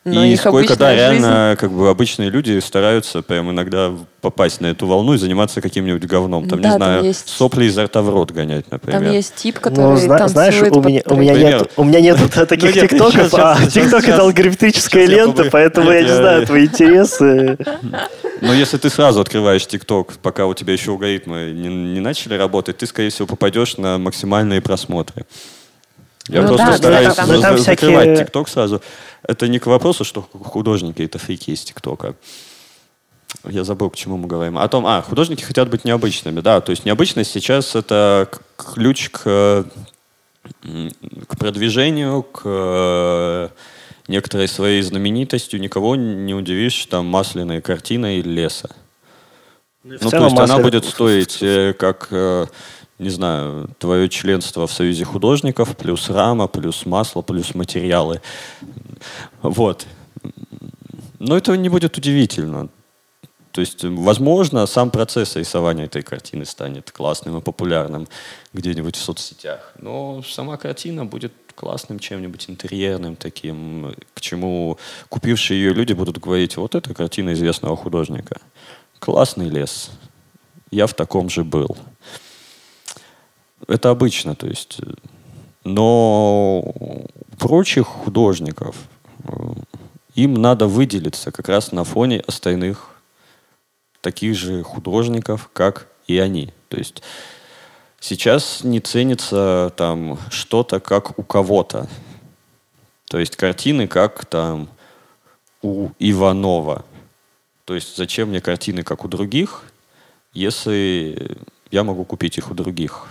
Но 0.05 0.23
и 0.23 0.31
их 0.31 0.39
сколько, 0.39 0.77
да, 0.77 0.91
жизнь... 0.91 0.99
реально, 0.99 1.57
как 1.59 1.71
бы 1.71 1.89
обычные 1.89 2.29
люди 2.29 2.57
стараются 2.59 3.21
прям 3.21 3.51
иногда 3.51 3.91
попасть 4.21 4.61
на 4.61 4.67
эту 4.67 4.87
волну 4.87 5.13
и 5.13 5.17
заниматься 5.17 5.61
каким-нибудь 5.61 6.05
говном. 6.05 6.47
Там, 6.47 6.61
да, 6.61 6.69
не 6.69 6.75
знаю, 6.75 7.03
есть... 7.03 7.27
сопли 7.27 7.65
изо 7.65 7.83
рта 7.83 8.01
в 8.01 8.09
рот 8.09 8.31
гонять, 8.31 8.71
например. 8.71 9.01
Там 9.01 9.11
есть 9.11 9.35
тип, 9.35 9.55
ну, 9.55 9.61
который 9.61 9.91
ну, 9.91 9.97
зна- 9.97 10.27
знаешь, 10.29 10.61
у 10.61 10.81
меня, 10.81 11.01
у 11.05 11.15
меня 11.15 11.33
нет, 11.33 11.71
у 11.75 11.83
меня 11.83 11.99
нет 12.01 12.17
таких 12.31 12.75
ну, 12.75 12.81
тиктоков, 12.81 13.33
а 13.33 13.57
тикток 13.67 14.07
это 14.07 14.21
алгоритмическая 14.21 15.05
лента, 15.05 15.45
поэтому 15.51 15.91
я 15.91 16.01
не 16.01 16.15
знаю 16.15 16.45
твои 16.45 16.65
интересы. 16.65 17.57
Но 18.41 18.53
если 18.53 18.77
ты 18.77 18.89
сразу 18.89 19.19
открываешь 19.19 19.67
ТикТок, 19.67 20.13
пока 20.21 20.45
у 20.45 20.53
тебя 20.53 20.71
еще 20.71 20.91
алгоритмы 20.91 21.51
не, 21.51 21.67
не 21.67 21.99
начали 21.99 22.35
работать, 22.35 22.77
ты, 22.77 22.87
скорее 22.87 23.09
всего, 23.09 23.27
попадешь 23.27 23.77
на 23.77 23.97
максимальные 23.97 24.61
просмотры. 24.61 25.25
Я 26.29 26.43
ну, 26.43 26.47
просто 26.49 26.65
да, 26.67 26.77
стараюсь 26.77 27.07
да, 27.07 27.15
там, 27.15 27.41
там 27.41 27.57
закрывать 27.57 28.05
всякие... 28.05 28.25
ТикТок 28.25 28.49
сразу. 28.49 28.81
Это 29.23 29.47
не 29.47 29.59
к 29.59 29.65
вопросу, 29.65 30.03
что 30.03 30.21
художники 30.21 31.01
это 31.01 31.17
фейки 31.17 31.51
из 31.51 31.63
ТикТока. 31.63 32.15
Я 33.45 33.63
забыл, 33.63 33.89
к 33.89 33.95
чему 33.95 34.17
мы 34.17 34.27
говорим. 34.27 34.57
О 34.57 34.67
том, 34.67 34.85
а, 34.85 35.01
художники 35.01 35.43
хотят 35.43 35.69
быть 35.69 35.85
необычными, 35.85 36.41
да. 36.41 36.61
То 36.61 36.71
есть 36.71 36.85
необычность 36.85 37.31
сейчас 37.31 37.75
это 37.75 38.29
ключ 38.57 39.09
к, 39.09 39.65
к 41.27 41.37
продвижению, 41.37 42.23
к 42.23 42.41
э, 42.45 43.49
некоторой 44.07 44.47
своей 44.47 44.81
знаменитостью. 44.81 45.59
Никого 45.59 45.95
не 45.95 46.33
удивишь 46.33 46.85
там 46.85 47.05
масляной 47.05 47.61
картиной 47.61 48.21
леса. 48.21 48.69
Ну, 49.83 49.97
ну 50.01 50.09
то 50.09 50.25
есть 50.25 50.37
она 50.37 50.59
будет 50.59 50.85
стоить 50.85 51.37
э, 51.41 51.73
как, 51.73 52.07
э, 52.11 52.47
не 52.99 53.09
знаю, 53.09 53.69
твое 53.79 54.09
членство 54.09 54.67
в 54.67 54.73
Союзе 54.73 55.05
художников, 55.05 55.75
плюс 55.77 56.09
рама, 56.09 56.47
плюс 56.47 56.85
масло, 56.85 57.21
плюс 57.21 57.55
материалы. 57.55 58.21
Вот. 59.41 59.87
Но 61.17 61.37
это 61.37 61.55
не 61.55 61.69
будет 61.69 61.97
удивительно. 61.97 62.69
То 63.51 63.61
есть, 63.61 63.83
возможно, 63.83 64.65
сам 64.67 64.91
процесс 64.91 65.35
рисования 65.35 65.85
этой 65.85 66.03
картины 66.03 66.45
станет 66.45 66.91
классным 66.91 67.37
и 67.37 67.41
популярным 67.41 68.07
где-нибудь 68.53 68.95
в 68.95 69.01
соцсетях. 69.01 69.73
Но 69.79 70.21
сама 70.23 70.57
картина 70.57 71.05
будет 71.05 71.33
классным 71.55 71.99
чем-нибудь 71.99 72.49
интерьерным 72.49 73.15
таким, 73.15 73.93
к 74.13 74.21
чему 74.21 74.77
купившие 75.09 75.59
ее 75.61 75.73
люди 75.73 75.93
будут 75.93 76.17
говорить, 76.19 76.57
вот 76.57 76.75
это 76.75 76.93
картина 76.93 77.33
известного 77.33 77.75
художника. 77.75 78.39
Классный 78.99 79.49
лес. 79.49 79.89
Я 80.71 80.85
в 80.85 80.93
таком 80.93 81.29
же 81.29 81.43
был. 81.43 81.75
Это 83.69 83.91
обычно, 83.91 84.35
то 84.35 84.47
есть. 84.47 84.79
Но 85.63 86.73
прочих 87.37 87.85
художников 87.85 88.75
э, 89.23 89.31
им 90.15 90.33
надо 90.33 90.65
выделиться 90.67 91.31
как 91.31 91.49
раз 91.49 91.71
на 91.71 91.83
фоне 91.83 92.21
остальных 92.21 92.99
таких 94.01 94.35
же 94.35 94.63
художников, 94.63 95.49
как 95.53 95.87
и 96.07 96.17
они. 96.17 96.51
То 96.69 96.77
есть 96.77 97.03
сейчас 97.99 98.63
не 98.63 98.79
ценится 98.79 99.71
там 99.77 100.17
что-то 100.31 100.79
как 100.79 101.19
у 101.19 101.23
кого-то. 101.23 101.87
То 103.05 103.19
есть 103.19 103.35
картины 103.35 103.87
как 103.87 104.25
там 104.25 104.67
у 105.61 105.89
Иванова. 105.99 106.85
То 107.65 107.75
есть 107.75 107.95
зачем 107.97 108.29
мне 108.29 108.41
картины 108.41 108.81
как 108.81 109.05
у 109.05 109.07
других, 109.07 109.63
если 110.33 111.37
я 111.69 111.83
могу 111.83 112.03
купить 112.03 112.39
их 112.39 112.49
у 112.49 112.55
других? 112.55 113.09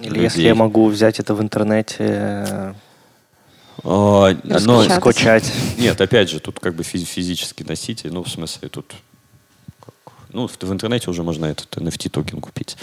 Или 0.00 0.08
людей. 0.08 0.22
если 0.22 0.42
я 0.42 0.54
могу 0.54 0.86
взять 0.88 1.20
это 1.20 1.34
в 1.34 1.42
интернете, 1.42 2.74
а, 3.84 4.36
но 4.44 4.82
скачать. 4.84 5.52
Нет, 5.78 6.00
опять 6.00 6.30
же, 6.30 6.40
тут 6.40 6.60
как 6.60 6.74
бы 6.74 6.82
физический 6.82 7.64
носитель, 7.64 8.12
ну, 8.12 8.22
в 8.22 8.28
смысле, 8.28 8.68
тут 8.68 8.94
ну, 10.30 10.46
в, 10.46 10.56
в 10.60 10.72
интернете 10.72 11.10
уже 11.10 11.22
можно 11.22 11.46
этот 11.46 11.76
NFT 11.76 12.10
токен 12.10 12.40
купить. 12.40 12.76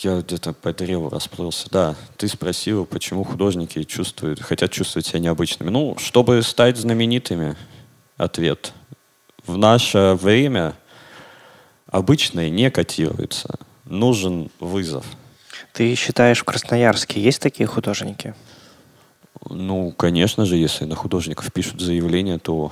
Я 0.00 0.20
где-то 0.20 0.52
по 0.52 0.72
древу 0.72 1.08
расплылся. 1.08 1.68
Да, 1.70 1.96
ты 2.16 2.28
спросил, 2.28 2.84
почему 2.84 3.24
художники 3.24 3.82
чувствуют, 3.84 4.40
хотят 4.40 4.70
чувствовать 4.70 5.06
себя 5.06 5.20
необычными. 5.20 5.70
Ну, 5.70 5.96
чтобы 5.98 6.42
стать 6.42 6.76
знаменитыми, 6.76 7.56
ответ. 8.16 8.72
В 9.46 9.56
наше 9.56 10.18
время 10.20 10.74
обычное 11.86 12.50
не 12.50 12.70
котируется. 12.70 13.58
Нужен 13.88 14.50
вызов. 14.60 15.04
Ты 15.72 15.94
считаешь, 15.94 16.40
в 16.40 16.44
Красноярске 16.44 17.20
есть 17.20 17.40
такие 17.40 17.66
художники? 17.66 18.34
Ну, 19.48 19.92
конечно 19.92 20.44
же, 20.44 20.56
если 20.56 20.84
на 20.84 20.94
художников 20.94 21.52
пишут 21.52 21.80
заявление, 21.80 22.38
то 22.38 22.70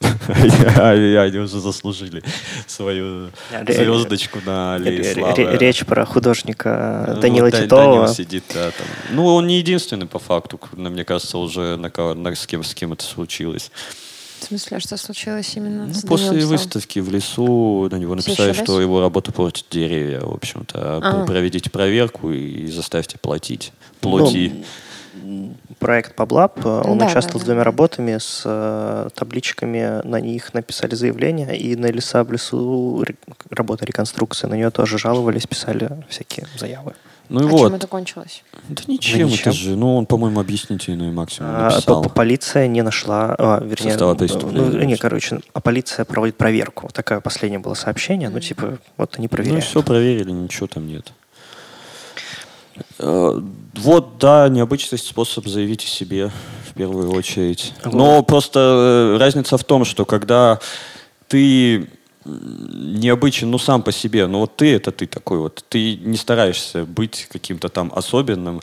они 0.28 1.38
уже 1.38 1.60
заслужили 1.60 2.22
свою 2.66 3.30
звездочку 3.66 4.38
на 4.44 4.74
аллее 4.74 5.12
славы. 5.12 5.56
Речь 5.58 5.84
про 5.84 6.04
художника 6.06 7.14
ну, 7.14 7.20
Данила 7.20 7.50
Титова. 7.50 8.08
сидит, 8.08 8.44
да, 8.54 8.70
там. 8.70 8.86
Ну, 9.10 9.26
он 9.26 9.46
не 9.46 9.58
единственный, 9.58 10.06
по 10.06 10.18
факту. 10.18 10.60
Мне 10.72 11.04
кажется, 11.04 11.38
уже 11.38 11.76
с, 11.76 12.46
кем, 12.46 12.62
с 12.62 12.74
кем 12.74 12.92
это 12.92 13.04
случилось. 13.04 13.70
В 14.40 14.44
смысле, 14.44 14.76
а 14.76 14.80
что 14.80 14.96
случилось 14.96 15.56
именно 15.56 15.86
ну, 15.86 15.94
с 15.94 16.02
После 16.02 16.30
Данилом 16.30 16.50
выставки 16.50 17.00
в 17.00 17.10
лесу 17.10 17.88
на 17.90 17.96
него 17.96 18.14
написали, 18.14 18.52
что 18.52 18.80
его 18.80 19.00
работа 19.00 19.32
портит 19.32 19.66
деревья, 19.70 20.20
в 20.20 20.32
общем-то. 20.32 21.00
А. 21.02 21.24
Проведите 21.26 21.70
проверку 21.70 22.30
и 22.30 22.66
заставьте 22.70 23.18
платить. 23.18 23.72
Плоти. 24.00 24.64
Ну, 25.14 25.54
проект 25.78 26.18
PubLab, 26.18 26.82
он 26.86 26.98
да, 26.98 27.06
участвовал 27.06 27.40
да, 27.40 27.44
с 27.44 27.46
двумя 27.46 27.60
да. 27.60 27.64
работами, 27.64 28.18
с 28.18 28.42
э, 28.44 29.08
табличками, 29.14 30.06
на 30.06 30.20
них 30.20 30.54
написали 30.54 30.94
заявление, 30.94 31.56
и 31.56 31.76
на 31.76 31.86
леса 31.86 32.24
в 32.24 32.32
лесу 32.32 33.04
работа 33.50 33.84
реконструкции, 33.84 34.46
на 34.46 34.54
нее 34.54 34.70
тоже 34.70 34.98
жаловались, 34.98 35.46
писали 35.46 35.90
всякие 36.08 36.46
заявы. 36.56 36.94
Ну 37.28 37.40
и 37.40 37.44
а 37.44 37.46
вот. 37.46 37.66
чем 37.66 37.74
это 37.74 37.86
кончилось? 37.86 38.42
Да 38.68 38.82
ничем, 38.86 39.18
да 39.18 39.24
ничем. 39.24 39.40
это 39.40 39.52
же, 39.52 39.76
ну 39.76 39.96
он, 39.96 40.06
по-моему, 40.06 40.40
объяснительный 40.40 41.10
максимум 41.10 41.50
а, 41.54 41.70
написал. 41.70 42.04
А, 42.04 42.08
полиция 42.08 42.66
не 42.68 42.82
нашла, 42.82 43.34
а, 43.38 43.60
вернее, 43.62 43.90
Состава 43.92 44.16
ну, 44.50 44.84
не, 44.84 44.96
короче, 44.96 45.40
а 45.52 45.60
полиция 45.60 46.04
проводит 46.04 46.36
проверку. 46.36 46.88
Такое 46.92 47.20
последнее 47.20 47.58
было 47.58 47.74
сообщение, 47.74 48.30
ну 48.30 48.40
типа, 48.40 48.78
вот 48.96 49.16
они 49.18 49.28
проверяют. 49.28 49.64
Ну 49.64 49.70
все 49.70 49.82
проверили, 49.82 50.30
ничего 50.30 50.66
там 50.66 50.86
нет. 50.86 51.12
Э, 52.98 53.40
вот, 53.74 54.18
да, 54.18 54.48
необычный 54.48 54.98
способ 54.98 55.46
заявить 55.46 55.84
о 55.84 55.88
себе 55.88 56.30
в 56.68 56.74
первую 56.74 57.10
очередь. 57.12 57.74
Но 57.84 58.22
просто 58.22 58.60
э, 58.60 59.18
разница 59.18 59.58
в 59.58 59.64
том, 59.64 59.84
что 59.84 60.04
когда 60.04 60.60
ты 61.28 61.88
необычен, 62.28 63.50
ну, 63.50 63.58
сам 63.58 63.82
по 63.82 63.92
себе, 63.92 64.26
но 64.26 64.40
вот 64.40 64.56
ты 64.56 64.74
это 64.74 64.92
ты 64.92 65.06
такой 65.06 65.38
вот, 65.38 65.64
ты 65.68 65.96
не 65.96 66.16
стараешься 66.16 66.84
быть 66.84 67.26
каким-то 67.30 67.68
там 67.68 67.92
особенным, 67.94 68.60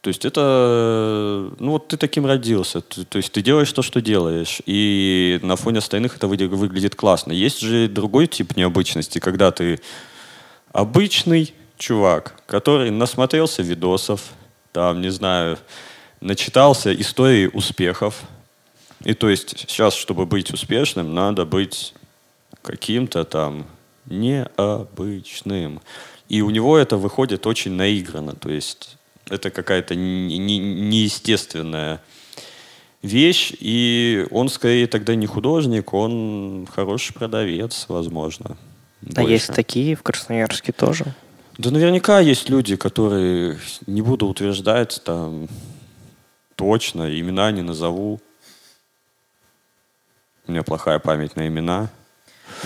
то 0.00 0.08
есть 0.08 0.24
это, 0.24 1.50
ну 1.58 1.72
вот 1.72 1.88
ты 1.88 1.98
таким 1.98 2.24
родился, 2.24 2.80
то 2.80 3.18
есть 3.18 3.32
ты 3.32 3.42
делаешь 3.42 3.70
то, 3.70 3.82
что 3.82 4.00
делаешь, 4.00 4.62
и 4.64 5.38
на 5.42 5.56
фоне 5.56 5.78
остальных 5.78 6.16
это 6.16 6.26
выглядит 6.26 6.94
классно. 6.94 7.32
Есть 7.32 7.60
же 7.60 7.86
другой 7.86 8.26
тип 8.26 8.56
необычности, 8.56 9.18
когда 9.18 9.50
ты 9.50 9.78
обычный, 10.72 11.52
чувак, 11.76 12.40
который 12.46 12.90
насмотрелся 12.90 13.62
видосов, 13.62 14.30
там, 14.72 15.02
не 15.02 15.10
знаю, 15.10 15.58
начитался 16.20 16.94
истории 16.94 17.50
успехов. 17.52 18.22
И 19.04 19.14
то 19.14 19.28
есть 19.28 19.58
сейчас, 19.58 19.94
чтобы 19.94 20.24
быть 20.24 20.52
успешным, 20.52 21.14
надо 21.14 21.44
быть 21.44 21.94
каким-то 22.62 23.24
там 23.24 23.66
необычным. 24.06 25.80
И 26.28 26.42
у 26.42 26.50
него 26.50 26.78
это 26.78 26.96
выходит 26.96 27.46
очень 27.46 27.72
наигранно. 27.72 28.34
То 28.34 28.50
есть 28.50 28.96
это 29.28 29.50
какая-то 29.50 29.94
неестественная 29.94 32.00
вещь, 33.02 33.52
и 33.58 34.26
он 34.30 34.48
скорее 34.48 34.86
тогда 34.86 35.14
не 35.14 35.26
художник, 35.26 35.92
он 35.94 36.68
хороший 36.70 37.14
продавец, 37.14 37.86
возможно. 37.88 38.56
А 39.16 39.22
есть 39.22 39.54
такие 39.54 39.96
в 39.96 40.02
Красноярске 40.02 40.72
тоже? 40.72 41.14
Да 41.56 41.70
наверняка 41.70 42.20
есть 42.20 42.50
люди, 42.50 42.76
которые, 42.76 43.58
не 43.86 44.02
буду 44.02 44.26
утверждать, 44.26 45.00
там, 45.04 45.48
точно, 46.54 47.18
имена 47.18 47.50
не 47.52 47.62
назову. 47.62 48.20
У 50.46 50.52
меня 50.52 50.62
плохая 50.62 50.98
память 50.98 51.36
на 51.36 51.48
имена. 51.48 51.88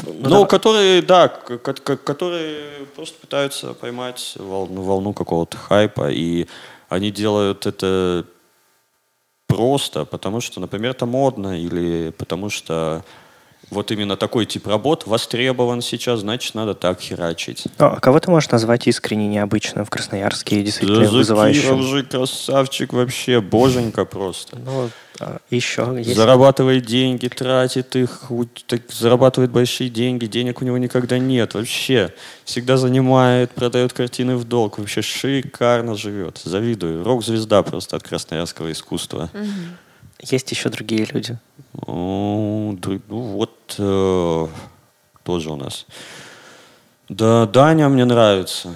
Ну, 0.02 0.14
ну 0.28 0.40
да. 0.42 0.46
которые, 0.46 1.02
да, 1.02 1.28
которые 1.28 2.86
просто 2.96 3.20
пытаются 3.20 3.74
поймать 3.74 4.34
волну, 4.36 4.82
волну 4.82 5.12
какого-то 5.12 5.56
хайпа, 5.56 6.10
и 6.10 6.46
они 6.88 7.10
делают 7.10 7.66
это 7.66 8.24
просто, 9.46 10.04
потому 10.04 10.40
что, 10.40 10.60
например, 10.60 10.92
это 10.92 11.06
модно, 11.06 11.58
или 11.60 12.10
потому 12.10 12.50
что 12.50 13.04
вот 13.70 13.90
именно 13.90 14.16
такой 14.16 14.46
тип 14.46 14.66
работ 14.66 15.06
востребован 15.06 15.82
сейчас, 15.82 16.20
значит, 16.20 16.54
надо 16.54 16.74
так 16.74 17.00
херачить. 17.00 17.64
А 17.78 17.98
кого 18.00 18.20
ты 18.20 18.30
можешь 18.30 18.50
назвать 18.50 18.86
искренне 18.86 19.28
необычным 19.28 19.84
в 19.84 19.90
Красноярске 19.90 20.60
и 20.60 20.62
действительно 20.62 21.04
да 21.04 21.10
вызывающим? 21.10 21.82
же 21.82 22.02
красавчик 22.02 22.92
вообще, 22.92 23.40
боженька 23.40 24.04
просто. 24.04 24.58
Ну, 24.58 24.90
а 25.20 25.38
еще 25.50 25.94
есть... 25.98 26.14
Зарабатывает 26.14 26.86
деньги, 26.86 27.28
тратит 27.28 27.94
их, 27.96 28.24
так, 28.66 28.82
зарабатывает 28.90 29.50
большие 29.50 29.88
деньги, 29.90 30.26
денег 30.26 30.60
у 30.60 30.64
него 30.64 30.78
никогда 30.78 31.18
нет 31.18 31.54
вообще. 31.54 32.12
Всегда 32.44 32.76
занимает, 32.76 33.52
продает 33.52 33.92
картины 33.92 34.36
в 34.36 34.44
долг, 34.44 34.78
вообще 34.78 35.02
шикарно 35.02 35.94
живет. 35.94 36.40
Завидую. 36.44 37.04
Рок-звезда 37.04 37.62
просто 37.62 37.96
от 37.96 38.02
красноярского 38.02 38.72
искусства. 38.72 39.30
Угу. 39.32 39.44
Есть 40.30 40.50
еще 40.50 40.68
другие 40.70 41.06
люди? 41.06 41.38
Ну, 41.86 42.78
вот 43.08 43.76
э, 43.78 44.46
тоже 45.22 45.50
у 45.50 45.56
нас. 45.56 45.86
Да, 47.08 47.46
Даня 47.46 47.88
мне 47.88 48.04
нравится, 48.04 48.74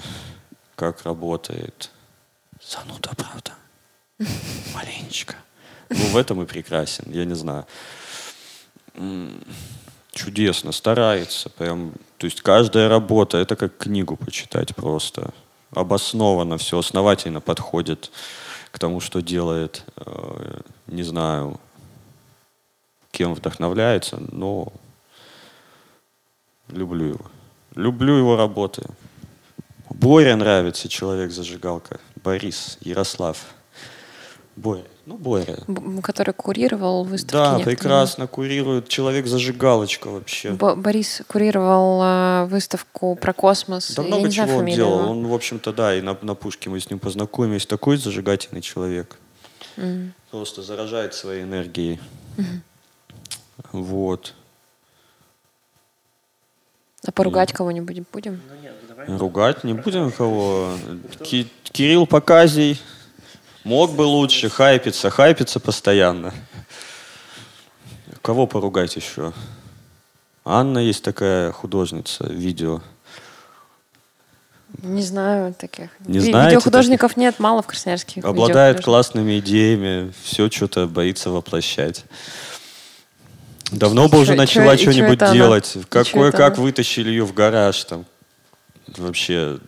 как 0.75 1.03
работает. 1.03 1.89
Зануда, 2.61 3.11
правда. 3.15 3.53
Маленечко. 4.75 5.35
Ну, 5.89 6.05
в 6.09 6.17
этом 6.17 6.41
и 6.43 6.45
прекрасен, 6.45 7.05
я 7.11 7.25
не 7.25 7.35
знаю. 7.35 7.65
Чудесно, 10.13 10.71
старается. 10.71 11.49
Прям, 11.49 11.93
то 12.17 12.25
есть 12.25 12.41
каждая 12.41 12.89
работа, 12.89 13.37
это 13.37 13.55
как 13.55 13.77
книгу 13.77 14.15
почитать 14.15 14.75
просто. 14.75 15.31
Обоснованно 15.71 16.57
все, 16.57 16.77
основательно 16.77 17.41
подходит 17.41 18.11
к 18.71 18.79
тому, 18.79 18.99
что 18.99 19.21
делает. 19.21 19.85
Э, 19.97 20.61
не 20.87 21.03
знаю, 21.03 21.59
кем 23.11 23.33
вдохновляется, 23.33 24.17
но 24.31 24.71
люблю 26.69 27.05
его. 27.05 27.25
люблю 27.75 28.15
его 28.15 28.35
работы. 28.35 28.83
Боря 29.89 30.35
нравится, 30.35 30.87
человек-зажигалка. 30.87 31.99
Борис, 32.23 32.77
Ярослав. 32.81 33.53
Боря. 34.55 34.85
Ну, 35.05 35.17
Боря. 35.17 35.57
Б- 35.67 36.01
который 36.01 36.33
курировал 36.33 37.03
выставки. 37.03 37.33
Да, 37.33 37.51
некоторые. 37.53 37.77
прекрасно 37.77 38.27
курирует. 38.27 38.87
Человек-зажигалочка 38.89 40.07
вообще. 40.09 40.51
Бо- 40.51 40.75
Борис 40.75 41.21
курировал 41.27 42.01
э, 42.03 42.45
выставку 42.45 43.15
про 43.15 43.33
космос. 43.33 43.91
Да 43.95 44.03
Я 44.03 44.07
много 44.07 44.27
не 44.27 44.31
знаю 44.33 44.47
чего 44.49 44.57
он 44.57 44.63
фамилию, 44.63 44.85
делал. 44.85 45.09
Он, 45.11 45.27
в 45.27 45.33
общем-то, 45.33 45.73
да, 45.73 45.95
и 45.95 46.01
на, 46.01 46.15
на 46.21 46.35
пушке 46.35 46.69
мы 46.69 46.79
с 46.79 46.89
ним 46.89 46.99
познакомились. 46.99 47.65
Такой 47.65 47.97
зажигательный 47.97 48.61
человек. 48.61 49.17
М. 49.77 50.13
Просто 50.29 50.61
заражает 50.61 51.13
своей 51.15 51.43
энергией. 51.43 51.99
Вот. 53.71 54.33
А 57.05 57.11
поругать 57.11 57.53
кого-нибудь 57.53 58.03
будем? 58.11 58.41
Ругать 59.07 59.63
не 59.63 59.73
будем 59.73 60.11
кого. 60.11 60.73
Ки- 61.23 61.47
Кирилл 61.63 62.05
Показий 62.05 62.79
мог 63.69 63.93
бы 63.93 64.01
лучше 64.01 64.49
хайпиться, 64.49 65.11
хайпится 65.11 65.59
постоянно. 65.59 66.33
Кого 68.23 68.47
поругать 68.47 68.95
еще? 68.95 69.31
Анна 70.43 70.79
есть 70.79 71.03
такая 71.03 71.51
художница, 71.51 72.25
видео. 72.25 72.81
Не 74.81 75.03
знаю 75.03 75.53
таких. 75.53 75.89
Не 75.99 76.19
знаете 76.19 76.55
Видеохудожников 76.55 77.15
нет, 77.15 77.39
мало 77.39 77.61
в 77.61 77.67
Красноярске. 77.67 78.21
Обладает 78.21 78.83
классными 78.83 79.37
идеями, 79.39 80.13
все 80.23 80.49
что-то 80.49 80.87
боится 80.87 81.29
воплощать. 81.29 82.05
Давно 83.71 84.09
бы 84.09 84.19
уже 84.19 84.33
начала 84.33 84.77
что-нибудь 84.77 85.21
она? 85.21 85.33
делать. 85.33 85.75
И 85.75 85.83
Какое, 85.83 86.31
как 86.31 86.55
она? 86.55 86.63
вытащили 86.63 87.09
ее 87.09 87.23
в 87.23 87.33
гараж 87.35 87.83
там. 87.83 88.05
Вообще 88.97 89.59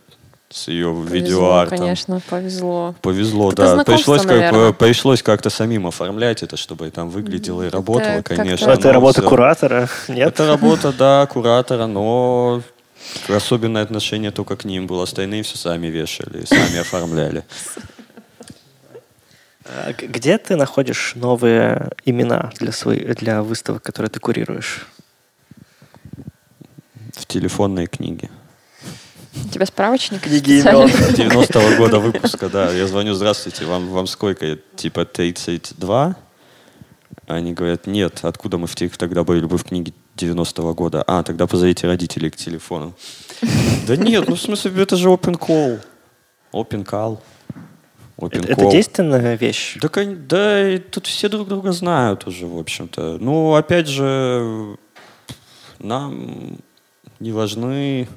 с 0.52 0.68
ее 0.68 0.92
Повезло, 0.92 1.14
видеоартом. 1.14 1.78
конечно, 1.78 2.20
повезло. 2.28 2.94
Повезло, 3.02 3.50
Это 3.52 3.76
да. 3.76 3.84
Пришлось, 3.84 4.22
как, 4.26 4.76
пришлось 4.78 5.22
как-то 5.22 5.50
самим 5.50 5.86
оформлять 5.86 6.42
это, 6.42 6.56
чтобы 6.56 6.90
там 6.90 7.08
выглядело 7.10 7.62
и 7.62 7.66
Это 7.68 7.76
работало, 7.78 8.12
как-то- 8.16 8.36
конечно. 8.36 8.70
Это 8.70 8.92
работа 8.92 9.20
всё- 9.20 9.28
куратора, 9.28 9.88
нет? 10.08 10.28
Это 10.28 10.46
работа, 10.46 10.92
да, 10.92 11.26
куратора, 11.26 11.86
но 11.86 12.62
особенное 13.28 13.82
отношение 13.82 14.30
только 14.30 14.56
к 14.56 14.64
ним 14.64 14.86
было. 14.86 15.04
Остальные 15.04 15.42
все 15.42 15.56
сами 15.56 15.86
вешали, 15.88 16.44
сами 16.44 16.78
оформляли. 16.78 17.44
А 19.64 19.92
Где 19.92 20.38
ты 20.38 20.56
находишь 20.56 21.12
новые 21.14 21.90
имена 22.04 22.50
для, 22.58 22.72
своих, 22.72 23.14
для 23.16 23.42
выставок, 23.42 23.82
которые 23.82 24.10
ты 24.10 24.20
курируешь? 24.20 24.86
В 27.12 27.26
телефонной 27.26 27.86
книге. 27.86 28.28
У 29.34 29.48
тебя 29.48 29.66
справочник? 29.66 30.20
Книги 30.20 30.60
специальный? 30.60 30.92
имен. 30.92 31.30
90-го 31.30 31.76
года 31.76 31.98
выпуска, 31.98 32.48
да. 32.48 32.70
Я 32.70 32.86
звоню, 32.86 33.14
здравствуйте, 33.14 33.64
вам, 33.64 33.88
вам 33.88 34.06
сколько? 34.06 34.58
Типа 34.76 35.04
32? 35.04 36.16
Они 37.26 37.54
говорят, 37.54 37.86
нет, 37.86 38.20
откуда 38.22 38.58
мы 38.58 38.66
в 38.66 38.74
тех 38.74 38.96
тогда 38.96 39.24
были 39.24 39.44
бы 39.46 39.56
в 39.56 39.64
книге 39.64 39.94
90-го 40.16 40.74
года? 40.74 41.02
А, 41.06 41.22
тогда 41.22 41.46
позовите 41.46 41.86
родителей 41.86 42.30
к 42.30 42.36
телефону. 42.36 42.94
Да 43.86 43.96
нет, 43.96 44.28
ну 44.28 44.34
в 44.34 44.40
смысле, 44.40 44.82
это 44.82 44.96
же 44.96 45.08
open 45.08 45.38
call. 45.38 45.80
Open 46.52 46.84
call. 46.84 47.18
Open 48.18 48.44
Это 48.46 48.52
call. 48.52 48.70
действенная 48.70 49.36
вещь? 49.36 49.78
Да, 49.80 49.88
да, 50.04 50.70
и 50.70 50.78
тут 50.78 51.06
все 51.06 51.28
друг 51.28 51.48
друга 51.48 51.72
знают 51.72 52.26
уже, 52.26 52.46
в 52.46 52.58
общем-то. 52.58 53.18
Ну, 53.18 53.54
опять 53.54 53.88
же, 53.88 54.76
нам 55.78 56.58
не 57.18 57.32
важны, 57.32 58.08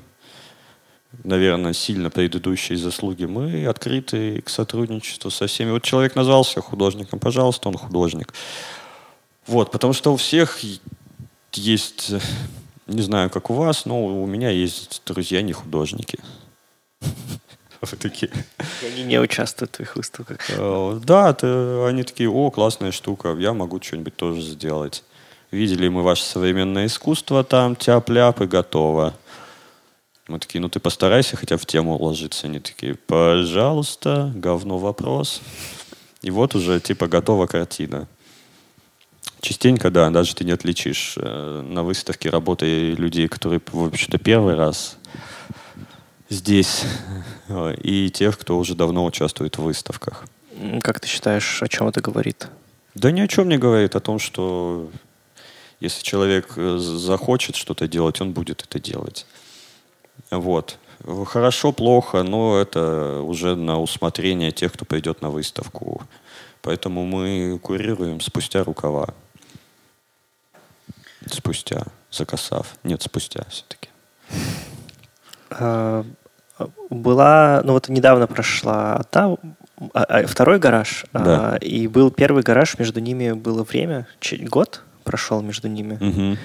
наверное, 1.23 1.73
сильно 1.73 2.09
предыдущие 2.09 2.77
заслуги. 2.77 3.25
Мы 3.25 3.65
открыты 3.65 4.41
к 4.41 4.49
сотрудничеству 4.49 5.31
со 5.31 5.47
всеми. 5.47 5.71
Вот 5.71 5.83
человек 5.83 6.15
назвался 6.15 6.61
художником, 6.61 7.19
пожалуйста, 7.19 7.69
он 7.69 7.77
художник. 7.77 8.33
Вот, 9.47 9.71
потому 9.71 9.93
что 9.93 10.13
у 10.13 10.17
всех 10.17 10.59
есть, 11.53 12.11
не 12.87 13.01
знаю, 13.01 13.29
как 13.29 13.49
у 13.49 13.53
вас, 13.53 13.85
но 13.85 14.03
у 14.05 14.25
меня 14.25 14.49
есть 14.49 15.01
друзья 15.05 15.41
не 15.41 15.53
художники. 15.53 16.19
Такие. 17.99 18.31
Они 18.83 19.03
не 19.03 19.19
участвуют 19.19 19.71
в 19.71 19.75
твоих 19.75 19.95
выставках. 19.95 20.39
Э, 20.49 20.99
Да, 21.03 21.29
они 21.87 22.03
такие, 22.03 22.29
о, 22.29 22.49
классная 22.49 22.91
штука, 22.91 23.35
я 23.37 23.53
могу 23.53 23.79
что-нибудь 23.81 24.15
тоже 24.15 24.41
сделать. 24.41 25.03
Видели 25.51 25.87
мы 25.87 26.01
ваше 26.01 26.23
современное 26.23 26.87
искусство 26.87 27.43
там, 27.43 27.75
тяп-ляп 27.75 28.41
и 28.41 28.45
готово. 28.45 29.13
Мы 30.27 30.39
такие, 30.39 30.59
ну 30.59 30.69
ты 30.69 30.79
постарайся 30.79 31.37
хотя 31.37 31.55
бы 31.55 31.61
в 31.61 31.65
тему 31.67 31.95
уложиться. 31.95 32.47
Они 32.47 32.59
такие, 32.59 32.95
пожалуйста, 32.95 34.31
говно 34.35 34.79
вопрос. 34.79 35.41
И 36.23 36.31
вот 36.31 36.55
уже 36.55 36.79
типа 36.79 37.07
готова 37.07 37.45
картина. 37.45 38.07
Частенько, 39.39 39.91
да, 39.91 40.09
даже 40.09 40.33
ты 40.33 40.43
не 40.43 40.51
отличишь 40.51 41.13
э, 41.17 41.61
на 41.61 41.83
выставке 41.83 42.31
работы 42.31 42.93
людей, 42.93 43.27
которые, 43.27 43.61
в 43.71 43.85
общем-то, 43.85 44.17
первый 44.17 44.55
раз 44.55 44.97
здесь, 46.29 46.83
э, 47.47 47.75
и 47.75 48.09
тех, 48.09 48.39
кто 48.39 48.57
уже 48.57 48.73
давно 48.73 49.05
участвует 49.05 49.59
в 49.59 49.61
выставках. 49.61 50.25
Как 50.81 50.99
ты 50.99 51.07
считаешь, 51.07 51.61
о 51.61 51.67
чем 51.67 51.87
это 51.89 52.01
говорит? 52.01 52.47
Да 52.95 53.11
ни 53.11 53.21
о 53.21 53.27
чем 53.27 53.47
не 53.47 53.59
говорит, 53.59 53.95
о 53.95 53.99
том, 53.99 54.17
что 54.17 54.89
если 55.79 56.01
человек 56.01 56.53
э, 56.55 56.77
захочет 56.79 57.55
что-то 57.55 57.87
делать, 57.87 58.21
он 58.21 58.31
будет 58.31 58.63
это 58.63 58.79
делать. 58.79 59.27
Вот. 60.31 60.77
Хорошо, 61.25 61.71
плохо, 61.71 62.23
но 62.23 62.59
это 62.59 63.19
уже 63.21 63.55
на 63.55 63.79
усмотрение 63.79 64.51
тех, 64.51 64.73
кто 64.73 64.85
придет 64.85 65.21
на 65.21 65.29
выставку. 65.29 66.01
Поэтому 66.61 67.05
мы 67.05 67.59
курируем 67.61 68.21
спустя 68.21 68.63
рукава. 68.63 69.09
Спустя, 71.29 71.83
закосав. 72.11 72.75
Нет, 72.83 73.01
спустя 73.01 73.45
все-таки. 73.49 73.89
А, 75.51 76.03
Была, 76.89 77.61
ну 77.65 77.73
вот 77.73 77.89
недавно 77.89 78.27
прошла 78.27 79.03
та, 79.11 79.35
а, 79.93 80.03
а, 80.03 80.25
второй 80.25 80.57
гараж, 80.57 81.05
Да. 81.11 81.57
и 81.59 81.87
был 81.87 82.11
первый 82.11 82.43
гараж, 82.43 82.79
между 82.79 83.01
ними 83.01 83.33
было 83.33 83.63
время, 83.63 84.07
че- 84.21 84.37
год 84.37 84.81
прошел 85.03 85.41
между 85.41 85.67
ними. 85.67 85.97
Мгм. 85.99 86.37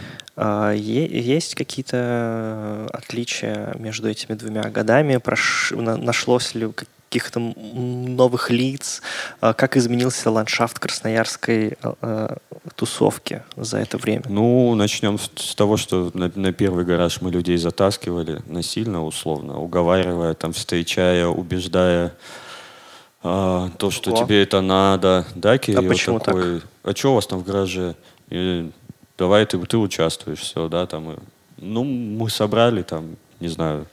А, 0.43 0.73
Есть 0.73 1.55
какие-то 1.55 2.89
отличия 2.95 3.75
между 3.79 4.09
этими 4.09 4.35
двумя 4.35 4.63
годами? 4.71 5.17
Прош- 5.17 5.77
на- 5.77 5.99
Нашлось 5.99 6.55
ли 6.55 6.67
каких-то 6.73 7.41
новых 7.41 8.51
лиц? 8.51 9.03
А, 9.43 9.53
Как 9.53 9.77
изменился 9.77 10.31
ландшафт 10.31 10.79
красноярской 10.79 11.75
а, 11.83 11.95
а, 12.01 12.37
тусовки 12.75 13.43
за 13.55 13.81
это 13.81 13.99
время? 13.99 14.23
Ну, 14.31 14.75
начнем 14.75 15.19
с, 15.19 15.55
того, 15.55 15.77
что 15.77 16.11
на, 16.15 16.33
на 16.35 16.53
первый 16.55 16.87
гараж 16.87 17.21
мы 17.21 17.31
людей 17.31 17.59
затаскивали 17.59 18.41
насильно, 18.47 19.05
условно, 19.05 19.59
уговаривая, 19.59 20.33
там, 20.33 20.55
встречая, 20.55 21.27
убеждая 21.27 22.15
а, 23.23 23.69
то, 23.77 23.91
что 23.91 24.13
Ого. 24.13 24.25
тебе 24.25 24.43
это 24.43 24.63
надо. 24.63 25.27
Да, 25.35 25.59
Кирилл 25.59 25.87
почему 25.87 26.19
такой, 26.19 26.63
а 26.83 26.93
что 26.97 27.13
у 27.13 27.15
вас 27.17 27.27
там 27.27 27.41
в 27.41 27.45
гараже? 27.45 27.95
И 28.31 28.71
давай 29.21 29.45
ты, 29.45 29.59
ты 29.59 29.77
участвуешь, 29.77 30.41
все, 30.41 30.69
да, 30.69 30.87
там. 30.87 31.17
ну, 31.59 31.85
мы 31.85 32.31
собрали 32.31 32.83
там, 32.83 33.17
не 33.39 33.49
знаю, 33.49 33.87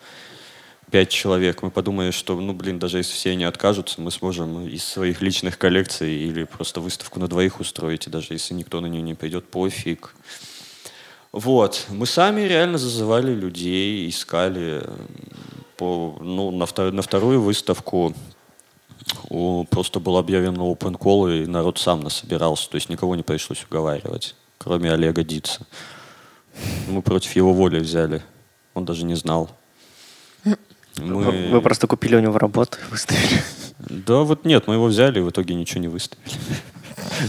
пять 0.89 1.09
человек. 1.09 1.61
Мы 1.61 1.69
подумали, 1.69 2.11
что, 2.11 2.39
ну, 2.39 2.53
блин, 2.53 2.79
даже 2.79 2.99
если 2.99 3.13
все 3.13 3.35
не 3.35 3.43
откажутся, 3.43 3.99
мы 3.99 4.09
сможем 4.09 4.65
из 4.65 4.85
своих 4.85 5.21
личных 5.21 5.57
коллекций 5.57 6.13
или 6.15 6.45
просто 6.45 6.79
выставку 6.79 7.19
на 7.19 7.27
двоих 7.27 7.59
устроить, 7.59 8.07
и 8.07 8.09
даже 8.09 8.27
если 8.31 8.53
никто 8.53 8.79
на 8.79 8.85
нее 8.87 9.01
не 9.01 9.15
пойдет, 9.15 9.49
пофиг. 9.49 10.15
Вот. 11.33 11.87
Мы 11.89 12.05
сами 12.05 12.41
реально 12.41 12.77
зазывали 12.77 13.33
людей, 13.35 14.09
искали. 14.09 14.81
По, 15.75 16.17
ну, 16.21 16.51
на, 16.51 16.63
втор- 16.63 16.91
на 16.91 17.01
вторую 17.01 17.41
выставку 17.41 18.15
о, 19.29 19.65
просто 19.65 19.99
был 19.99 20.15
объявлен 20.15 20.55
open 20.55 20.97
call, 20.97 21.43
и 21.43 21.45
народ 21.45 21.79
сам 21.79 21.99
насобирался. 21.99 22.69
То 22.69 22.75
есть 22.75 22.89
никого 22.89 23.15
не 23.15 23.23
пришлось 23.23 23.65
уговаривать, 23.69 24.35
кроме 24.57 24.91
Олега 24.91 25.23
Дица. 25.23 25.65
Мы 26.87 27.01
против 27.01 27.35
его 27.35 27.53
воли 27.53 27.79
взяли. 27.79 28.21
Он 28.73 28.85
даже 28.85 29.05
не 29.05 29.15
знал. 29.15 29.49
Мы- 30.43 30.57
Вы 30.97 31.49
вы 31.49 31.61
просто 31.61 31.85
купили 31.87 32.15
у 32.15 32.19
него 32.19 32.37
работу 32.37 32.77
и 32.85 32.91
выставили. 32.91 33.41
Да 33.79 34.21
вот 34.21 34.45
нет, 34.45 34.67
мы 34.67 34.73
его 34.75 34.85
взяли 34.87 35.19
и 35.19 35.21
в 35.21 35.29
итоге 35.29 35.53
ничего 35.53 35.81
не 35.81 35.87
выставили. 35.87 36.31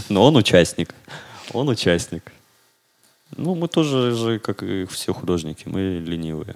Но 0.09 0.23
он 0.25 0.35
участник. 0.35 0.93
Он 1.53 1.69
участник. 1.69 2.31
Ну, 3.37 3.53
мы 3.53 3.67
тоже 3.67 4.15
же, 4.15 4.39
как 4.39 4.63
и 4.63 4.85
все 4.85 5.13
художники, 5.13 5.63
мы 5.67 5.99
ленивые. 6.03 6.55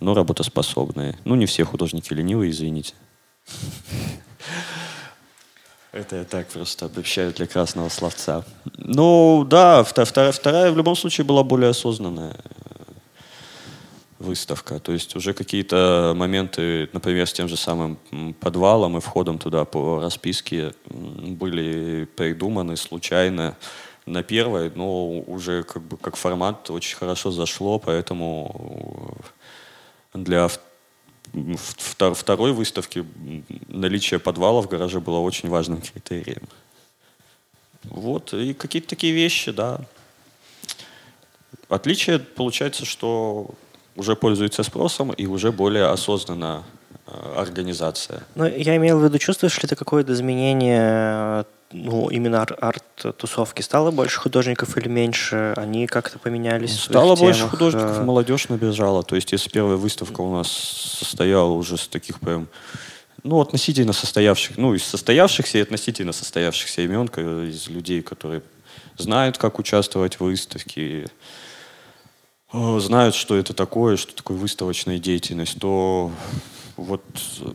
Но 0.00 0.14
работоспособные. 0.14 1.16
Ну, 1.24 1.36
не 1.36 1.46
все 1.46 1.64
художники 1.64 2.12
ленивые, 2.12 2.50
извините. 2.50 2.94
Это 5.92 6.16
я 6.16 6.24
так 6.24 6.46
просто 6.48 6.86
обобщаю 6.86 7.32
для 7.32 7.46
красного 7.46 7.88
словца. 7.88 8.44
Ну, 8.76 9.44
да, 9.44 9.82
вторая, 9.82 10.32
вторая 10.32 10.70
в 10.70 10.76
любом 10.76 10.94
случае 10.94 11.24
была 11.24 11.42
более 11.42 11.70
осознанная. 11.70 12.36
выставка. 14.20 14.78
То 14.78 14.92
есть 14.92 15.16
уже 15.16 15.32
какие-то 15.32 16.12
моменты, 16.14 16.88
например, 16.92 17.26
с 17.26 17.32
тем 17.32 17.48
же 17.48 17.56
самым 17.56 17.98
подвалом 18.38 18.98
и 18.98 19.00
входом 19.00 19.38
туда 19.38 19.64
по 19.64 20.00
расписке 20.00 20.74
были 20.86 22.04
придуманы 22.16 22.76
случайно 22.76 23.56
на 24.06 24.22
первой, 24.22 24.70
но 24.74 25.20
уже 25.20 25.62
как 25.62 25.82
бы 25.82 25.96
как 25.96 26.16
формат 26.16 26.70
очень 26.70 26.96
хорошо 26.96 27.30
зашло, 27.30 27.78
поэтому 27.78 29.16
для 30.14 30.48
второй 32.12 32.52
выставки 32.52 33.04
наличие 33.68 34.20
подвала 34.20 34.60
в 34.60 34.68
гараже 34.68 35.00
было 35.00 35.18
очень 35.18 35.48
важным 35.48 35.80
критерием. 35.80 36.42
Вот, 37.84 38.34
и 38.34 38.52
какие-то 38.52 38.88
такие 38.88 39.12
вещи, 39.12 39.52
да. 39.52 39.80
Отличие 41.68 42.18
получается, 42.18 42.84
что 42.84 43.50
уже 43.96 44.16
пользуется 44.16 44.62
спросом 44.62 45.12
и 45.12 45.26
уже 45.26 45.52
более 45.52 45.86
осознанно 45.86 46.64
э, 47.06 47.34
организация. 47.36 48.22
Ну, 48.34 48.44
я 48.44 48.76
имел 48.76 48.98
в 48.98 49.04
виду, 49.04 49.18
чувствуешь 49.18 49.60
ли 49.62 49.68
ты 49.68 49.76
какое-то 49.76 50.12
изменение 50.12 51.44
ну, 51.72 52.08
именно 52.08 52.42
арт-тусовки? 52.42 53.62
Стало 53.62 53.90
больше 53.90 54.20
художников 54.20 54.76
или 54.76 54.88
меньше? 54.88 55.54
Они 55.56 55.86
как-то 55.86 56.18
поменялись? 56.18 56.80
Стало 56.80 57.14
больше 57.16 57.40
темах? 57.40 57.50
художников, 57.52 57.98
э, 57.98 58.02
молодежь 58.02 58.48
набежала. 58.48 59.02
То 59.02 59.14
есть, 59.14 59.32
если 59.32 59.48
первая 59.50 59.76
выставка 59.76 60.20
у 60.20 60.34
нас 60.34 60.48
состояла 60.48 61.52
уже 61.52 61.76
с 61.76 61.86
таких 61.86 62.20
прям 62.20 62.48
ну, 63.22 63.40
относительно 63.40 63.92
состоявших, 63.92 64.56
ну, 64.56 64.74
из 64.74 64.82
состоявшихся 64.82 65.58
и 65.58 65.60
относительно 65.60 66.12
состоявшихся 66.12 66.82
имен, 66.82 67.06
из 67.06 67.68
людей, 67.68 68.02
которые 68.02 68.42
знают, 68.96 69.38
как 69.38 69.58
участвовать 69.58 70.16
в 70.16 70.22
выставке, 70.22 71.06
э, 72.52 72.78
знают, 72.80 73.14
что 73.14 73.36
это 73.36 73.54
такое, 73.54 73.96
что 73.96 74.14
такое 74.14 74.36
выставочная 74.36 74.98
деятельность, 74.98 75.58
то 75.60 76.10
вот 76.76 77.04
э, 77.40 77.50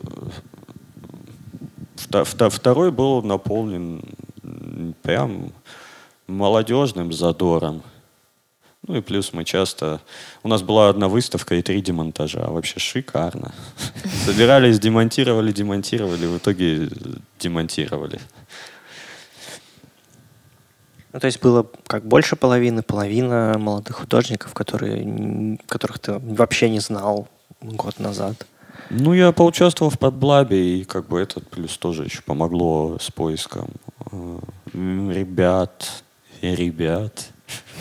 второй 2.00 2.90
был 2.90 3.22
наполнен 3.22 4.02
прям 5.02 5.52
молодежным 6.26 7.12
задором. 7.12 7.82
Ну 8.86 8.96
и 8.96 9.00
плюс 9.00 9.32
мы 9.32 9.44
часто... 9.44 10.00
У 10.44 10.48
нас 10.48 10.62
была 10.62 10.88
одна 10.88 11.08
выставка 11.08 11.56
и 11.56 11.62
три 11.62 11.80
демонтажа. 11.80 12.46
Вообще 12.48 12.78
шикарно. 12.78 13.52
Собирались, 14.24 14.78
демонтировали, 14.78 15.50
демонтировали, 15.50 16.26
в 16.26 16.38
итоге 16.38 16.88
демонтировали. 17.40 18.20
Ну, 21.12 21.20
то 21.20 21.26
есть 21.26 21.40
было 21.40 21.66
как 21.86 22.06
больше 22.06 22.36
половины, 22.36 22.82
половина 22.82 23.56
молодых 23.58 23.96
художников, 23.96 24.54
которые, 24.54 25.58
которых 25.66 25.98
ты 25.98 26.18
вообще 26.18 26.68
не 26.68 26.80
знал 26.80 27.26
год 27.60 27.98
назад. 27.98 28.46
Ну, 28.90 29.12
я 29.12 29.32
поучаствовал 29.32 29.90
в 29.90 29.98
подблабе, 29.98 30.78
и 30.80 30.84
как 30.84 31.08
бы 31.08 31.20
это 31.20 31.40
плюс 31.40 31.76
тоже 31.76 32.04
еще 32.04 32.22
помогло 32.22 32.98
с 33.00 33.10
поиском 33.10 33.70
э, 34.12 34.38
ребят, 34.72 36.02
ребят, 36.40 37.28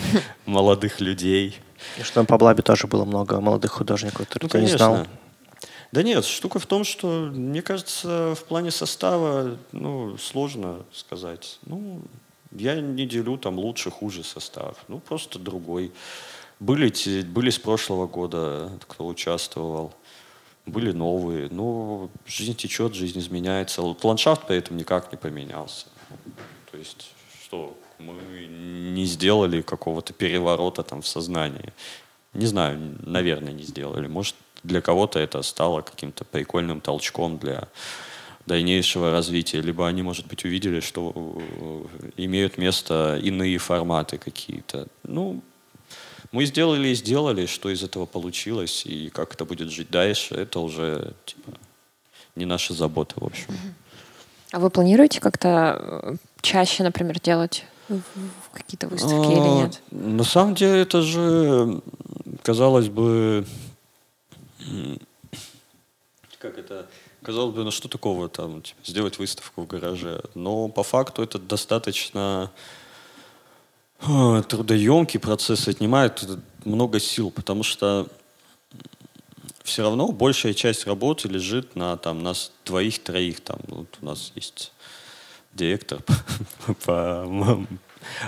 молодых 0.45 0.99
людей. 0.99 1.59
И 1.97 2.03
что 2.03 2.15
там 2.15 2.25
по 2.25 2.37
Блабе 2.37 2.61
тоже 2.61 2.87
было 2.87 3.05
много 3.05 3.39
молодых 3.39 3.71
художников, 3.71 4.27
которых 4.27 4.43
ну, 4.43 4.49
ты 4.49 4.57
конечно. 4.57 4.73
не 4.73 4.77
знал. 4.77 5.07
Да 5.91 6.03
нет, 6.03 6.25
штука 6.25 6.59
в 6.59 6.65
том, 6.65 6.83
что, 6.83 7.29
мне 7.31 7.61
кажется, 7.61 8.35
в 8.35 8.43
плане 8.45 8.71
состава, 8.71 9.57
ну, 9.71 10.17
сложно 10.17 10.83
сказать. 10.91 11.59
Ну, 11.65 12.01
я 12.51 12.75
не 12.81 13.05
делю 13.05 13.37
там 13.37 13.57
лучше, 13.57 13.91
хуже 13.91 14.23
состав. 14.23 14.75
Ну, 14.87 14.99
просто 14.99 15.39
другой. 15.39 15.91
Были, 16.59 16.91
были 17.23 17.49
с 17.49 17.59
прошлого 17.59 18.07
года, 18.07 18.71
кто 18.87 19.05
участвовал. 19.07 19.93
Были 20.65 20.91
новые. 20.91 21.49
Ну, 21.51 22.09
жизнь 22.25 22.55
течет, 22.55 22.95
жизнь 22.95 23.19
изменяется. 23.19 23.81
Вот 23.81 24.03
ландшафт 24.03 24.47
при 24.47 24.57
этом 24.57 24.77
никак 24.77 25.11
не 25.11 25.17
поменялся. 25.17 25.85
То 26.71 26.77
есть, 26.77 27.11
что, 27.43 27.77
мы 27.99 28.13
не 28.47 29.05
сделали 29.05 29.61
какого-то 29.61 30.13
переворота 30.13 30.83
там 30.83 31.01
в 31.01 31.07
сознании. 31.07 31.71
Не 32.33 32.47
знаю, 32.47 32.97
наверное, 32.99 33.53
не 33.53 33.63
сделали. 33.63 34.07
Может, 34.07 34.35
для 34.63 34.81
кого-то 34.81 35.19
это 35.19 35.41
стало 35.43 35.81
каким-то 35.81 36.25
прикольным 36.25 36.81
толчком 36.81 37.37
для 37.37 37.67
дальнейшего 38.45 39.11
развития. 39.11 39.61
Либо 39.61 39.87
они, 39.87 40.01
может 40.01 40.27
быть, 40.27 40.45
увидели, 40.45 40.79
что 40.79 41.13
э, 41.15 42.09
имеют 42.17 42.57
место 42.57 43.19
иные 43.21 43.57
форматы 43.57 44.17
какие-то. 44.17 44.87
Ну, 45.03 45.41
мы 46.31 46.45
сделали 46.45 46.89
и 46.89 46.95
сделали, 46.95 47.45
что 47.45 47.69
из 47.69 47.83
этого 47.83 48.05
получилось, 48.05 48.85
и 48.85 49.09
как 49.09 49.33
это 49.33 49.45
будет 49.45 49.69
жить 49.69 49.89
дальше, 49.89 50.35
это 50.35 50.59
уже 50.59 51.13
типа, 51.25 51.51
не 52.35 52.45
наша 52.45 52.73
забота, 52.73 53.15
в 53.17 53.23
общем. 53.23 53.47
А 54.51 54.59
вы 54.59 54.69
планируете 54.69 55.19
как-то 55.19 55.79
э, 55.79 56.15
чаще, 56.41 56.83
например, 56.83 57.19
делать 57.19 57.65
какие-то 58.53 58.87
выставки 58.87 59.31
или 59.31 59.39
а, 59.39 59.55
нет? 59.63 59.81
На 59.91 60.23
самом 60.23 60.55
деле 60.55 60.81
это 60.81 61.01
же, 61.01 61.81
казалось 62.41 62.89
бы, 62.89 63.45
как 66.39 66.57
это, 66.57 66.87
казалось 67.21 67.55
бы, 67.55 67.63
ну 67.63 67.71
что 67.71 67.87
такого 67.87 68.29
там, 68.29 68.61
типа, 68.61 68.79
сделать 68.83 69.19
выставку 69.19 69.63
в 69.63 69.67
гараже. 69.67 70.21
Но 70.35 70.67
по 70.67 70.83
факту 70.83 71.23
это 71.23 71.39
достаточно 71.39 72.51
трудоемкий 74.47 75.19
процесс, 75.19 75.67
отнимает 75.67 76.23
много 76.63 76.99
сил, 76.99 77.31
потому 77.31 77.63
что 77.63 78.07
все 79.63 79.83
равно 79.83 80.11
большая 80.11 80.53
часть 80.53 80.85
работы 80.85 81.27
лежит 81.27 81.75
на 81.75 81.97
там 81.97 82.21
нас 82.23 82.51
двоих-троих. 82.65 83.41
Там 83.41 83.59
вот 83.67 83.97
у 84.01 84.05
нас 84.05 84.31
есть 84.35 84.71
директор 85.53 85.99
по 86.85 87.65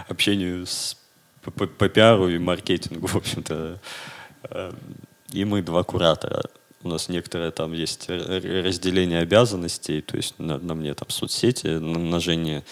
общению 0.08 0.66
с 0.66 0.98
по, 1.44 1.68
по 1.68 1.90
пиару 1.90 2.28
и 2.28 2.38
маркетингу, 2.38 3.08
в 3.08 3.16
общем-то. 3.16 3.80
Э, 4.50 4.72
и 5.32 5.46
мы 5.46 5.62
два 5.62 5.84
куратора. 5.84 6.44
У 6.84 6.90
нас 6.90 7.10
некоторые 7.10 7.52
там 7.52 7.74
есть 7.74 8.10
разделение 8.10 9.20
обязанностей, 9.20 10.02
то 10.02 10.16
есть 10.16 10.38
на, 10.40 10.58
на 10.58 10.74
мне 10.76 10.94
там 10.94 11.10
соцсети, 11.10 11.68
на, 11.68 12.20
Жене 12.20 12.64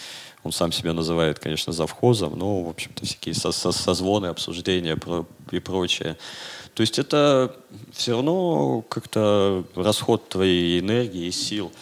он 0.46 0.52
сам 0.52 0.72
себя 0.72 0.92
называет, 0.92 1.38
конечно, 1.38 1.72
завхозом, 1.72 2.38
но, 2.38 2.62
в 2.62 2.68
общем-то, 2.68 3.04
всякие 3.04 3.34
со, 3.34 3.52
со, 3.52 3.72
созвоны, 3.72 4.26
обсуждения 4.26 4.96
и 5.50 5.58
прочее. 5.58 6.16
То 6.74 6.82
есть 6.82 6.98
это 6.98 7.54
все 7.92 8.12
равно 8.12 8.82
как-то 8.88 9.64
расход 9.74 10.28
твоей 10.28 10.80
энергии 10.80 11.26
и 11.26 11.30
сил 11.32 11.72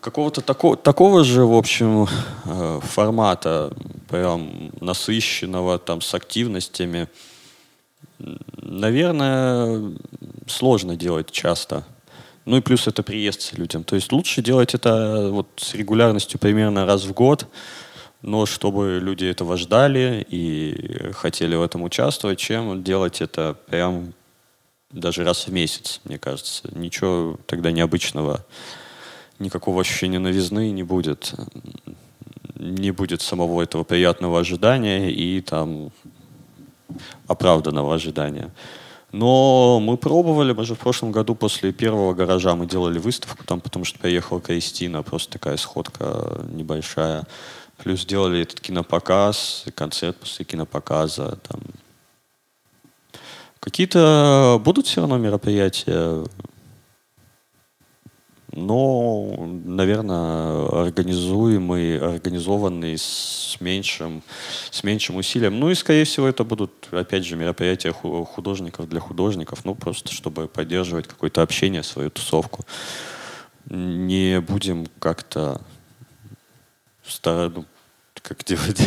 какого-то 0.00 0.42
такого, 0.42 0.76
такого 0.76 1.24
же, 1.24 1.46
в 1.46 1.54
общем, 1.54 2.06
э, 2.44 2.80
формата, 2.82 3.72
прям 4.08 4.70
насыщенного, 4.80 5.78
там, 5.78 6.02
с 6.02 6.12
активностями, 6.12 7.08
наверное, 8.18 9.94
сложно 10.46 10.94
делать 10.94 11.30
часто. 11.30 11.84
Ну 12.48 12.56
и 12.56 12.60
плюс 12.62 12.86
это 12.88 13.02
приезд 13.02 13.58
людям. 13.58 13.84
То 13.84 13.94
есть 13.94 14.10
лучше 14.10 14.40
делать 14.40 14.72
это 14.72 15.28
вот 15.30 15.48
с 15.58 15.74
регулярностью 15.74 16.40
примерно 16.40 16.86
раз 16.86 17.04
в 17.04 17.12
год, 17.12 17.46
но 18.22 18.46
чтобы 18.46 19.00
люди 19.02 19.26
этого 19.26 19.58
ждали 19.58 20.26
и 20.30 21.12
хотели 21.12 21.56
в 21.56 21.62
этом 21.62 21.82
участвовать, 21.82 22.38
чем 22.38 22.82
делать 22.82 23.20
это 23.20 23.54
прям 23.66 24.14
даже 24.90 25.24
раз 25.24 25.46
в 25.46 25.52
месяц, 25.52 26.00
мне 26.04 26.18
кажется. 26.18 26.70
Ничего 26.72 27.38
тогда 27.44 27.70
необычного 27.70 28.46
никакого 29.38 29.82
ощущения 29.82 30.18
новизны 30.18 30.70
не 30.70 30.82
будет. 30.82 31.34
Не 32.54 32.92
будет 32.92 33.20
самого 33.20 33.60
этого 33.60 33.84
приятного 33.84 34.40
ожидания 34.40 35.10
и 35.10 35.42
там 35.42 35.92
оправданного 37.26 37.94
ожидания. 37.94 38.50
Но 39.12 39.80
мы 39.80 39.96
пробовали, 39.96 40.52
мы 40.52 40.64
же 40.64 40.74
в 40.74 40.78
прошлом 40.78 41.12
году 41.12 41.34
после 41.34 41.72
первого 41.72 42.12
гаража 42.12 42.54
мы 42.54 42.66
делали 42.66 42.98
выставку 42.98 43.42
там, 43.44 43.60
потому 43.60 43.84
что 43.84 43.98
приехала 43.98 44.40
Кристина, 44.40 45.02
просто 45.02 45.32
такая 45.32 45.56
сходка 45.56 46.44
небольшая. 46.52 47.26
Плюс 47.78 48.04
делали 48.04 48.42
этот 48.42 48.60
кинопоказ, 48.60 49.64
концерт 49.74 50.16
после 50.16 50.44
кинопоказа. 50.44 51.38
Там. 51.48 51.60
Какие-то 53.60 54.60
будут 54.62 54.86
все 54.86 55.00
равно 55.00 55.16
мероприятия 55.16 56.24
но, 58.52 59.46
наверное, 59.64 60.66
организуемый, 60.86 61.98
организованный 61.98 62.96
с 62.96 63.56
меньшим, 63.60 64.22
с 64.70 64.82
меньшим 64.82 65.16
усилием. 65.16 65.60
Ну 65.60 65.70
и, 65.70 65.74
скорее 65.74 66.04
всего, 66.04 66.26
это 66.26 66.44
будут, 66.44 66.88
опять 66.90 67.26
же, 67.26 67.36
мероприятия 67.36 67.92
художников 67.92 68.88
для 68.88 69.00
художников, 69.00 69.64
ну 69.64 69.74
просто 69.74 70.12
чтобы 70.12 70.48
поддерживать 70.48 71.06
какое-то 71.06 71.42
общение, 71.42 71.82
свою 71.82 72.10
тусовку. 72.10 72.64
Не 73.66 74.40
будем 74.40 74.86
как-то 74.98 75.60
стараться, 77.06 77.58
ну, 77.58 77.64
как 78.22 78.44
делать, 78.44 78.80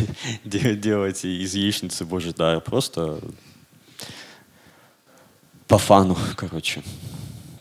делать 0.82 1.24
из 1.24 1.54
яичницы 1.54 2.06
божий 2.06 2.34
дар, 2.34 2.62
просто 2.62 3.20
по 5.68 5.78
фану, 5.78 6.18
короче. 6.36 6.82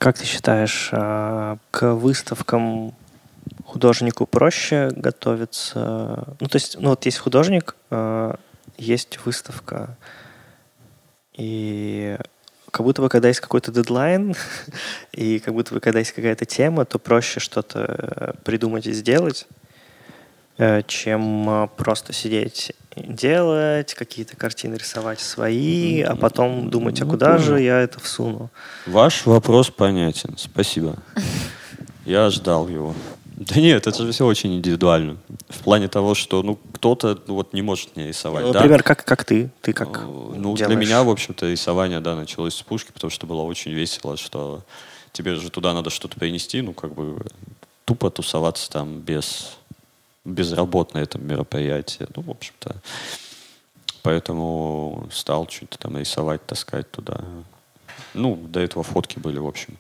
Как 0.01 0.16
ты 0.16 0.24
считаешь, 0.24 0.88
а, 0.92 1.59
к 1.70 1.92
выставкам 1.92 2.94
художнику 3.66 4.24
проще 4.24 4.88
готовиться? 4.96 6.36
Ну, 6.40 6.48
то 6.48 6.57
есть, 6.57 6.78
ну 6.80 6.88
вот 6.88 7.05
есть 7.05 7.18
художник, 7.18 7.76
а, 7.90 8.38
есть 8.78 9.18
выставка, 9.26 9.98
и 11.34 12.16
как 12.70 12.86
будто 12.86 13.03
бы, 13.03 13.11
когда 13.11 13.28
есть 13.28 13.40
какой-то 13.40 13.72
дедлайн, 13.72 14.34
и 15.12 15.38
как 15.38 15.53
будто 15.53 15.74
бы, 15.74 15.80
когда 15.80 15.98
есть 15.98 16.12
какая-то 16.12 16.46
тема, 16.46 16.86
то 16.86 16.98
проще 16.98 17.38
что-то 17.38 17.84
э, 17.86 18.32
придумать 18.42 18.86
и 18.86 18.92
сделать, 18.92 19.46
э, 19.51 19.60
чем 20.86 21.48
э, 21.64 21.68
просто 21.76 22.12
сидеть 22.12 22.72
делать, 22.96 23.94
какие-то 23.94 24.36
картины 24.36 24.74
рисовать 24.74 25.20
свои, 25.20 26.03
а 26.03 26.16
потом 26.16 26.70
думать, 26.70 27.01
а 27.01 27.05
Ну, 27.05 27.11
куда 27.11 27.38
же 27.38 27.61
я 27.61 27.80
это 27.80 28.01
всуну? 28.01 28.51
Ваш 28.86 29.26
вопрос 29.26 29.70
понятен. 29.70 30.34
Спасибо. 30.36 30.96
Я 32.05 32.28
ждал 32.30 32.68
его. 32.68 32.94
Да 33.36 33.59
нет, 33.59 33.86
это 33.86 34.05
же 34.05 34.12
все 34.12 34.26
очень 34.26 34.55
индивидуально. 34.57 35.16
В 35.48 35.61
плане 35.61 35.88
того, 35.88 36.14
что 36.14 36.42
ну 36.42 36.59
кто-то 36.74 37.18
ну, 37.26 37.34
вот 37.36 37.55
не 37.55 37.62
может 37.62 37.96
не 37.96 38.09
рисовать. 38.09 38.44
Ну, 38.44 38.53
да? 38.53 38.59
Например, 38.59 38.82
как, 38.82 39.03
как 39.05 39.24
ты? 39.24 39.51
Ты 39.62 39.72
как 39.72 40.01
Э, 40.01 40.03
Ну, 40.36 40.55
для 40.57 40.66
делаешь? 40.66 40.86
меня, 40.86 41.03
в 41.03 41.09
общем-то, 41.09 41.51
рисование, 41.51 42.01
да, 42.01 42.16
началось 42.16 42.55
с 42.55 42.62
пушки, 42.62 42.90
потому 42.92 43.11
что 43.11 43.26
было 43.26 43.40
очень 43.42 43.70
весело, 43.72 44.18
что 44.18 44.62
тебе 45.12 45.36
же 45.36 45.48
туда 45.51 45.72
надо 45.72 45.88
что-то 45.88 46.18
принести, 46.18 46.61
ну, 46.61 46.74
как 46.74 46.92
бы 46.92 47.24
тупо 47.86 48.11
тусоваться 48.11 48.70
там 48.70 49.01
без, 49.01 49.57
безработно 50.25 50.99
этом 50.99 51.27
мероприятии. 51.27 52.07
Ну, 52.14 52.23
в 52.23 52.31
общем-то, 52.31 52.77
поэтому 54.03 55.09
стал 55.12 55.49
что-то 55.49 55.79
там 55.79 55.97
рисовать, 55.97 56.45
таскать 56.47 56.91
туда. 56.91 57.21
Ну, 58.14 58.37
до 58.37 58.61
этого 58.61 58.83
фотки 58.83 59.18
были, 59.18 59.39
в 59.39 59.47
общем. 59.47 59.77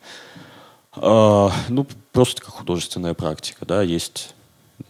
А, 0.92 1.52
ну, 1.68 1.86
просто 2.12 2.42
как 2.42 2.50
художественная 2.50 3.14
практика, 3.14 3.64
да, 3.64 3.82
есть 3.82 4.34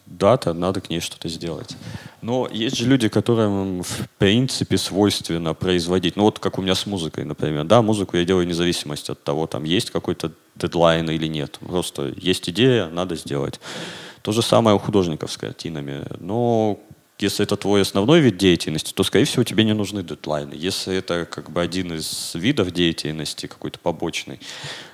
дата, 0.07 0.53
надо 0.53 0.81
к 0.81 0.91
ней 0.91 1.01
что-то 1.01 1.29
сделать. 1.29 1.77
Но 2.21 2.49
есть 2.51 2.77
же 2.77 2.87
люди, 2.87 3.09
которым 3.09 3.83
в 3.83 4.09
принципе 4.19 4.77
свойственно 4.77 5.55
производить. 5.55 6.17
Ну 6.17 6.25
вот 6.25 6.39
как 6.39 6.59
у 6.59 6.63
меня 6.63 6.75
с 6.75 6.87
музыкой, 6.87 7.25
например. 7.25 7.65
Да, 7.65 7.81
музыку 7.81 8.17
я 8.17 8.25
делаю 8.25 8.47
вне 8.47 8.95
от 9.09 9.23
того, 9.23 9.47
там 9.47 9.65
есть 9.65 9.91
какой-то 9.91 10.33
дедлайн 10.57 11.09
или 11.11 11.27
нет. 11.27 11.59
Просто 11.61 12.13
есть 12.17 12.49
идея, 12.51 12.89
надо 12.89 13.17
сделать. 13.17 13.61
То 14.23 14.33
же 14.33 14.43
самое 14.43 14.77
у 14.77 14.79
художников 14.79 15.33
с 15.33 15.37
картинами. 15.37 16.05
Но 16.19 16.79
если 17.19 17.45
это 17.45 17.57
твой 17.57 17.83
основной 17.83 18.21
вид 18.21 18.37
деятельности, 18.37 18.93
то, 18.93 19.03
скорее 19.03 19.25
всего, 19.25 19.45
тебе 19.45 19.65
не 19.65 19.75
нужны 19.75 20.03
дедлайны. 20.03 20.55
Если 20.55 20.97
это 20.97 21.27
как 21.27 21.51
бы 21.51 21.61
один 21.61 21.93
из 21.95 22.33
видов 22.35 22.71
деятельности, 22.71 23.47
какой-то 23.47 23.79
побочный, 23.79 24.41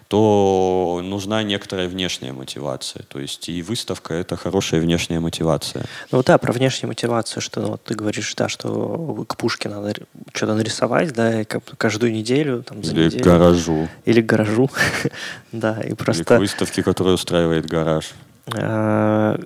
то 0.09 1.01
нужна 1.03 1.43
некоторая 1.43 1.89
внешняя 1.89 2.33
мотивация. 2.33 3.03
То 3.03 3.19
есть 3.19 3.49
и 3.49 3.61
выставка— 3.63 4.15
это 4.15 4.37
хорошая 4.37 4.81
внешняя 4.81 5.19
мотивация. 5.19 5.85
Ну 6.13 6.23
да, 6.23 6.39
про 6.39 6.53
внешнюю 6.53 6.89
мотивацию, 6.91 7.43
что 7.43 7.61
ну, 7.61 7.69
вот 7.71 7.83
ты 7.85 7.95
говоришь, 7.95 8.33
да, 8.37 8.49
что 8.49 9.25
к 9.27 9.37
пушке 9.37 9.69
надо 9.69 9.95
что-то 10.33 10.55
нарисовать, 10.55 11.13
да, 11.13 11.41
и 11.41 11.45
как- 11.45 11.77
каждую 11.77 12.13
неделю, 12.13 12.63
там, 12.63 12.85
за 12.85 12.93
Или 12.93 13.05
неделю. 13.07 13.23
к 13.23 13.27
гаражу. 13.27 13.89
Или 14.05 14.21
к 14.21 14.27
гаражу. 14.27 14.71
да, 15.53 15.81
и 15.83 15.87
Или 15.89 15.95
к 15.95 15.99
просто... 15.99 16.39
выставке, 16.39 16.85
которая 16.85 17.15
устраивает 17.15 17.67
гараж. 17.67 18.13
А, 18.53 19.39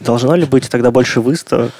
Должно 0.00 0.34
ли 0.36 0.44
быть 0.46 0.68
тогда 0.70 0.90
больше 0.90 1.20
выставок, 1.20 1.72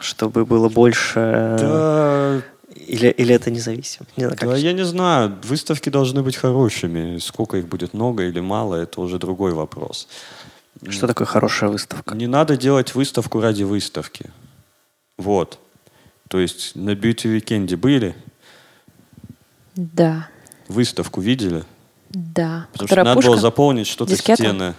чтобы 0.00 0.44
было 0.46 0.68
больше... 0.68 1.56
Да, 1.60 2.42
Или, 2.74 3.08
или 3.10 3.34
это 3.34 3.50
независимо? 3.50 4.06
Не 4.16 4.24
знаю, 4.24 4.38
как 4.38 4.48
да, 4.48 4.56
я 4.56 4.72
не 4.72 4.84
знаю. 4.84 5.36
Выставки 5.44 5.90
должны 5.90 6.22
быть 6.22 6.36
хорошими. 6.36 7.18
Сколько 7.18 7.56
их 7.58 7.68
будет 7.68 7.94
много 7.94 8.24
или 8.24 8.40
мало, 8.40 8.76
это 8.76 9.00
уже 9.00 9.18
другой 9.18 9.52
вопрос. 9.52 10.08
Что 10.88 11.06
такое 11.06 11.26
хорошая 11.26 11.70
выставка? 11.70 12.14
Не 12.14 12.26
надо 12.26 12.56
делать 12.56 12.94
выставку 12.94 13.40
ради 13.40 13.64
выставки. 13.64 14.30
Вот. 15.18 15.58
То 16.28 16.38
есть 16.38 16.74
на 16.76 16.94
beauty 16.94 17.27
weekend 17.27 17.65
'е 17.65 17.76
были, 17.76 18.14
Да, 19.74 20.28
выставку 20.68 21.20
видели, 21.20 21.64
да. 22.10 22.66
потому 22.72 22.86
что 22.86 22.94
Которая 22.96 23.04
надо 23.04 23.14
пушка? 23.16 23.30
было 23.30 23.40
заполнить 23.40 23.86
что-то 23.86 24.12
Дискета? 24.12 24.42
стены. 24.42 24.74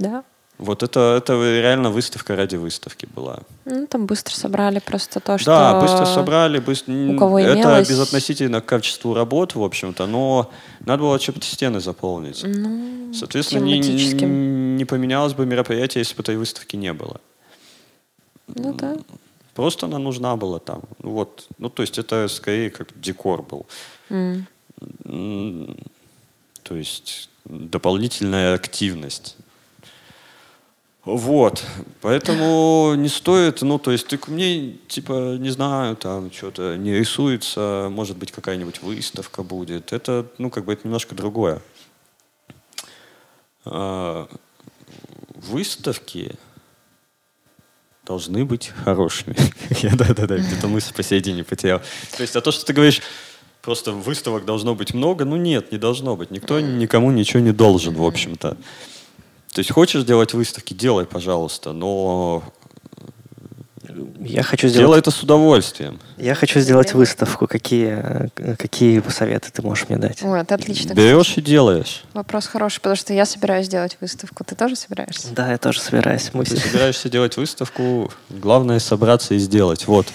Да. 0.00 0.24
Вот 0.58 0.82
это, 0.82 1.14
это 1.16 1.32
реально 1.32 1.90
выставка 1.90 2.36
ради 2.36 2.56
выставки 2.56 3.06
была. 3.16 3.38
Ну, 3.64 3.86
там 3.86 4.04
быстро 4.04 4.34
собрали 4.34 4.78
просто 4.78 5.18
то, 5.20 5.38
что... 5.38 5.46
Да, 5.50 5.80
быстро 5.80 6.04
собрали, 6.04 6.58
быстро... 6.58 6.92
у 6.92 7.16
кого 7.18 7.38
Это 7.38 7.54
имелось. 7.54 7.88
безотносительно 7.88 8.60
к 8.60 8.66
качеству 8.66 9.14
работ, 9.14 9.54
в 9.54 9.62
общем-то, 9.62 10.06
но 10.06 10.50
надо 10.80 11.02
было 11.02 11.18
что-то 11.18 11.40
стены 11.46 11.80
заполнить. 11.80 12.42
Ну, 12.44 13.14
Соответственно, 13.14 13.64
не, 13.64 13.78
не- 13.78 14.84
поменялось 14.84 15.32
бы 15.32 15.46
мероприятие, 15.46 16.00
если 16.02 16.14
бы 16.14 16.22
этой 16.22 16.36
выставки 16.36 16.76
не 16.76 16.92
было. 16.92 17.20
Ну 18.48 18.74
да. 18.74 18.96
Просто 19.54 19.86
она 19.86 19.98
нужна 19.98 20.36
была 20.36 20.58
там. 20.58 20.82
Ну 21.02 21.10
Вот. 21.12 21.46
Ну, 21.58 21.70
то 21.70 21.82
есть 21.82 21.98
это 21.98 22.28
скорее 22.28 22.68
как 22.70 22.88
декор 23.00 23.42
был. 23.42 23.64
М, 24.10 24.46
То 26.64 26.74
есть 26.76 27.30
дополнительная 27.46 28.54
активность. 28.54 29.36
Вот. 31.16 31.64
Поэтому 32.00 32.94
не 32.96 33.08
стоит, 33.08 33.62
ну, 33.62 33.78
то 33.78 33.90
есть 33.90 34.06
ты 34.06 34.18
мне, 34.28 34.72
типа, 34.88 35.36
не 35.38 35.50
знаю, 35.50 35.96
там 35.96 36.30
что-то 36.30 36.76
не 36.76 36.92
рисуется, 36.92 37.88
может 37.90 38.16
быть, 38.16 38.30
какая-нибудь 38.32 38.82
выставка 38.82 39.42
будет. 39.42 39.92
Это, 39.92 40.26
ну, 40.38 40.50
как 40.50 40.64
бы 40.64 40.72
это 40.72 40.82
немножко 40.84 41.14
другое. 41.14 41.60
А, 43.64 44.28
Выставки 45.34 46.32
должны 48.04 48.44
быть 48.44 48.72
хорошими. 48.84 49.36
Я, 49.82 49.94
да-да-да, 49.96 50.36
где-то 50.36 50.68
мысль 50.68 50.92
посередине 50.92 51.44
потерял. 51.44 51.80
То 52.16 52.22
есть, 52.22 52.36
а 52.36 52.40
то, 52.40 52.52
что 52.52 52.64
ты 52.66 52.72
говоришь, 52.72 53.00
просто 53.62 53.92
выставок 53.92 54.44
должно 54.44 54.74
быть 54.74 54.92
много, 54.92 55.24
ну 55.24 55.36
нет, 55.36 55.72
не 55.72 55.78
должно 55.78 56.16
быть. 56.16 56.30
Никто 56.30 56.60
никому 56.60 57.10
ничего 57.10 57.40
не 57.40 57.52
должен, 57.52 57.94
в 57.94 58.04
общем-то. 58.04 58.56
То 59.52 59.58
есть, 59.60 59.70
хочешь 59.72 60.04
делать 60.04 60.32
выставки, 60.34 60.74
делай, 60.74 61.04
пожалуйста, 61.06 61.72
но 61.72 62.42
Я 64.20 64.42
хочу 64.44 64.68
делай 64.68 64.74
сделать, 64.74 64.98
это 65.00 65.10
с 65.10 65.22
удовольствием. 65.22 65.98
я 66.18 66.34
хочу 66.36 66.60
сделать 66.60 66.94
выставку. 66.94 67.48
Какие, 67.48 68.28
э, 68.36 68.56
какие 68.56 69.02
советы 69.10 69.50
ты 69.52 69.62
можешь 69.62 69.88
мне 69.88 69.98
дать? 69.98 70.22
Ой, 70.22 70.40
это 70.40 70.54
отлично. 70.54 70.94
Берешь 70.94 71.36
и 71.36 71.40
делаешь. 71.40 72.04
Вопрос 72.14 72.46
хороший, 72.46 72.78
потому 72.80 72.94
что 72.96 73.12
я 73.12 73.26
собираюсь 73.26 73.66
делать 73.68 73.96
выставку. 74.00 74.44
Ты 74.44 74.54
тоже 74.54 74.76
собираешься? 74.76 75.28
Да, 75.34 75.50
я 75.50 75.58
тоже 75.58 75.80
собираюсь. 75.80 76.30
Мы 76.32 76.44
Ты 76.44 76.56
собираешься 76.56 77.08
делать 77.10 77.36
выставку, 77.36 78.12
главное 78.28 78.78
собраться 78.78 79.34
и 79.34 79.38
сделать. 79.38 79.88
Вот. 79.88 80.06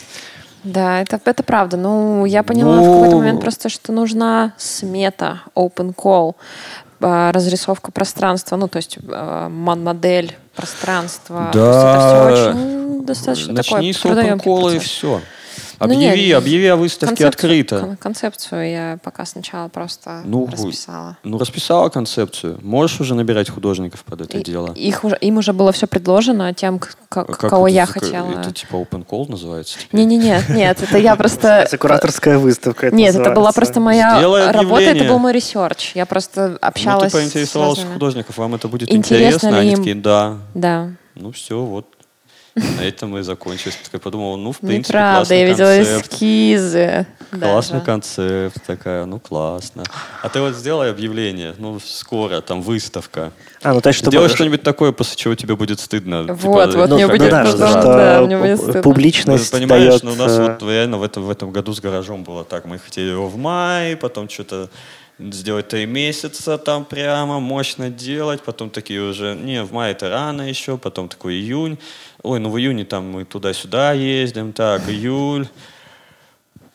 Да, 0.63 1.01
это, 1.01 1.19
это 1.25 1.43
правда. 1.43 1.77
Ну, 1.77 2.25
я 2.25 2.41
поняла 2.41 2.77
в 2.77 2.81
Ну- 2.81 2.93
какой-то 2.93 3.17
момент 3.17 3.41
просто, 3.41 3.69
что 3.69 3.91
нужна 3.91 4.53
смета, 4.57 5.41
open 5.55 5.93
call, 5.93 6.35
разрисовка 7.33 7.91
пространства, 7.91 8.55
ну, 8.55 8.67
то 8.67 8.77
есть 8.77 8.97
а, 9.09 9.49
мон- 9.49 9.83
модель 9.83 10.35
пространства. 10.55 11.49
Это 11.49 11.59
все 12.33 12.51
очень 12.51 13.05
достаточно 13.05 13.53
Начни 13.53 13.71
такой 13.71 13.93
с 13.93 13.97
трудоемкий 13.99 14.33
опенкола 14.33 14.69
и 14.69 14.73
процесс. 14.75 14.91
Все. 15.77 15.87
Ну, 15.87 15.93
нет, 15.93 16.13
Объяви, 16.13 16.31
объяви 16.31 16.67
о 16.67 16.75
выставке 16.75 17.15
Концепцию- 17.15 17.27
открыто. 17.27 17.79
кон- 17.79 17.97
Концепцию 17.97 18.69
я 18.71 18.99
пока 19.03 19.25
сначала 19.25 19.67
просто 19.67 20.21
Ну, 20.25 20.47
расписала. 20.51 21.17
Ну, 21.23 21.37
расписала 21.37 21.89
концепцию. 21.89 22.59
Можешь 22.61 23.01
уже 23.01 23.15
набирать 23.15 23.49
художников 23.49 24.03
под 24.03 24.21
это 24.21 24.37
И- 24.37 24.43
дело. 24.43 24.73
Их 24.75 25.03
уже, 25.03 25.17
им 25.21 25.37
уже 25.37 25.53
было 25.53 25.71
все 25.71 25.87
предложено 25.87 26.53
тем, 26.53 26.79
к- 26.79 26.95
к- 27.09 27.17
А 27.17 27.23
как 27.25 27.49
кого 27.49 27.67
это 27.67 27.75
я 27.75 27.85
хотела. 27.85 28.39
Это 28.39 28.51
типа 28.51 28.75
open 28.75 29.05
call 29.05 29.29
называется? 29.29 29.77
Не-не-не, 29.91 30.41
нет, 30.49 30.81
это 30.81 30.97
я 30.97 31.15
просто... 31.15 31.47
Это 31.67 31.77
кураторская 31.77 32.37
выставка. 32.37 32.91
Нет, 32.91 33.15
это 33.15 33.31
была 33.31 33.51
просто 33.51 33.79
моя 33.79 34.19
работа, 34.51 34.81
это 34.83 35.05
был 35.05 35.19
мой 35.19 35.33
research. 35.33 35.91
Я 35.95 36.05
просто 36.05 36.49
Ну, 36.49 36.57
общалась 36.61 37.11
ты 37.11 37.17
поинтересовалась 37.19 37.79
у 37.83 37.93
художников, 37.93 38.37
вам 38.37 38.55
это 38.55 38.67
будет 38.67 38.91
Интересно 38.91 39.25
интересно? 39.25 39.49
ли 39.49 39.55
Они 39.57 39.71
им? 39.71 39.77
такие, 39.77 39.95
да. 39.95 40.37
Да. 40.53 40.89
Ну 41.15 41.31
все, 41.31 41.61
вот. 41.61 41.87
На 42.55 42.83
этом 42.83 43.17
и 43.17 43.21
закончилось. 43.21 43.77
Я 43.91 43.99
подумал, 43.99 44.37
ну, 44.37 44.53
в 44.53 44.59
принципе, 44.59 44.97
Неправда, 44.97 45.17
классный 45.17 45.39
я 45.39 45.45
видела 45.45 45.75
концепт. 45.75 46.13
эскизы. 46.13 47.05
Классный 47.31 47.73
даже. 47.79 47.85
концепт 47.85 48.57
такая, 48.65 49.05
ну 49.05 49.19
классно. 49.19 49.83
А 50.21 50.29
ты 50.29 50.39
вот 50.39 50.55
сделай 50.55 50.89
объявление, 50.89 51.53
ну 51.57 51.79
скоро, 51.83 52.39
там 52.39 52.61
выставка. 52.61 53.33
А, 53.61 53.73
ну 53.73 53.81
то 53.81 53.89
есть, 53.89 53.99
чтобы... 53.99 54.11
Сделай 54.11 54.29
что-нибудь 54.29 54.63
такое, 54.63 54.93
после 54.93 55.17
чего 55.17 55.35
тебе 55.35 55.57
будет 55.57 55.81
стыдно. 55.81 56.23
Вот, 56.23 56.75
вот, 56.75 56.89
ну, 56.89 56.95
мне 56.95 57.07
как 57.07 57.17
будет 57.17 57.29
да, 57.29 57.43
потом, 57.43 57.69
что 57.69 57.83
да, 57.83 58.21
мне 58.21 58.37
будет 58.37 58.57
стыдно. 58.57 58.73
Ну, 58.75 58.83
публичность 58.83 59.51
ты 59.51 59.57
понимаешь, 59.57 59.89
дает, 59.89 60.03
ну, 60.03 60.13
у 60.13 60.15
нас 60.15 60.31
э, 60.37 60.41
вот 60.41 60.63
реально 60.63 60.97
в 60.97 61.03
этом, 61.03 61.23
в 61.23 61.29
этом 61.29 61.51
году 61.51 61.73
с 61.73 61.81
гаражом 61.81 62.23
было 62.23 62.45
так. 62.45 62.63
Мы 62.63 62.79
хотели 62.79 63.09
его 63.09 63.27
в 63.27 63.37
мае, 63.37 63.97
потом 63.97 64.29
что-то 64.29 64.69
сделать 65.19 65.69
три 65.69 65.85
месяца 65.85 66.57
там 66.57 66.85
прямо, 66.85 67.39
мощно 67.39 67.89
делать. 67.89 68.41
Потом 68.41 68.69
такие 68.69 69.01
уже, 69.01 69.35
не, 69.35 69.63
в 69.63 69.71
мае 69.71 69.93
это 69.93 70.09
рано 70.09 70.41
еще, 70.43 70.77
потом 70.77 71.09
такой 71.09 71.35
июнь. 71.35 71.77
Ой, 72.23 72.39
ну 72.39 72.49
в 72.49 72.57
июне 72.57 72.85
там 72.85 73.09
мы 73.09 73.25
туда-сюда 73.25 73.93
ездим, 73.93 74.53
так, 74.53 74.81
июль. 74.89 75.47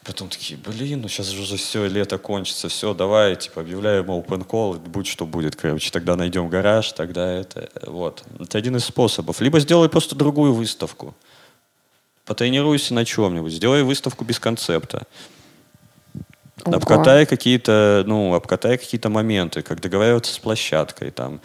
Потом 0.03 0.31
такие, 0.31 0.59
блин, 0.59 1.03
ну 1.03 1.09
сейчас 1.09 1.27
же 1.27 1.43
уже 1.43 1.57
все, 1.57 1.87
лето 1.87 2.17
кончится, 2.17 2.69
все, 2.69 2.95
давай, 2.95 3.37
типа, 3.37 3.61
объявляем 3.61 4.07
open 4.07 4.47
call, 4.47 4.79
будь 4.79 5.07
что 5.07 5.27
будет, 5.27 5.57
короче, 5.57 5.91
тогда 5.91 6.17
найдем 6.17 6.49
гараж, 6.49 6.91
тогда 6.93 7.31
это, 7.31 7.69
вот. 7.87 8.25
Это 8.39 8.57
один 8.57 8.77
из 8.77 8.87
способов. 8.87 9.41
Либо 9.43 9.61
сделай 9.61 9.91
просто 9.91 10.17
другую 10.17 10.55
выставку. 10.55 11.15
Потренируйся 12.25 12.95
на 12.95 13.05
чем-нибудь, 13.05 13.53
сделай 13.53 13.83
выставку 13.83 14.25
без 14.25 14.39
концепта. 14.39 15.07
Ого. 16.65 16.77
Обкатай 16.77 17.27
какие-то, 17.27 18.03
ну, 18.07 18.35
обкатай 18.35 18.79
какие-то 18.79 19.09
моменты, 19.09 19.63
как 19.63 19.81
договариваться 19.81 20.33
с 20.33 20.39
площадкой, 20.39 21.11
там. 21.11 21.41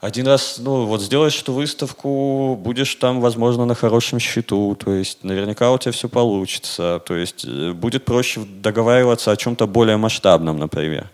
Один 0.00 0.26
раз, 0.26 0.56
ну, 0.58 0.86
вот 0.86 1.00
сделаешь 1.00 1.40
эту 1.40 1.52
выставку, 1.52 2.56
будешь 2.60 2.92
там, 2.96 3.20
возможно, 3.20 3.66
на 3.66 3.76
хорошем 3.76 4.18
счету, 4.18 4.74
то 4.74 4.92
есть 4.92 5.22
наверняка 5.22 5.70
у 5.70 5.78
тебя 5.78 5.92
все 5.92 6.08
получится, 6.08 7.00
то 7.06 7.14
есть 7.14 7.44
э, 7.46 7.70
будет 7.72 8.04
проще 8.04 8.40
договариваться 8.40 9.30
о 9.30 9.36
чем-то 9.36 9.68
более 9.68 9.96
масштабном, 9.98 10.58
например. 10.58 11.08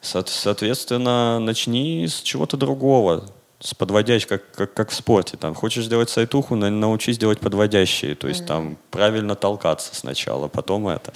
Со- 0.00 0.24
Соответственно, 0.26 1.38
начни 1.38 2.08
с 2.08 2.22
чего-то 2.22 2.56
другого, 2.56 3.24
с 3.60 3.72
подводящей, 3.72 4.26
как, 4.28 4.50
как, 4.50 4.74
как 4.74 4.90
в 4.90 4.94
спорте. 4.94 5.36
Там, 5.36 5.54
хочешь 5.54 5.84
сделать 5.84 6.10
сайтуху, 6.10 6.56
на- 6.56 6.70
научись 6.70 7.18
делать 7.18 7.38
подводящие, 7.38 8.16
то 8.16 8.26
есть 8.26 8.46
там 8.46 8.78
правильно 8.90 9.36
толкаться 9.36 9.94
сначала, 9.94 10.48
потом 10.48 10.88
это. 10.88 11.12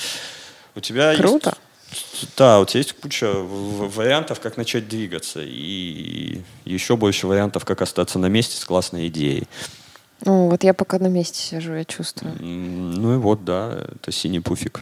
У 0.74 0.80
тебя 0.80 1.14
Круто. 1.16 1.54
есть... 1.90 2.36
Да, 2.36 2.60
у 2.60 2.64
тебя 2.64 2.78
есть 2.78 2.92
куча 2.92 3.32
вариантов, 3.32 4.40
как 4.40 4.56
начать 4.56 4.88
двигаться, 4.88 5.40
и 5.42 6.42
еще 6.64 6.96
больше 6.96 7.26
вариантов, 7.26 7.64
как 7.64 7.82
остаться 7.82 8.18
на 8.18 8.26
месте 8.26 8.56
с 8.56 8.64
классной 8.64 9.08
идеей. 9.08 9.48
Ну, 10.24 10.48
вот 10.48 10.62
я 10.64 10.74
пока 10.74 10.98
на 10.98 11.06
месте 11.06 11.40
сижу, 11.40 11.74
я 11.74 11.84
чувствую. 11.84 12.34
Ну 12.40 13.14
и 13.14 13.16
вот, 13.16 13.44
да, 13.44 13.86
это 13.94 14.12
синий 14.12 14.40
пуфик. 14.40 14.80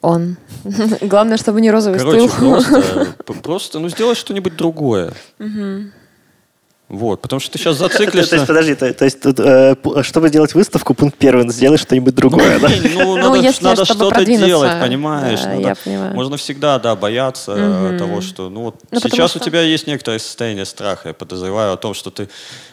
Он. 0.00 0.36
Главное, 1.00 1.36
чтобы 1.36 1.60
не 1.60 1.70
розовый 1.70 1.98
Короче, 1.98 2.28
стыл. 2.28 2.50
просто, 2.50 3.14
просто, 3.42 3.78
ну, 3.78 3.88
сделай 3.88 4.16
что-нибудь 4.16 4.56
другое. 4.56 5.12
Вот, 6.92 7.22
потому 7.22 7.40
что 7.40 7.50
ты 7.52 7.58
сейчас 7.58 7.78
То, 7.78 7.88
то 7.88 7.94
зациклишься. 7.94 8.34
есть, 8.36 8.46
подожди, 8.46 8.74
то, 8.74 8.92
то 8.92 9.04
есть, 9.06 9.20
тут, 9.22 9.40
э, 9.40 9.74
п- 9.76 10.02
чтобы 10.02 10.28
сделать 10.28 10.54
выставку, 10.54 10.92
пункт 10.92 11.16
первый, 11.16 11.48
сделай 11.48 11.78
что-нибудь 11.78 12.14
другое, 12.14 12.58
да? 12.58 12.68
Ну, 12.94 13.16
Ну, 13.16 13.34
надо, 13.62 13.84
что-то 13.86 14.10
продвинуться, 14.10 14.46
делать, 14.46 14.80
понимаешь? 14.80 15.40
Можно 16.14 16.36
всегда, 16.36 16.78
да, 16.78 16.94
бояться 16.94 17.54
э, 17.56 17.98
того, 17.98 18.20
что... 18.20 18.50
Ну, 18.50 18.60
вот 18.64 18.76
Ну, 18.90 19.00
сейчас 19.00 19.34
у 19.36 19.38
тебя 19.38 19.62
есть 19.62 19.86
некоторое 19.86 20.18
состояние 20.18 20.66
страха, 20.66 21.08
я 21.08 21.14
подозреваю 21.14 21.72
о 21.72 21.76
том, 21.78 21.94
что 21.94 22.10
ты... 22.10 22.28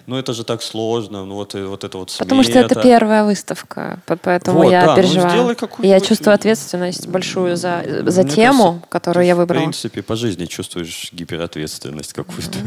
Ну, 0.05 0.17
это 0.17 0.34
же 0.34 0.43
так 0.43 0.61
сложно, 0.63 1.24
ну, 1.24 1.36
вот, 1.36 1.55
и 1.55 1.59
вот 1.61 1.84
это 1.84 1.97
вот 1.97 2.13
Потому 2.17 2.43
что 2.43 2.59
это 2.59 2.76
первая 2.82 3.24
выставка, 3.24 3.99
по- 4.05 4.17
поэтому 4.17 4.70
я 4.70 4.86
ну, 4.86 4.95
переживаю. 4.95 5.55
я 5.80 5.99
чувствую 6.01 6.34
ответственность 6.34 7.07
большую 7.07 7.55
за, 7.55 7.84
тему, 8.26 8.82
которую 8.89 9.26
я 9.26 9.36
В 9.36 9.38
выбрала. 9.38 9.61
принципе, 9.61 10.01
по 10.01 10.15
жизни 10.17 10.45
чувствуешь 10.45 11.09
гиперответственность 11.13 12.11
какую-то. 12.13 12.57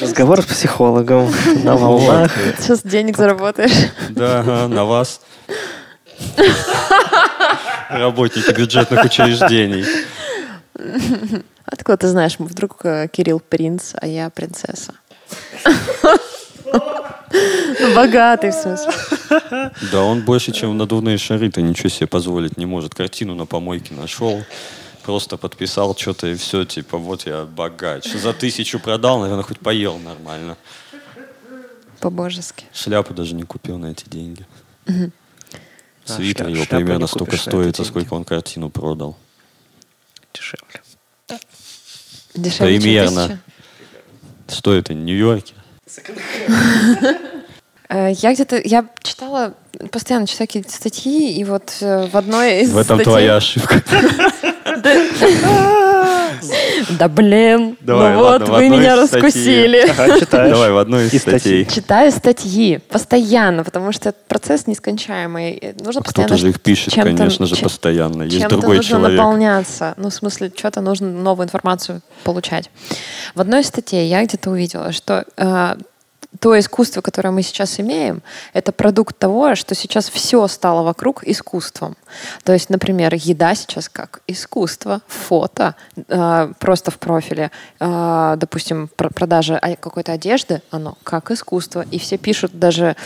Разговор 0.00 0.42
с 0.42 0.46
психологом 0.46 1.32
на 1.62 1.76
волнах. 1.76 2.32
Сейчас 2.58 2.82
денег 2.82 3.16
заработаешь. 3.16 3.90
Да, 4.10 4.68
на 4.68 4.84
вас. 4.84 5.20
Работники 7.88 8.50
бюджетных 8.52 9.04
учреждений. 9.04 9.84
Откуда 11.64 11.98
ты 11.98 12.08
знаешь, 12.08 12.36
вдруг 12.38 12.84
э, 12.84 13.08
Кирилл 13.08 13.40
принц, 13.40 13.94
а 14.00 14.06
я 14.06 14.30
принцесса? 14.30 14.94
Ну, 16.62 17.94
богатый, 17.94 18.50
в 18.50 18.54
смысле. 18.54 18.92
Да, 19.92 20.02
он 20.02 20.22
больше, 20.22 20.52
чем 20.52 20.76
надувные 20.76 21.18
шары-то 21.18 21.60
ничего 21.60 21.88
себе 21.88 22.06
позволить 22.06 22.56
не 22.56 22.66
может. 22.66 22.94
Картину 22.94 23.34
на 23.34 23.46
помойке 23.46 23.94
нашел, 23.94 24.42
просто 25.06 25.36
подписал 25.36 25.96
что-то 25.96 26.26
и 26.26 26.34
все, 26.34 26.64
типа, 26.64 26.98
вот 26.98 27.26
я 27.26 27.44
богач. 27.44 28.12
За 28.12 28.32
тысячу 28.32 28.80
продал, 28.80 29.20
наверное, 29.20 29.44
хоть 29.44 29.60
поел 29.60 29.98
нормально. 29.98 30.56
По-божески. 32.00 32.64
Шляпу 32.74 33.14
даже 33.14 33.34
не 33.36 33.44
купил 33.44 33.78
на 33.78 33.86
эти 33.92 34.04
деньги. 34.08 34.44
А, 34.88 34.92
Свитер 36.04 36.48
шля- 36.48 36.50
его 36.56 36.64
примерно 36.66 37.06
столько 37.06 37.36
стоит, 37.36 37.68
эти 37.74 37.82
а 37.82 37.84
сколько 37.84 38.14
он 38.14 38.24
картину 38.24 38.68
продал. 38.68 39.16
Дешевле. 40.34 40.82
Дешевле, 42.34 42.78
Примерно. 42.80 43.40
Стоит 44.48 44.90
и 44.90 44.94
в 44.94 44.96
Нью-Йорке. 44.96 45.54
Э, 47.88 48.10
Я 48.14 48.34
где-то, 48.34 48.60
я 48.64 48.84
читала, 49.04 49.54
постоянно 49.92 50.26
читаю 50.26 50.48
какие-то 50.48 50.72
статьи, 50.72 51.30
и 51.38 51.44
вот 51.44 51.76
э, 51.80 52.08
в 52.08 52.16
одной 52.16 52.62
из 52.62 52.72
В 52.72 52.78
этом 52.78 52.98
статей- 52.98 53.04
твоя 53.04 53.36
ошибка. 53.36 53.80
Да 56.98 57.08
блин, 57.08 57.76
Давай, 57.80 58.14
ну 58.14 58.20
ладно, 58.22 58.46
вот 58.46 58.48
в 58.48 58.52
вы 58.52 58.64
одной 58.66 58.78
меня 58.78 58.94
из 59.02 59.08
статей. 59.08 59.22
раскусили. 59.26 59.78
Ага, 59.90 60.20
читаешь. 60.20 60.52
Давай 60.52 60.70
в 60.70 60.78
одной 60.78 61.06
из 61.06 61.14
И 61.14 61.18
статьи. 61.18 61.38
статей. 61.40 61.64
Читаю 61.66 62.12
статьи 62.12 62.78
постоянно, 62.90 63.64
потому 63.64 63.92
что 63.92 64.10
этот 64.10 64.24
процесс 64.26 64.66
нескончаемый. 64.66 65.74
Нужно 65.82 66.02
постоянно 66.02 66.28
Кто-то 66.28 66.36
же 66.40 66.48
их 66.50 66.60
пишет, 66.60 66.92
чем-то- 66.92 67.16
конечно 67.16 67.46
же, 67.46 67.56
чем- 67.56 67.64
постоянно. 67.64 68.22
Есть 68.24 68.38
чем-то 68.40 68.56
другой 68.56 68.76
нужно 68.76 68.90
человек. 68.98 69.18
наполняться. 69.18 69.94
Ну, 69.96 70.10
в 70.10 70.14
смысле, 70.14 70.52
что-то 70.56 70.80
нужно 70.80 71.08
новую 71.10 71.46
информацию 71.46 72.02
получать. 72.24 72.70
В 73.34 73.40
одной 73.40 73.62
из 73.62 73.66
статей 73.66 74.06
я 74.08 74.22
где-то 74.24 74.50
увидела, 74.50 74.92
что 74.92 75.24
э, 75.36 75.76
то 76.40 76.58
искусство, 76.58 77.00
которое 77.00 77.30
мы 77.30 77.42
сейчас 77.42 77.80
имеем, 77.80 78.22
это 78.52 78.72
продукт 78.72 79.18
того, 79.18 79.54
что 79.54 79.74
сейчас 79.74 80.08
все 80.08 80.46
стало 80.48 80.82
вокруг 80.82 81.24
искусством. 81.24 81.96
То 82.44 82.52
есть, 82.52 82.70
например, 82.70 83.14
еда 83.14 83.54
сейчас 83.54 83.88
как 83.88 84.20
искусство, 84.26 85.02
фото 85.06 85.74
э, 86.08 86.52
просто 86.58 86.90
в 86.90 86.98
профиле, 86.98 87.50
э, 87.80 88.36
допустим, 88.38 88.88
пр- 88.96 89.12
продажа 89.12 89.60
какой-то 89.80 90.12
одежды, 90.12 90.62
оно 90.70 90.96
как 91.02 91.30
искусство. 91.30 91.84
И 91.90 91.98
все 91.98 92.18
пишут 92.18 92.58
даже 92.58 92.96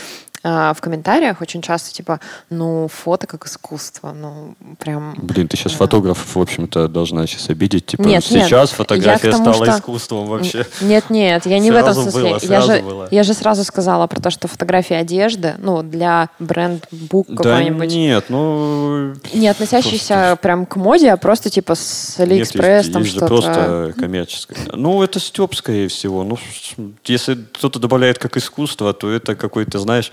в 0.43 0.77
комментариях 0.79 1.41
очень 1.41 1.61
часто, 1.61 1.93
типа, 1.93 2.19
ну, 2.49 2.87
фото 2.87 3.27
как 3.27 3.45
искусство, 3.45 4.11
ну, 4.11 4.55
прям... 4.79 5.13
Блин, 5.17 5.47
ты 5.47 5.55
сейчас 5.57 5.73
Да. 5.73 5.77
фотографов, 5.79 6.35
в 6.35 6.39
общем-то, 6.39 6.87
должна 6.87 7.27
сейчас 7.27 7.49
обидеть. 7.49 7.85
Типа, 7.85 8.01
Нет, 8.01 8.29
нет, 8.31 8.45
сейчас 8.47 8.71
я 8.71 8.75
фотография 8.75 9.31
тому, 9.31 9.53
стала 9.53 9.65
что- 9.65 9.77
искусством 9.77 10.25
вообще. 10.27 10.65
Нет, 10.81 11.09
нет, 11.09 11.45
я 11.45 11.59
не 11.59 11.69
в 11.71 11.75
этом 11.75 11.93
Сразу 11.93 12.01
смысле. 12.11 12.21
было, 12.21 12.33
я, 12.33 12.39
сразу 12.39 12.71
же, 12.71 12.81
было. 12.81 13.07
я 13.11 13.23
же 13.23 13.33
сразу 13.33 13.63
сказала 13.63 14.07
про 14.07 14.19
то, 14.19 14.29
что 14.31 14.47
фотографии 14.47 14.95
одежды, 14.95 15.55
ну, 15.59 15.83
для 15.83 16.29
бренд-бук 16.39 17.27
Да 17.29 17.35
какой-нибудь, 17.43 17.91
нет, 17.93 18.25
ну... 18.29 19.13
не 19.33 19.47
относящийся 19.47 20.37
прям 20.41 20.65
к 20.65 20.75
моде, 20.75 21.11
а 21.11 21.17
просто 21.17 21.49
типа 21.49 21.75
с 21.75 22.15
Нет, 22.17 22.27
Алиэкспресс, 22.31 22.83
есть, 22.85 22.93
там 22.93 23.01
есть 23.03 23.15
что-то. 23.15 23.27
просто 23.27 23.93
коммерческое. 23.99 24.57
Ну, 24.73 25.03
это 25.03 25.19
стеб, 25.19 25.53
скорее 25.55 25.87
всего. 25.87 26.23
Ну, 26.23 26.37
если 27.05 27.35
кто-то 27.35 27.79
добавляет 27.79 28.17
как 28.17 28.37
искусство, 28.37 28.93
то 28.93 29.09
это 29.11 29.35
какой-то, 29.35 29.79
знаешь, 29.79 30.11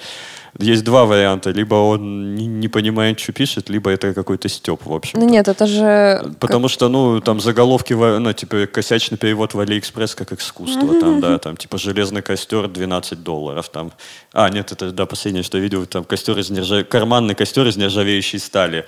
есть 0.59 0.85
два 0.85 1.05
варианта. 1.05 1.51
Либо 1.51 1.75
он 1.77 2.35
не, 2.35 2.47
не 2.47 2.69
понимает, 2.69 3.21
что 3.21 3.33
пишет, 3.33 3.69
либо 3.69 3.91
это 3.91 4.13
какой-то 4.13 4.49
стеб, 4.49 4.85
в 4.85 4.93
общем. 4.93 5.21
Ну 5.21 5.29
нет, 5.29 5.49
это 5.49 5.67
же... 5.67 6.35
Потому 6.41 6.69
что, 6.69 6.89
ну, 6.89 7.21
там 7.21 7.41
заголовки, 7.41 7.93
ну, 7.93 8.33
типа, 8.33 8.67
косячный 8.67 9.19
перевод 9.19 9.55
в 9.55 9.61
Алиэкспресс 9.61 10.15
как 10.15 10.33
искусство, 10.33 11.01
там, 11.01 11.21
да, 11.21 11.39
там, 11.39 11.57
типа, 11.57 11.79
железный 11.79 12.23
костер 12.23 12.69
12 12.69 13.23
долларов, 13.23 13.69
там. 13.69 13.93
А, 14.33 14.49
нет, 14.51 14.73
это, 14.73 14.91
да, 14.91 15.07
последнее, 15.07 15.43
что 15.45 15.59
я 15.59 15.63
видел, 15.63 15.87
там, 15.87 16.05
костер 16.05 16.39
из 16.39 16.51
нержав... 16.51 16.89
карманный 16.89 17.35
костер 17.35 17.67
из 17.67 17.77
нержавеющей 17.77 18.39
стали. 18.39 18.85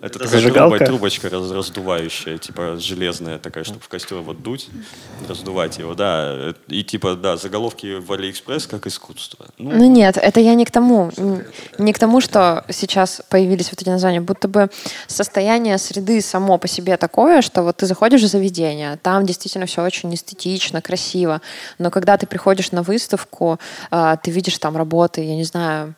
Это, 0.00 0.18
такая 0.18 0.28
зажигалка? 0.28 0.76
труба- 0.76 0.86
трубочка 0.86 1.28
раз- 1.28 1.50
раздувающая, 1.50 2.38
типа 2.38 2.76
железная 2.78 3.38
такая, 3.38 3.64
чтобы 3.64 3.80
в 3.80 3.88
костер 3.88 4.18
вот 4.18 4.42
дуть, 4.42 4.68
раздувать 5.28 5.78
его, 5.78 5.94
да. 5.94 6.54
И 6.68 6.82
типа, 6.84 7.14
да, 7.14 7.36
заголовки 7.36 7.98
в 7.98 8.12
Алиэкспресс 8.12 8.66
как 8.66 8.86
искусство. 8.86 9.46
Ну, 9.58 9.70
Ну 9.70 9.84
нет, 9.90 10.16
это 10.16 10.40
я 10.40 10.54
не 10.54 10.64
к 10.64 10.70
тому. 10.70 11.10
Не 11.78 11.92
к 11.92 11.98
тому, 11.98 12.20
что 12.20 12.64
сейчас 12.70 13.22
появились 13.28 13.70
вот 13.70 13.80
эти 13.82 13.88
названия. 13.88 14.20
Будто 14.20 14.48
бы 14.48 14.68
состояние 15.06 15.78
среды 15.78 16.20
само 16.20 16.58
по 16.58 16.68
себе 16.68 16.96
такое, 16.96 17.42
что 17.42 17.62
вот 17.62 17.76
ты 17.78 17.86
заходишь 17.86 18.22
в 18.22 18.26
заведение, 18.26 18.98
там 19.02 19.26
действительно 19.26 19.66
все 19.66 19.82
очень 19.82 20.14
эстетично, 20.14 20.80
красиво. 20.82 21.40
Но 21.78 21.90
когда 21.90 22.16
ты 22.16 22.26
приходишь 22.26 22.72
на 22.72 22.82
выставку, 22.82 23.58
а, 23.90 24.16
ты 24.16 24.30
видишь 24.30 24.58
там 24.58 24.76
работы, 24.76 25.22
я 25.22 25.34
не 25.36 25.44
знаю, 25.44 25.94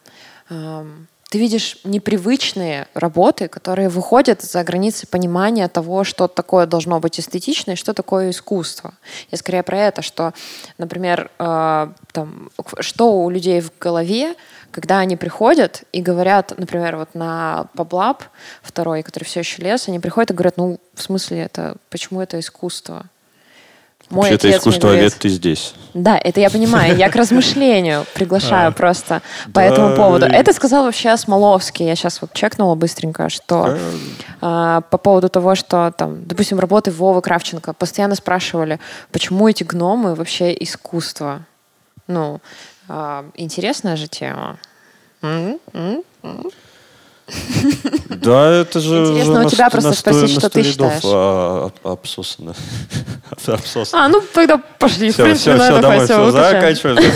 ты 1.28 1.38
видишь 1.38 1.78
непривычные 1.82 2.86
работы, 2.94 3.48
которые 3.48 3.88
выходят 3.88 4.42
за 4.42 4.62
границы 4.62 5.06
понимания 5.06 5.66
того, 5.68 6.04
что 6.04 6.28
такое 6.28 6.66
должно 6.66 7.00
быть 7.00 7.18
эстетично 7.18 7.72
и 7.72 7.76
что 7.76 7.94
такое 7.94 8.30
искусство. 8.30 8.94
Я 9.30 9.38
скорее 9.38 9.62
про 9.62 9.78
это, 9.78 10.02
что, 10.02 10.34
например, 10.78 11.30
э, 11.38 11.88
там, 12.12 12.50
что 12.78 13.24
у 13.24 13.30
людей 13.30 13.60
в 13.60 13.72
голове, 13.78 14.36
когда 14.70 15.00
они 15.00 15.16
приходят 15.16 15.82
и 15.92 16.00
говорят, 16.00 16.52
например, 16.56 16.96
вот 16.96 17.14
на 17.14 17.66
Паблаб 17.74 18.22
второй, 18.62 19.02
который 19.02 19.24
все 19.24 19.40
еще 19.40 19.62
лес, 19.62 19.88
они 19.88 19.98
приходят 19.98 20.30
и 20.30 20.34
говорят, 20.34 20.56
ну, 20.56 20.78
в 20.94 21.02
смысле 21.02 21.40
это, 21.40 21.76
почему 21.90 22.20
это 22.20 22.38
искусство? 22.38 23.06
Мой 24.08 24.30
Вообще-то 24.30 24.56
искусствовед 24.56 24.96
медведь. 24.96 25.18
ты 25.18 25.28
здесь. 25.28 25.74
Да, 25.94 26.16
это 26.16 26.40
я 26.40 26.48
понимаю. 26.48 26.96
Я 26.96 27.10
к 27.10 27.16
размышлению 27.16 28.04
приглашаю 28.14 28.68
А. 28.68 28.72
просто 28.72 29.20
по 29.52 29.58
этому 29.58 29.96
поводу. 29.96 30.26
Это 30.26 30.52
сказал 30.52 30.84
вообще 30.84 31.16
Смоловский. 31.16 31.86
Я 31.86 31.96
сейчас 31.96 32.20
вот 32.20 32.32
чекнула 32.32 32.76
быстренько, 32.76 33.28
что 33.28 33.76
а, 34.40 34.82
по 34.82 34.98
поводу 34.98 35.28
того, 35.28 35.54
что 35.56 35.92
там, 35.96 36.24
допустим, 36.24 36.60
работы 36.60 36.90
Вовы 36.92 37.20
Кравченко 37.20 37.72
постоянно 37.72 38.14
спрашивали, 38.14 38.78
почему 39.10 39.48
эти 39.48 39.64
гномы 39.64 40.14
вообще 40.14 40.54
искусство. 40.60 41.40
Ну, 42.06 42.40
а, 42.88 43.24
интересная 43.34 43.96
же 43.96 44.06
тема. 44.06 44.58
Да, 48.08 48.50
это 48.60 48.80
же... 48.80 48.94
Интересно 48.96 49.32
уже 49.32 49.40
у 49.40 49.44
на 49.44 49.50
тебя 49.50 49.66
ст- 49.66 49.72
просто 49.72 49.88
на 49.90 49.94
спросить, 49.96 50.30
что 50.38 50.48
ты 50.50 50.62
считаешь. 50.62 51.02
а, 51.04 51.66
об- 51.82 51.86
обсосано. 51.92 52.54
Обсосано. 53.46 54.04
А, 54.04 54.08
ну 54.08 54.22
тогда 54.32 54.58
пошли. 54.58 55.10
В 55.10 55.14
Все, 55.14 55.24
принципе, 55.24 55.54
все, 55.56 55.64
все, 55.64 55.80
давай, 55.80 56.04
все, 56.04 56.30
заканчиваем. 56.30 57.12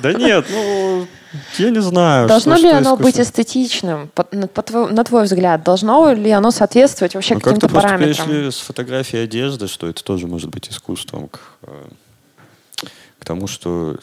Да 0.00 0.12
нет, 0.14 0.46
ну, 0.50 1.06
я 1.58 1.70
не 1.70 1.80
знаю. 1.82 2.28
Должно 2.28 2.56
что- 2.56 2.62
ли 2.64 2.70
что 2.70 2.78
оно 2.78 2.96
быть 2.96 3.20
эстетичным, 3.20 4.10
по- 4.14 4.26
на, 4.32 4.46
по 4.48 4.62
твой- 4.62 4.90
на 4.92 5.04
твой 5.04 5.24
взгляд? 5.24 5.62
Должно 5.62 6.12
ли 6.12 6.30
оно 6.30 6.50
соответствовать 6.50 7.14
вообще 7.14 7.34
Ну, 7.34 7.40
как-то 7.40 7.60
каким-то 7.68 7.74
параметрам? 7.82 8.26
перешли 8.28 8.50
с 8.50 8.56
фотографии 8.58 9.18
одежды, 9.18 9.68
что 9.68 9.86
это 9.86 10.02
тоже 10.02 10.26
может 10.26 10.50
быть 10.50 10.68
искусством, 10.70 11.28
к, 11.28 11.40
э, 11.62 12.86
к 13.18 13.24
тому, 13.24 13.46
что 13.46 13.96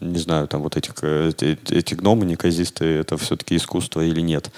не 0.00 0.18
знаю, 0.18 0.48
там 0.48 0.62
вот 0.62 0.76
эти, 0.76 0.90
к- 0.90 1.04
эти, 1.04 1.58
эти 1.70 1.94
гномы 1.94 2.26
неказистые, 2.26 3.00
это 3.00 3.16
все-таки 3.16 3.56
искусство 3.56 4.00
или 4.02 4.20
нет. 4.20 4.50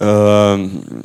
Эм, 0.00 1.04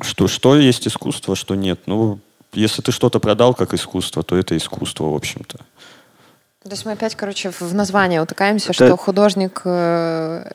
Что, 0.00 0.26
что 0.28 0.56
есть 0.56 0.86
искусство, 0.88 1.36
что 1.36 1.54
нет? 1.54 1.80
Ну, 1.86 2.18
если 2.52 2.82
ты 2.82 2.90
что-то 2.92 3.20
продал 3.20 3.54
как 3.54 3.74
искусство, 3.74 4.22
то 4.22 4.36
это 4.36 4.56
искусство, 4.56 5.04
в 5.10 5.14
общем-то. 5.14 5.58
То 6.64 6.70
есть 6.70 6.84
мы 6.86 6.92
опять, 6.92 7.14
короче, 7.16 7.50
в 7.50 7.60
в 7.60 7.74
название 7.74 8.22
утыкаемся, 8.22 8.70
Это- 8.72 8.86
что 8.86 8.96
художник, 8.96 9.62
э, 9.64 10.50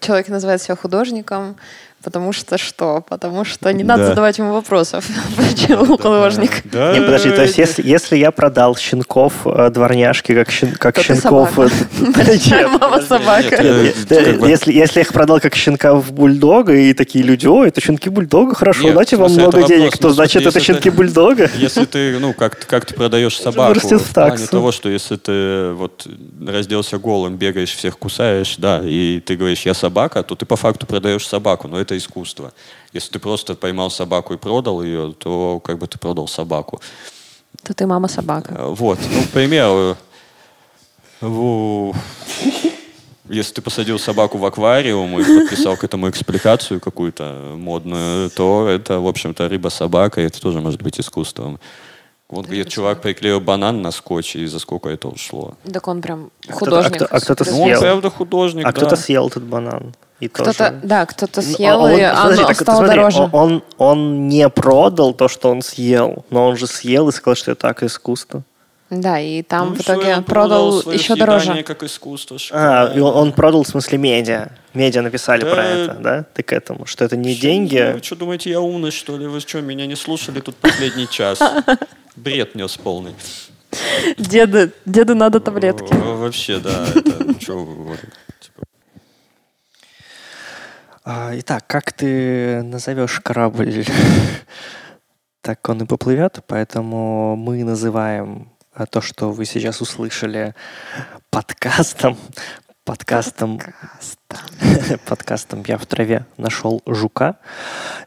человек 0.00 0.28
называет 0.28 0.62
себя 0.62 0.76
художником, 0.76 1.56
потому 2.02 2.32
что 2.32 2.58
что? 2.58 3.04
Потому 3.08 3.44
что 3.44 3.72
не 3.72 3.84
надо 3.84 4.02
Да. 4.02 4.08
задавать 4.10 4.38
ему 4.38 4.52
вопросов. 4.52 5.06
Почему 5.36 5.84
художник? 5.96 6.62
Да, 6.72 6.92
Не, 6.92 7.00
подожди, 7.00 7.30
то 7.30 7.42
есть 7.42 7.58
если, 7.58 7.86
если 7.86 8.16
я 8.16 8.30
продал 8.30 8.76
щенков 8.76 9.32
э, 9.44 9.70
дворняжки, 9.70 10.34
как, 10.34 10.48
щен- 10.50 10.76
как 10.76 10.94
То 10.94 11.02
ты 11.02 11.14
щенков... 11.14 11.58
э, 11.58 11.68
нет, 12.00 12.68
мама 12.80 13.02
собака. 13.02 13.62
нет, 13.62 13.96
Нет, 14.10 14.12
Э, 14.12 14.48
если, 14.48 14.72
если 14.72 15.00
я 15.00 15.02
их 15.02 15.12
продал 15.12 15.40
как 15.40 15.54
щенка 15.54 15.94
в 15.94 16.12
бульдога, 16.12 16.74
и 16.74 16.92
такие 16.94 17.24
люди, 17.24 17.46
о, 17.46 17.64
это 17.64 17.80
щенки 17.80 18.08
бульдога, 18.08 18.54
хорошо, 18.54 18.84
Нет, 18.84 18.94
дайте 18.94 19.16
вам 19.16 19.32
много 19.32 19.62
денег, 19.64 19.96
то 19.98 20.08
ну, 20.08 20.14
значит 20.14 20.46
это 20.46 20.60
щенки 20.60 20.90
бульдога? 20.90 21.50
Если 21.56 21.84
ты, 21.84 22.18
ну, 22.18 22.32
как, 22.32 22.58
как 22.66 22.86
ты 22.86 22.94
продаешь 22.94 23.36
собаку, 23.38 23.78
в 23.78 24.12
плане 24.14 24.46
того, 24.46 24.72
что 24.72 24.88
если 24.88 25.16
ты 25.16 25.72
вот 25.72 26.06
разделся 26.46 26.98
голым, 26.98 27.36
бегаешь, 27.36 27.74
всех 27.74 27.98
кусаешь, 27.98 28.56
да, 28.58 28.80
и 28.82 29.20
ты 29.24 29.36
говоришь, 29.36 29.62
я 29.66 29.74
собака, 29.74 30.22
то 30.22 30.34
ты 30.34 30.46
по 30.46 30.56
факту 30.56 30.86
продаешь 30.86 31.26
собаку, 31.26 31.68
но 31.68 31.78
это 31.80 31.87
искусство. 31.96 32.52
Если 32.92 33.12
ты 33.12 33.18
просто 33.18 33.54
поймал 33.54 33.90
собаку 33.90 34.34
и 34.34 34.36
продал 34.36 34.82
ее, 34.82 35.14
то 35.18 35.60
как 35.64 35.78
бы 35.78 35.86
ты 35.86 35.98
продал 35.98 36.28
собаку. 36.28 36.80
То 37.62 37.72
ты 37.74 37.86
мама 37.86 38.08
собака. 38.08 38.54
Э, 38.58 38.66
Вот, 38.74 38.98
ну, 39.10 39.22
к 39.24 39.30
примеру, 39.30 39.96
если 43.28 43.54
ты 43.54 43.62
посадил 43.62 43.98
собаку 43.98 44.38
в 44.38 44.44
аквариум 44.46 45.20
и 45.20 45.24
подписал 45.24 45.76
к 45.76 45.84
этому 45.84 46.08
экспликацию 46.08 46.80
какую-то 46.80 47.54
модную, 47.56 48.30
то 48.30 48.68
это, 48.68 49.00
в 49.00 49.06
общем-то, 49.06 49.48
рыба-собака, 49.48 50.20
и 50.20 50.24
это 50.24 50.40
тоже 50.40 50.60
может 50.60 50.80
быть 50.82 50.98
искусством. 50.98 51.58
Вот 52.30 52.46
где 52.46 52.64
чувак 52.64 53.00
приклеил 53.02 53.40
банан 53.40 53.80
на 53.82 53.90
скотч, 53.90 54.36
и 54.36 54.46
за 54.46 54.58
сколько 54.58 54.88
это 54.90 55.08
ушло? 55.08 55.54
Так 55.72 55.88
он 55.88 56.00
прям 56.02 56.30
А 56.46 56.52
кто-то- 56.52 56.58
художник. 56.58 57.02
а 57.02 57.04
кто- 57.06 57.16
а 57.16 57.20
кто-то 57.20 57.44
супер 57.44 57.56
Ну, 57.56 57.62
он 57.62 57.68
съел. 57.68 57.80
правда 57.80 58.10
художник, 58.10 58.66
А 58.66 58.72
да. 58.72 58.76
кто-то 58.76 58.96
съел 58.96 59.28
этот 59.28 59.44
банан. 59.44 59.94
И 60.20 60.26
Кто-то, 60.28 60.52
тоже- 60.52 60.80
да, 60.82 61.06
кто-то 61.06 61.40
Ну, 61.42 61.54
съел, 61.54 61.80
а 61.80 61.84
он- 61.84 61.90
и 61.92 62.00
оно 62.02 62.22
подожди, 62.22 62.44
так 62.44 62.56
стало 62.60 62.76
смотри, 62.78 62.96
дороже. 62.96 63.30
Он, 63.32 63.62
он 63.78 64.28
не 64.28 64.48
продал 64.48 65.14
то, 65.14 65.28
что 65.28 65.50
он 65.50 65.62
съел, 65.62 66.24
но 66.30 66.48
он 66.48 66.56
же 66.56 66.66
съел 66.66 67.08
и 67.08 67.12
сказал, 67.12 67.36
что 67.36 67.52
это 67.52 67.60
так 67.60 67.82
искусство. 67.84 68.42
Да, 68.90 69.20
и 69.20 69.42
там 69.42 69.68
Ну, 69.68 69.74
в 69.74 69.80
итоге 69.82 70.16
он 70.16 70.24
продал 70.24 70.80
свое 70.80 70.98
еще 70.98 71.14
дороже. 71.14 71.62
как 71.62 71.82
искусство. 71.82 72.38
А, 72.52 72.90
и 72.96 72.98
он, 73.00 73.14
он 73.14 73.32
продал 73.32 73.62
в 73.62 73.68
смысле 73.68 73.98
медиа. 73.98 74.48
Медиа 74.74 75.02
написали 75.02 75.42
Да. 75.44 75.50
про 75.54 75.62
это, 75.64 75.94
да? 76.00 76.24
Ты 76.34 76.42
к 76.42 76.52
этому, 76.54 76.86
что 76.86 77.04
это 77.04 77.14
не 77.16 77.32
Что, 77.34 77.42
деньги. 77.42 77.92
Вы 77.94 78.02
что, 78.02 78.16
думаете, 78.16 78.48
я 78.50 78.60
умный, 78.62 78.90
что 78.90 79.18
ли? 79.18 79.26
Вы 79.26 79.40
что, 79.40 79.60
меня 79.60 79.86
не 79.86 79.94
слушали 79.94 80.40
тут 80.40 80.56
последний 80.56 81.06
час? 81.06 81.38
Бред 82.16 82.54
нес 82.54 82.76
полный. 82.78 83.14
Деду, 84.16 84.70
деду 84.86 85.14
надо 85.14 85.38
таблетки. 85.40 85.92
Во- 85.92 86.16
Вообще, 86.16 86.58
да. 86.58 86.86
Это, 86.94 87.38
что 87.40 87.58
вы 87.58 87.74
говорите? 87.84 88.08
Типа, 88.40 88.62
А, 90.90 90.96
Итак, 91.10 91.66
как 91.66 91.90
ты 91.94 92.62
назовешь 92.62 93.20
корабль, 93.20 93.86
так 95.40 95.66
он 95.66 95.80
и 95.80 95.86
поплывет, 95.86 96.40
поэтому 96.46 97.34
мы 97.34 97.64
называем 97.64 98.52
а, 98.74 98.84
то, 98.84 99.00
что 99.00 99.32
вы 99.32 99.46
сейчас 99.46 99.80
услышали, 99.80 100.54
подкастом. 101.30 102.18
Подкастом, 102.84 103.58
подкастом 105.06 105.64
«Я 105.66 105.78
в 105.78 105.86
траве 105.86 106.26
нашел 106.36 106.82
жука». 106.84 107.38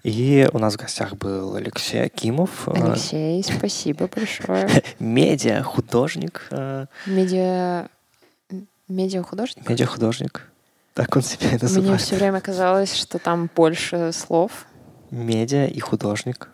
И 0.04 0.48
у 0.54 0.60
нас 0.60 0.76
в 0.76 0.78
гостях 0.78 1.16
был 1.16 1.56
Алексей 1.56 2.04
Акимов, 2.04 2.68
э, 2.68 2.74
Алексей, 2.76 3.44
спасибо 3.44 4.10
большое. 4.16 4.70
медиа, 5.00 5.64
художник, 5.64 6.48
Медиа... 7.08 7.88
Медиа-художник? 8.88 9.68
медиа-художник. 9.68 10.51
Так 10.94 11.16
он 11.16 11.22
себя 11.22 11.48
и 11.48 11.52
Мне 11.52 11.60
называет. 11.62 12.02
все 12.02 12.16
время 12.16 12.42
казалось, 12.42 12.96
что 12.96 13.18
там 13.20 13.50
больше 13.56 14.12
слов. 14.14 14.66
Медиа 15.10 15.68
и 15.68 15.80
художник. 15.80 16.50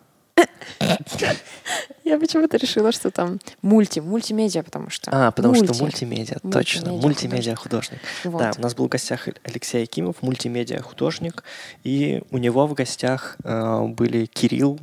Я 2.04 2.20
почему-то 2.20 2.58
решила, 2.58 2.92
что 2.92 3.10
там 3.12 3.40
мульти, 3.62 4.00
мультимедиа, 4.00 4.64
потому 4.64 4.90
что. 4.90 5.10
А, 5.12 5.32
потому 5.32 5.56
мульти. 5.56 5.74
что 5.74 5.84
мультимедиа, 5.84 6.38
точно, 6.40 6.92
Мультимедиа 6.92 7.02
мультимедиа 7.08 7.56
художник. 7.56 8.00
Вот. 8.24 8.40
Да, 8.40 8.52
у 8.58 8.62
нас 8.62 8.76
был 8.76 8.86
в 8.86 8.90
гостях 8.90 9.28
Алексей 9.44 9.84
Акимов, 9.84 10.22
мультимедиа 10.22 10.82
художник, 10.82 11.44
и 11.84 12.24
у 12.32 12.38
него 12.38 12.68
в 12.68 12.74
гостях 12.76 13.38
э, 13.44 13.82
были 13.88 14.26
Кирилл. 14.26 14.80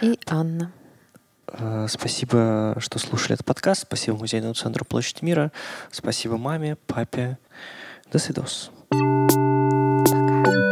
И 0.00 0.18
Анна. 0.26 0.72
Э, 1.48 1.86
спасибо, 1.88 2.76
что 2.80 2.98
слушали 2.98 3.34
этот 3.34 3.46
подкаст. 3.46 3.82
Спасибо 3.82 4.16
Музейному 4.16 4.54
центру 4.54 4.84
Площадь 4.84 5.22
Мира. 5.22 5.52
Спасибо 5.90 6.36
маме, 6.38 6.76
папе. 6.86 7.38
До 8.10 8.18
свидос. 8.18 8.70
打。 8.90 10.65